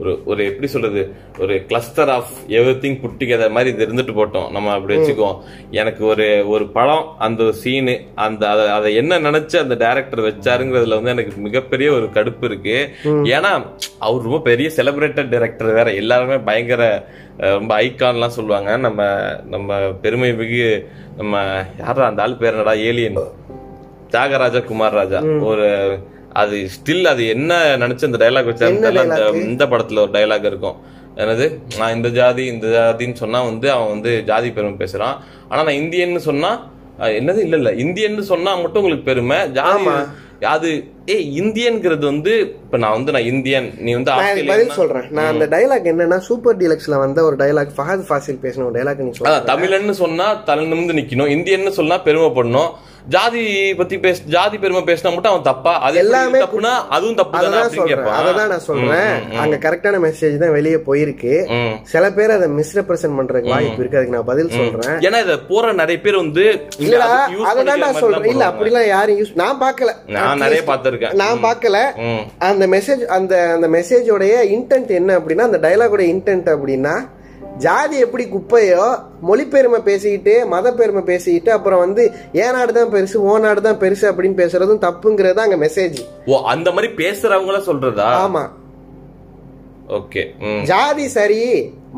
ஒரு 0.00 0.12
ஒரு 0.24 0.40
எப்படி 0.44 0.66
சொல்றது? 0.66 1.02
ஒரு 1.38 1.54
cluster 1.68 2.10
of 2.14 2.30
everything 2.82 2.96
put together 3.02 3.54
மாதிரி 3.56 3.70
இது 3.74 3.86
இருந்துட்டு 3.86 4.14
போட்டோம். 4.18 4.46
நம்ம 4.50 4.72
அப்படி 4.72 4.96
வச்சுக்குவோம். 4.96 5.38
எனக்கு 5.70 6.02
ஒரு 6.12 6.26
ஒரு 6.48 6.64
படம் 6.76 7.06
அந்த 7.18 7.50
சீனு 7.62 7.94
அந்த 8.14 8.42
அதை 8.52 8.66
அதை 8.76 8.90
என்ன 8.94 9.18
நினைச்சு 9.18 9.56
அந்த 9.64 9.76
டைரக்டர் 9.82 10.24
வச்சாருங்கிறதுல 10.28 10.98
வந்து 10.98 11.14
எனக்கு 11.14 11.44
மிகப்பெரிய 11.48 11.90
ஒரு 11.92 12.08
கடுப்பு 12.16 12.48
இருக்கு. 12.50 12.76
ஏன்னா 13.34 13.52
அவர் 13.98 14.26
ரொம்ப 14.28 14.40
பெரிய 14.48 14.70
செலிப்ரேட்டட் 14.76 15.32
டைரக்டர் 15.34 15.76
வேற. 15.78 15.88
எல்லாருமே 16.02 16.38
பயங்கர 16.48 16.82
ரொம்ப 17.38 17.72
ஐகான்லாம் 17.82 18.36
சொல்லுவாங்க. 18.38 18.70
நம்ம 18.76 19.02
நம்ம 19.54 19.78
பெருமை 20.02 20.32
மிகு 20.34 20.88
நம்ம 21.16 21.44
யாரா 21.78 22.06
அந்த 22.06 22.22
ஆள் 22.22 22.40
பேர் 22.42 22.52
என்னடா? 22.52 22.74
ஏலியன் 22.88 23.20
தியாகராஜா 24.12 24.60
குமார் 24.64 24.98
ராஜா. 25.00 25.20
ஒரு 25.50 25.68
அது 26.32 26.68
ஸ்டில் 26.74 27.04
அது 27.04 27.28
என்ன 27.28 27.76
நினைச்சு 27.76 28.04
அந்த 28.04 28.18
டைலாக் 28.24 28.48
வச்சாரு? 28.50 29.34
இந்த 29.34 29.66
படத்துல 29.66 29.98
ஒரு 29.98 30.10
டைலாக் 30.10 30.44
இருக்கும். 30.44 30.76
என்னது? 31.16 31.46
நான் 31.78 31.94
இந்த 31.94 32.08
ஜாதி 32.08 32.44
இந்த 32.46 32.66
ஜாதின்னு 32.76 33.20
சொன்னா 33.22 33.42
வந்து 33.42 33.70
அவன் 33.70 33.88
வந்து 33.88 34.22
ஜாதி 34.26 34.50
பெருமை 34.52 34.86
பேசுறான். 34.86 35.16
ஆனா 35.48 35.62
நான் 35.62 35.80
இந்தியன்னு 35.82 36.22
சொன்னா 36.28 36.70
என்னது? 36.98 37.40
இல்ல 37.46 37.56
இல்ல. 37.56 37.70
இந்தியன்னு 37.70 38.20
சொன்னா 38.20 38.50
மட்டும் 38.54 38.82
உங்களுக்கு 38.82 39.10
பெருமை. 39.10 39.38
ஜாதி 39.50 39.90
அது 40.54 40.70
ஏ 41.08 41.16
இந்தியன்ங்கிறது 41.40 42.04
வந்து 42.04 42.32
இப்ப 42.40 42.76
நான் 42.76 42.90
வந்து 42.90 43.12
நான் 43.12 43.28
இந்தியன். 43.32 43.68
நீ 43.78 43.92
வந்து 43.92 44.12
பதில் 44.46 44.78
சொல்றேன். 44.78 45.06
நான் 45.10 45.30
அந்த 45.32 45.46
டைலாக் 45.52 45.88
என்னன்னா 45.90 46.18
சூப்பர் 46.28 46.56
டீலக்ஸ்ல 46.56 46.98
வந்த 46.98 47.22
ஒரு 47.24 47.36
டைலாக் 47.36 47.74
ஃபஹத் 47.76 48.06
ஃபாசில் 48.08 48.40
பேசின 48.44 48.64
ஒரு 48.68 48.74
டைலாக் 48.78 48.96
நீ 48.96 49.10
தமிழன்னு 49.52 49.90
சொன்னா 49.90 50.34
தலை 50.34 50.64
நிமிந்து 50.72 50.98
நிக்கணும். 51.00 51.32
இந்தியன்னு 51.36 51.68
சொன்னா 51.68 51.96
பெருமைப்படணும். 52.04 52.72
ஜாதி 53.08 53.74
பத்தி 53.74 53.98
பேச 53.98 54.22
ஜாதி 54.26 54.58
பெருமை 54.58 54.82
பேசினா 54.82 55.02
மட்டும் 55.02 55.24
அவன் 55.24 55.42
தப்பா? 55.42 55.80
அது 55.80 55.98
எல்லாமே 55.98 56.38
தப்புனா 56.38 56.86
அதுவும் 56.88 57.14
தப்பு 57.14 57.38
தானே 57.38 57.56
அததான் 58.10 58.46
நான் 58.46 58.58
சொல்றேன். 58.58 59.38
அங்க 59.38 59.56
கரெக்டான 59.56 59.98
மெசேஜ் 59.98 60.36
தான் 60.36 60.50
வெளியே 60.50 60.74
போயிருக்கு. 60.74 61.32
சில 61.82 62.10
பேர் 62.12 62.30
அதை 62.30 62.48
மிஸ்ரெப்ரசென்ட் 62.48 63.16
பண்றதுக்கு 63.18 63.48
வாய்ப்பு 63.48 63.78
இருக்கு. 63.78 63.96
அதுக்கு 63.96 64.16
நான் 64.16 64.24
பதில் 64.24 64.50
சொல்றேன். 64.50 64.98
ஏன்னா 64.98 65.20
இத 65.22 65.38
போற 65.38 65.72
நிறைய 65.72 66.00
பேர் 66.00 66.16
வந்து 66.16 66.66
அததான் 66.86 67.56
பண்ணிக்கிற 67.56 67.76
நான் 67.76 67.94
சொல்றேன். 67.94 68.24
இல்ல. 68.24 68.50
அப்படிலாம் 68.50 68.86
யாரும் 68.86 69.18
யூஸ் 69.18 69.34
நான் 69.34 69.60
பார்க்கல. 69.60 69.90
நான் 70.06 70.38
நிறைய 70.38 70.62
பார்த்திருக்கேன். 70.66 71.12
நான் 71.12 71.44
பார்க்கல. 71.44 71.78
ம். 71.96 72.22
அந்த 72.38 72.66
மெசேஜ் 72.66 73.04
அந்த 73.04 73.50
அந்த 73.52 73.68
மெசேஜோடைய 73.68 74.34
இன்டென்ட் 74.56 74.86
என்ன 74.86 75.18
அப்படின்னா 75.18 75.40
அந்த 75.40 75.58
டைலாகோட 75.58 76.00
இன்டென்ட் 76.14 76.48
அப்படின்னா 76.48 76.94
ஜாதி 77.60 77.96
எப்படி 78.00 78.24
குப்பையோ 78.28 78.84
மொழி 79.22 79.44
பெருமை 79.46 79.80
பேசிக்கிட்டு 79.82 80.34
மத 80.46 80.72
பெருமை 80.72 81.02
பேசிக்கிட்டு 81.04 81.50
அப்புறம் 81.52 81.82
வந்து 81.84 82.02
ஏன் 82.40 82.52
நாடு 82.52 82.72
தான் 82.72 82.92
பெருசு 82.92 83.16
ஓ 83.26 83.34
நாடு 83.38 83.60
தான் 83.60 83.80
பெருசு 83.82 84.04
அப்படின்னு 84.10 84.40
பேசுறதும் 84.40 84.82
தப்புங்கிறது 84.84 85.44
அங்க 85.44 85.58
மெசேஜ் 85.62 85.98
ஓ 86.28 86.38
அந்த 86.52 86.68
மாதிரி 86.72 86.90
பேசுறவங்கள 86.98 87.60
சொல்றதா? 87.68 88.08
ஆமா. 88.22 88.44
ஓகே 89.96 90.22
ஜாதி 90.64 91.06
சரி 91.10 91.40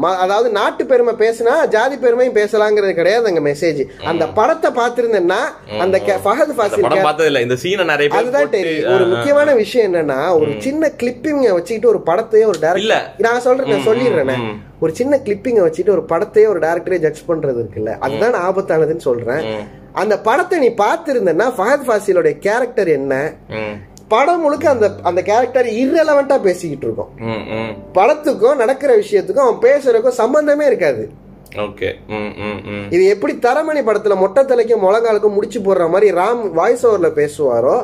அதாவது 0.02 0.50
நாட்டு 0.50 0.86
பெருமை 0.86 1.14
பேசினா 1.14 1.68
ஜாதி 1.68 1.96
பெருமையும் 1.96 2.34
பேசலாங்கிறது 2.34 2.94
கிடையாது 2.94 3.26
அங்க 3.26 3.40
மெசேஜ் 3.40 3.80
அந்த 4.04 4.26
படத்தை 4.28 4.70
பார்த்திருந்தேன்னா 4.70 5.38
அந்த 5.78 5.98
ஃபஹத் 6.24 6.54
ஃபாசில் 6.56 7.42
இந்த 7.42 7.54
சீனை 7.54 7.84
நிறைய 7.84 8.08
அதுதான் 8.10 8.50
தெரியும். 8.50 8.92
ஒரு 8.94 9.06
முக்கியமான 9.06 9.54
விஷயம் 9.54 9.94
என்னன்னா 9.94 10.32
ஒரு 10.32 10.52
சின்ன 10.58 10.90
கிளிப்பிங்க 11.02 11.52
வச்சுக்கிட்டு 11.52 11.88
ஒரு 11.88 12.02
படத்தையே 12.06 12.44
ஒரு. 12.44 12.58
டேரக்டர் 12.58 13.20
நான் 13.20 13.40
சொல்றேன் 13.40 13.68
நான் 13.68 13.86
சொல்லிடுறேன் 13.86 14.44
ஒரு 14.80 14.94
சின்ன 14.94 15.20
கிளிப்பிங்க 15.24 15.60
வச்சுட்டு 15.68 15.90
ஒரு 15.90 16.04
படத்தையே 16.08 16.46
ஒரு 16.46 16.58
டேரக்டரே 16.58 16.96
ஜட்ஜ் 16.96 17.28
பண்றது 17.28 17.58
இருக்குல்ல 17.62 17.98
அதுதான் 17.98 18.34
ஆபத்தானதுன்னு 18.48 19.06
சொல்றேன். 19.10 19.42
அந்த 19.92 20.20
படத்தை 20.20 20.58
நீ 20.58 20.74
பார்த்திருந்தேன்னா 20.84 21.48
ஃபஹத் 21.58 21.86
ஃபாசிலோட 21.88 22.38
கேரக்டர் 22.38 22.88
என்ன? 22.88 23.34
படம் 24.08 24.40
முழுக்க 24.40 24.70
அந்த 24.70 24.86
அந்த 25.02 25.20
கேரக்டர் 25.22 25.66
irrelevant-ஆ 25.66 26.38
பேசிக்கிட்டு 26.38 26.86
இருக்கோம். 26.86 27.12
படத்துக்கும் 27.98 28.60
நடக்கிற 28.62 28.96
விஷயத்துக்கும் 28.96 29.46
அவன் 29.46 29.62
பேசுறதுக்கும் 29.66 30.18
சம்பந்தமே 30.22 30.66
இருக்காது 30.66 31.04
ஓகே. 31.66 31.88
இது 32.90 33.02
எப்படி 33.06 33.32
தரமணி 33.42 33.80
படத்துல 33.88 34.14
மொட்டை 34.16 34.42
தலைக்கும் 34.44 34.84
முழங்காலுக்கும் 34.84 35.36
முடிச்சு 35.36 35.60
போடுற 35.60 35.84
மாதிரி 35.90 36.16
ராம் 36.16 36.40
வாய்ஸ் 36.50 36.86
ஓவர்ல 36.86 37.10
பேசுவாரோ. 37.20 37.76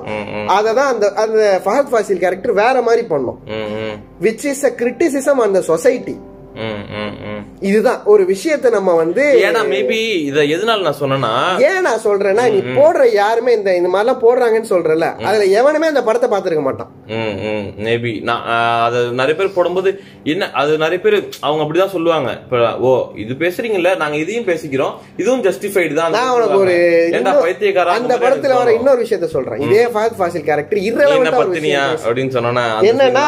அததான் 0.57 0.91
அந்த 0.93 1.13
அந்த 1.25 1.61
ஃபஹத் 1.65 1.91
ஃபாசில் 1.93 2.23
கேரக்டர் 2.25 2.61
வேற 2.63 2.83
மாதிரி 2.89 3.03
பண்ணும். 3.13 3.39
விச் 4.21 4.47
இஸ் 4.53 4.65
அ 4.65 4.73
கிரிட்டிசிசம் 4.81 5.45
அந்த 5.47 5.63
சொசைட்டி. 5.71 6.17
இதுதான் 7.69 8.01
ஒரு 8.13 8.23
விஷயத்தை 8.31 8.69
நம்ம 8.77 8.91
வந்து 9.01 9.25
ஏன்னா 9.47 9.63
மேபி 9.73 9.99
இத 10.29 10.39
எதனால 10.55 10.85
நான் 10.87 11.01
சொன்னேன்னா 11.01 11.33
ஏன் 11.69 11.85
நான் 11.89 12.03
சொல்றேன்னா 12.07 12.45
நீ 12.55 12.61
போடுற 12.79 13.03
யாருமே 13.21 13.53
இந்த 13.59 13.71
இந்த 13.81 13.91
மாதிரிலாம் 13.93 14.23
போடுறாங்கன்னு 14.25 14.71
சொல்றல 14.73 15.09
அதுல 15.29 15.47
எவனுமே 15.61 15.91
அந்த 15.93 16.03
படத்தை 16.09 16.29
பார்த்திருக்க 16.31 16.65
மாட்டான். 16.67 16.91
மேபி 17.87 18.13
நான் 18.29 18.45
அது 18.87 18.99
நிறைய 19.21 19.35
பேர் 19.41 19.55
போடும்போது 19.57 19.93
என்ன 20.33 20.51
அது 20.63 20.73
நிறைய 20.85 21.01
பேர் 21.05 21.19
அவங்க 21.47 21.63
அப்படிதான் 21.65 21.95
சொல்லுவாங்க. 21.97 22.31
இப்ப 22.45 22.73
ஓ 22.87 22.91
இது 23.25 23.35
பேசுறீங்கல்ல 23.45 23.93
நாங்க 24.03 24.19
இதையும் 24.25 24.49
பேசிக்கிறோம் 24.51 24.95
இதுவும் 25.23 25.45
ஜஸ்டிஃபைடு 25.49 25.95
தான் 26.01 26.15
நான் 26.19 26.33
உனக்கு 26.37 26.59
ஒரு 26.65 26.77
ஏன்டா 26.77 27.19
இன்னும் 27.21 27.45
பைத்தியக்காரா 27.47 27.97
அந்த 28.01 28.17
படத்துல 28.25 28.59
வர 28.61 28.75
இன்னொரு 28.79 29.03
விஷயத்த 29.05 29.31
சொல்றேன். 29.37 29.63
இதே 29.69 29.85
ஃபஹத் 29.95 30.19
ஃபாசில் 30.21 30.47
கேரக்டர் 30.51 30.83
ஒரு 31.21 31.35
பத்தினியா 31.41 31.85
அப்படின்னு 32.07 32.35
சொன்னா 32.39 32.67
என்னன்னா 32.91 33.27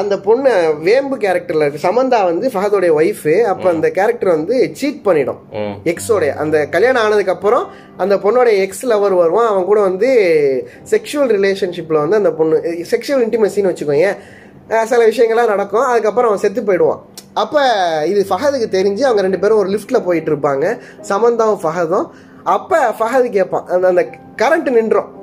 அந்த 0.00 0.14
பொண்ணு 0.28 0.52
வேம்பு 0.88 1.16
கேரக்டர்ல 1.26 1.66
இருக்கு. 1.66 1.86
சமந்தா 1.88 2.20
வந்து 2.30 2.54
ஃபஹதோடைய 2.56 2.92
ஒய்ஃப் 3.00 3.42
அப்ப 3.42 3.68
அந்த 3.68 3.90
கேரக்டர் 3.90 4.28
வந்து 4.28 4.70
சீட் 4.72 5.02
பண்ணிடும். 5.02 5.38
ம். 5.50 5.76
எக்ஸோட 5.84 6.34
அந்த 6.34 6.66
கல்யாணம் 6.66 7.02
ஆனதுக்கு 7.02 7.32
அப்புறம் 7.32 7.66
அந்த 7.96 8.16
பொண்ணோட 8.16 8.48
எக்ஸ் 8.60 8.86
லவர் 8.86 9.16
வருவான். 9.16 9.46
அவன் 9.46 9.64
கூட 9.64 9.80
வந்து 9.80 10.10
செக்ஷுவல் 10.90 11.32
ரிலேஷன்ஷிப்ல 11.36 11.92
வந்து 11.92 12.16
அந்த 12.16 12.32
பொண்ணு 12.32 12.84
செக்ஷுவல் 12.90 13.24
இன்டிமசின்னு 13.26 13.70
வச்சுக்கோங்க 13.70 14.84
சில 14.84 15.06
விஷயங்கள்லாம் 15.08 15.46
நடக்கும். 15.46 15.80
அதுக்கப்புறம் 15.80 16.30
அவன் 16.30 16.42
செத்து 16.42 16.62
போயிடுவான். 16.62 17.02
அப்ப 17.34 17.60
இது 18.06 18.26
ஃபஹதுக்கு 18.28 18.74
தெரிஞ்சு 18.76 19.00
அவங்க 19.00 19.20
ரெண்டு 19.20 19.38
பேரும் 19.38 19.58
ஒரு 19.58 19.68
லிஃப்ட்ல 19.68 20.04
போயிட்டு 20.04 20.34
இருப்பாங்க. 20.34 20.78
சமந்தாவும் 21.08 21.60
ஃபஹதும். 21.62 22.08
அப்ப 22.44 22.78
ஃபஹது 22.98 23.30
கேட்பான் 23.30 23.66
அந்த 23.66 23.86
அந்த 23.88 24.06
கரண்ட் 24.42 24.70
நின்றோம். 24.70 25.14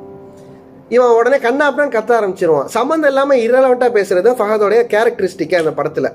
இவன் 0.90 1.16
உடனே 1.20 1.36
கண்ணாப்டான்னு 1.36 1.94
கத்த 1.96 2.12
ஆரம்பிச்சிருவான். 2.18 2.66
சம்மந்தம் 2.66 3.10
இல்லாம 3.10 3.36
இரலவெண்டா 3.36 3.88
பேசுறது 3.98 4.30
ஃபஹதோடைய 4.40 4.82
கேரக்டரிஸ்டிக்கா 4.94 5.56
அந்த 5.64 5.74
படத்துல. 5.82 6.08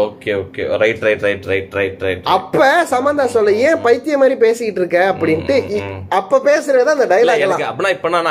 Okay 0.00 0.32
okay 0.34 0.78
right 0.78 1.02
right 1.02 1.22
right 1.22 1.44
right 1.44 1.74
right 1.74 2.02
right 2.02 2.22
அப்ப 2.24 2.58
சமந்தா 2.90 3.24
சொல்ல 3.24 3.52
ஏன் 3.52 3.76
பைத்திய 3.76 4.16
மாதிரி 4.16 4.34
பேசிக்கிட்டு 4.34 4.80
இருக்க? 4.80 4.98
அப்படின்ட்டு 5.12 5.56
அப்ப 6.08 6.40
பேசுறது 6.44 6.84
அந்த 6.84 7.06
டைலாக் 7.06 7.38
எனக்கு 7.38 7.64
அப்பனா 7.64 7.90
இப்ப 7.90 8.08
நான் 8.08 8.28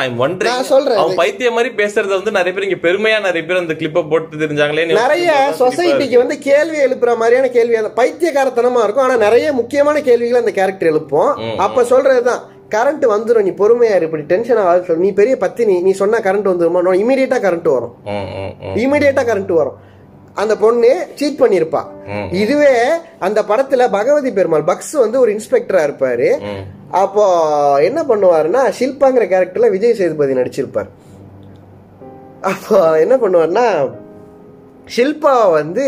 நான் 0.50 0.64
சொல்றேன் 0.64 0.98
அவன் 0.98 1.16
பைத்தியம் 1.16 1.54
மாதிரி 1.54 1.76
பேசுறத 1.76 2.08
வந்து 2.08 2.32
நிறைய 2.32 2.54
பேர் 2.54 2.68
இங்க 2.70 2.80
பெருமையா 2.88 3.20
நிறைய 3.22 3.46
பேர் 3.46 3.58
அந்த 3.58 3.74
கிளிப்ப 3.74 4.10
போட்டு 4.10 4.38
தெரிஞ்சாங்களே 4.38 4.86
நிறைய 4.86 5.32
சொசைட்டிக்கு 5.60 6.18
வந்து 6.18 6.40
கேள்வி 6.40 6.78
எழுப்புற 6.78 7.16
மாதிரியான 7.16 7.50
கேள்வி 7.50 7.76
அந்த 7.76 7.92
பைத்தியக்காரத்தனமா 7.96 8.84
இருக்கும். 8.84 9.04
ஆனா 9.04 9.16
நிறைய 9.16 9.54
முக்கியமான 9.54 10.02
கேள்விகளை 10.02 10.40
அந்த 10.40 10.52
கேரக்டர் 10.52 10.90
எழுப்பும் 10.90 11.58
அப்ப 11.58 11.84
சொல்றதுதான் 11.84 12.42
கரண்ட் 12.70 13.06
வந்துரும் 13.06 13.42
நீ 13.42 13.50
பொறுமையா 13.50 14.02
இப்படி 14.02 14.24
டென்ஷன் 14.24 14.58
ஆகாது 14.58 14.96
நீ 14.96 15.12
பெரிய 15.12 15.38
பத்தி 15.38 15.66
நீ 15.66 15.82
நீ 15.82 15.92
சொன்னா 15.92 16.20
கரண்ட் 16.20 16.52
வந்துருமா? 16.52 16.82
இமீடியட்டா 17.04 17.40
கரண்ட் 17.46 17.70
வரும். 17.72 17.96
இமீடியட்டா 18.84 19.24
கரண்ட் 19.30 19.52
வரும். 19.52 19.78
அந்த 20.36 20.54
பொண்ணு 20.58 20.90
சீட் 21.16 21.42
பண்ணியிருப்பா 21.42 21.82
ம். 22.10 22.28
இதுவே 22.34 22.74
அந்த 23.20 23.40
படத்துல 23.44 23.90
பகவதி 23.90 24.32
பெருமாள் 24.32 24.64
பக்ஸ் 24.64 24.94
வந்து 24.98 25.20
ஒரு 25.20 25.32
இன்ஸ்பெக்டரா 25.32 25.82
இருப்பாரு. 25.88 26.30
அப்போ 26.96 27.26
என்ன 27.82 28.00
பண்ணுவாருன்னா 28.04 28.62
ஷில்பாங்கிற 28.78 29.26
கேரக்டர்ல 29.28 29.70
விஜய் 29.70 29.94
சேதுபதி 29.94 30.34
நடிச்சிருப்பார் 30.34 30.90
அப்போ 32.44 32.78
என்ன 32.98 33.16
பண்ணுவார்னா 33.18 33.66
ஷில்பா 34.88 35.34
வந்து 35.52 35.86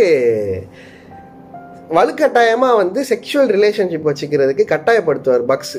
வலுக்கட்டாயமா 1.92 2.70
வந்து 2.78 3.00
செக்ஷுவல் 3.10 3.50
ரிலேஷன்ஷிப் 3.50 4.10
வச்சுக்கிறதுக்கு 4.10 4.64
கட்டாயப்படுத்துவார் 4.70 5.50
பக்ஸ். 5.50 5.78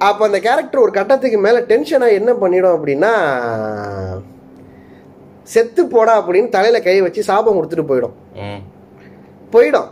அப்போ 0.00 0.22
அந்த 0.26 0.38
கேரக்டர் 0.40 0.82
ஒரு 0.82 0.92
கட்டத்துக்கு 0.92 1.38
மேல 1.38 1.60
டென்ஷனா 1.68 2.08
என்ன 2.12 2.30
பண்ணிடும் 2.34 2.74
அப்படின்னா 2.76 3.12
செத்து 5.54 5.82
போடா 5.92 6.14
அப்படின்னு 6.20 6.54
தலையில 6.56 6.78
கை 6.86 6.96
வச்சு 7.06 7.28
சாபம் 7.28 7.58
கொடுத்துட்டு 7.58 7.90
போயிடும். 7.90 8.16
போயிடும். 9.54 9.90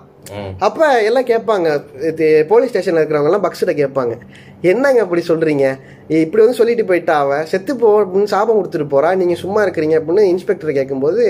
அப்ப 0.66 0.86
எல்லாம் 1.09 1.28
கேட்பாங்க. 1.30 1.68
போலீஸ் 2.50 2.70
ஸ்டேஷன்ல 2.72 3.00
இருக்கிறவங்க 3.00 3.30
எல்லாம் 3.30 3.44
பக்ஸ்ட 3.46 3.72
கேட்பாங்க. 3.80 4.14
என்னங்க 4.70 5.00
அப்படி 5.05 5.22
சொல்றீங்க? 5.28 5.64
இப்படி 6.22 6.42
வந்து 6.42 6.59
சொல்லிட்டு 6.61 6.84
போயிட்டா 6.90 7.16
அவ. 7.24 7.40
செத்து 7.50 7.72
போ 7.80 7.88
அப்படின்னு 8.02 8.32
சாபம் 8.34 8.59
கொடுத்துட்டு 8.59 8.86
போறா. 8.94 9.11
நீங்க 9.20 9.34
சும்மா 9.42 9.61
இருக்கிறீங்க 9.64 9.96
அப்படின்னு 9.98 10.30
இன்ஸ்பெக்டர் 10.34 10.78
கேட்கும்போது 10.78 11.24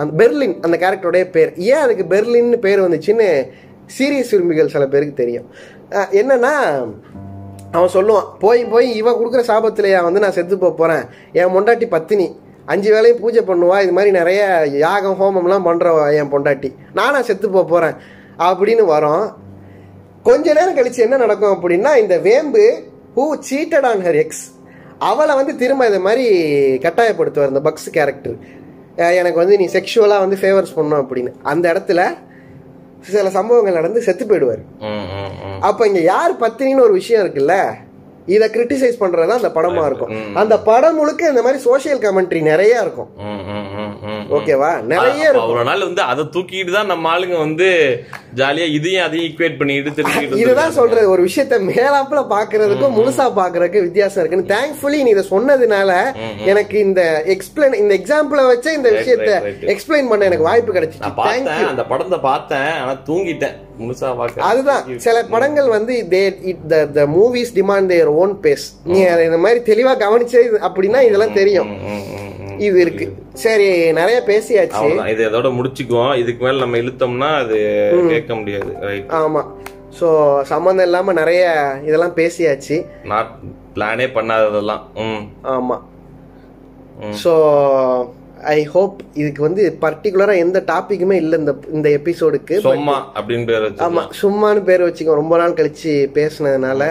அந்த 0.00 0.12
பெர்லின் 0.20 0.54
அந்த 0.66 0.76
கேரக்டருடைய 0.84 1.26
பேர். 1.36 1.50
ஏன் 1.70 1.82
அதுக்கு 1.86 2.06
பெர்லின்னு 2.14 2.58
பேர் 2.66 2.84
வந்துச்சுன்னு 2.86 3.28
சீரியஸ் 3.98 4.32
விரும்பிகள் 4.34 4.74
சில 4.76 4.86
பேருக்கு 4.94 5.20
தெரியும். 5.22 5.46
என்னன்னா 6.20 6.52
அவன் 7.76 7.94
சொல்லுவான் 7.94 8.28
போய் 8.44 8.60
போய் 8.74 8.88
இவன் 9.00 9.18
கொடுக்குற 9.20 9.42
சாபத்திலேயா 9.52 10.02
வந்து 10.08 10.22
நான் 10.24 10.36
செத்து 10.36 10.58
போக 10.58 10.74
போறேன். 10.82 11.04
என் 11.40 11.54
பொண்டாட்டி 11.54 11.86
பத்தினி 11.96 12.28
அஞ்சு 12.72 12.88
வேளையும் 12.94 13.20
பூஜை 13.22 13.42
பண்ணுவா. 13.50 13.76
இது 13.84 13.92
மாதிரி 13.96 14.10
நிறைய 14.18 14.42
யாகம் 14.84 15.18
ஹோமம்லாம் 15.20 15.66
பண்றவ 15.68 15.98
என் 16.20 16.32
பொண்டாட்டி. 16.32 16.70
நானா 16.98 17.20
செத்து 17.28 17.48
போக 17.56 17.64
போறேன் 17.72 17.96
அப்படின்னு 18.48 18.84
வரோம். 18.94 19.26
கொஞ்ச 20.28 20.46
நேரம் 20.58 20.76
கழிச்சு 20.76 21.04
என்ன 21.06 21.18
நடக்கும் 21.24 21.54
அப்படின்னா 21.56 21.92
இந்த 22.02 22.14
Vembu 22.28 22.64
who 23.16 23.24
cheated 23.50 23.86
on 23.90 24.04
her 24.06 24.18
ex 24.22 24.44
அவளை 25.10 25.34
வந்து 25.40 25.52
திரும்ப 25.62 25.88
இதை 25.90 26.00
மாதிரி 26.06 26.26
கட்டாயப்படுத்துவார் 26.84 27.52
இந்த 27.52 27.62
பக்ஸ் 27.68 27.90
கேரக்டர் 27.96 28.38
எனக்கு 29.20 29.40
வந்து 29.42 29.58
நீ 29.60 29.66
செக்ஷுவலாக 29.74 30.24
வந்து 30.24 30.38
ஃபேவர்ஸ் 30.42 30.76
பண்ணும் 30.78 31.02
அப்படின்னு. 31.02 31.32
அந்த 31.52 31.64
இடத்துல 31.72 32.02
சில 33.10 33.30
சம்பவங்கள் 33.36 33.76
நடந்து 33.78 34.00
செத்து 34.06 34.24
போயிடுவார். 34.30 34.62
அப்ப 35.68 35.86
இங்க 35.90 36.00
யார் 36.12 36.32
பத்தினின்னு 36.40 36.86
ஒரு 36.86 36.94
விஷயம் 37.00 37.22
இருக்குல்ல? 37.24 37.56
இத 38.36 38.46
கிரிட்டிசைஸ் 38.54 39.00
பண்றதா 39.02 39.36
அந்த 39.40 39.50
படமா 39.58 39.84
இருக்கும். 39.86 40.12
அந்த 40.42 40.54
படம் 40.70 40.98
முழுக்க 41.00 41.28
இந்த 41.28 41.42
மாதிரி 41.42 41.60
சோஷியல் 41.68 42.02
கமெண்ட்ரி 42.06 42.40
நிறைய 42.50 42.80
இருக்கும். 42.86 43.10
ஓகேவா? 44.36 44.70
நிறைய 44.90 45.22
அவ்வளவு 45.42 45.66
நாள் 45.68 45.84
வந்து 45.86 46.02
அதை 46.12 46.22
தூக்கிட்டு 46.34 46.72
தான் 46.74 46.90
நம்ம 46.92 47.10
ஆளுங்க 47.12 47.36
வந்து 47.44 47.68
ஜாலியா 48.40 48.66
இதையும் 48.76 49.04
அதையும் 49.04 49.26
ஈக்குவேட் 49.28 49.58
பண்ணிட்டு 49.60 49.94
தெரிஞ்சுக்கிட்டு 49.98 50.40
இதுதான் 50.42 50.74
சொல்றது. 50.78 51.04
ஒரு 51.12 51.22
விஷயத்த 51.28 51.58
மேலாப்புல 51.68 52.20
பாக்குறதுக்கும் 52.34 52.96
முழுசா 52.98 53.26
பாக்குறதுக்கு 53.38 53.84
வித்தியாசம் 53.86 54.20
இருக்குன்னு 54.22 54.50
தேங்க்ஃபுல்லி 54.54 55.00
நீ 55.06 55.12
இதை 55.16 55.24
சொன்னதுனால 55.32 55.90
எனக்கு 56.52 56.76
இந்த 56.86 57.02
எக்ஸ்பிளைன் 57.36 57.78
இந்த 57.82 57.94
எக்ஸாம்பிள 58.00 58.44
வச்சே 58.50 58.74
இந்த 58.78 58.90
விஷயத்த. 58.98 59.30
எக்ஸ்பிளைன் 59.74 60.10
பண்ண 60.12 60.28
எனக்கு 60.30 60.48
வாய்ப்பு 60.50 60.76
கிடைச்சிச்சு. 60.76 61.06
அந்த 61.72 61.86
படத்தை 61.92 62.20
பார்த்தேன் 62.30 62.70
ஆனா 62.82 62.94
தூங்கிட்டேன். 63.10 63.56
முழுசா 63.80 64.08
பார்க்க 64.20 64.46
அதுதான். 64.50 64.84
சில 65.06 65.18
படங்கள் 65.34 65.68
வந்து 65.76 65.96
they 66.14 66.22
it 66.52 66.64
the 66.72 66.78
the 66.96 67.02
movies 67.16 67.52
demand 67.58 67.90
their 67.94 68.10
own 68.22 68.34
base 68.46 68.66
நீ 68.92 68.98
இந்த 69.28 69.40
மாதிரி 69.44 69.60
தெளிவா 69.72 69.94
கவனிச்சே 70.04 70.42
அப்படின்னா 70.68 71.02
இதெல்லாம் 71.08 71.36
தெரியும். 71.40 71.70
இது 72.66 72.76
இருக்கு. 72.80 73.06
சரி 73.44 73.68
நிறைய 74.00 74.18
பேசியாச்சு. 74.30 74.84
இது 75.12 75.22
இதோட 75.28 75.48
முடிச்சுக்குவோம். 75.58 76.14
இதுக்கு 76.22 76.44
மேல 76.44 76.62
நம்ம 76.64 76.78
இழுத்தோம்னா 76.82 77.30
அது 77.42 77.58
கேட்க 78.12 78.34
முடியாது. 78.34 78.70
ஆமா. 79.22 79.42
சோ 79.98 80.08
சம்மந்தம் 80.52 80.86
இல்லாம 80.88 81.12
நிறைய 81.12 81.44
இதெல்லாம் 81.88 82.16
பேசியாச்சு. 82.20 82.76
நாட் 83.12 83.32
பிளானே 83.76 84.06
பண்ணாததெல்லாம். 84.18 84.82
ம். 85.06 85.24
ஆமா. 85.56 85.78
ஸோ 87.24 87.32
ஐ 88.54 88.58
ஹோப் 88.64 88.98
இதுக்கு 89.20 89.42
வந்து 89.42 89.62
பர்டிகுலரா 89.84 90.34
எந்த 90.38 90.58
டாபிக்குமே 90.66 91.16
இல்லை 91.22 91.36
இந்த 91.38 91.52
இந்த 91.76 91.88
எபிசோடுக்கு 91.98 92.56
சும்மா 92.66 92.96
அப்படின்னு 93.18 93.46
பேர் 93.50 93.66
ஆமா 93.86 94.02
சும்மானு 94.20 94.60
பேர் 94.68 94.86
வச்சுக்கோ 94.88 95.16
ரொம்ப 95.20 95.36
நாள் 95.36 95.56
கழிச்சு 95.60 95.92
பேசுனதுனால 96.18 96.82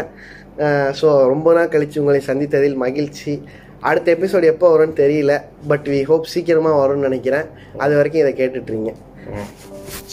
ஸோ 0.99 1.07
ரொம்ப 1.34 1.53
நாள் 1.53 1.72
கழிச்சு 1.74 2.01
உங்களை 2.01 2.22
சந்தித்ததில் 2.28 2.78
மகிழ்ச்சி. 2.86 3.34
அடுத்த 3.82 4.15
எபிசோடு 4.15 4.45
எப்போ 4.45 4.78
வரும்னு 4.78 4.93
தெரியல 5.03 5.34
பட் 5.67 5.88
வி 5.88 6.03
ஹோப் 6.03 6.25
சீக்கிரமா 6.25 6.71
வரும்னு 6.80 7.07
நினைக்கிறேன் 7.09 7.45
அது 7.78 7.95
வரைக்கும் 7.95 8.21
இதை 8.21 8.34
கேட்டுட்ருங்க. 8.34 8.91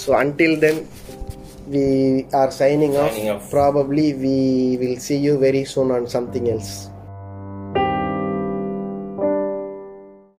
So 0.01 0.11
until 0.21 0.59
then 0.59 0.81
we 1.71 1.85
are 2.31 2.53
signing 2.59 2.97
off 2.97 3.15
Signing 3.15 3.31
off. 3.35 3.45
Probably 3.53 4.07
we 4.25 4.37
will 4.77 4.99
see 4.99 5.19
you 5.19 5.35
very 5.39 5.63
soon 5.65 5.91
on 5.91 6.07
something 6.07 6.49
else 6.49 6.73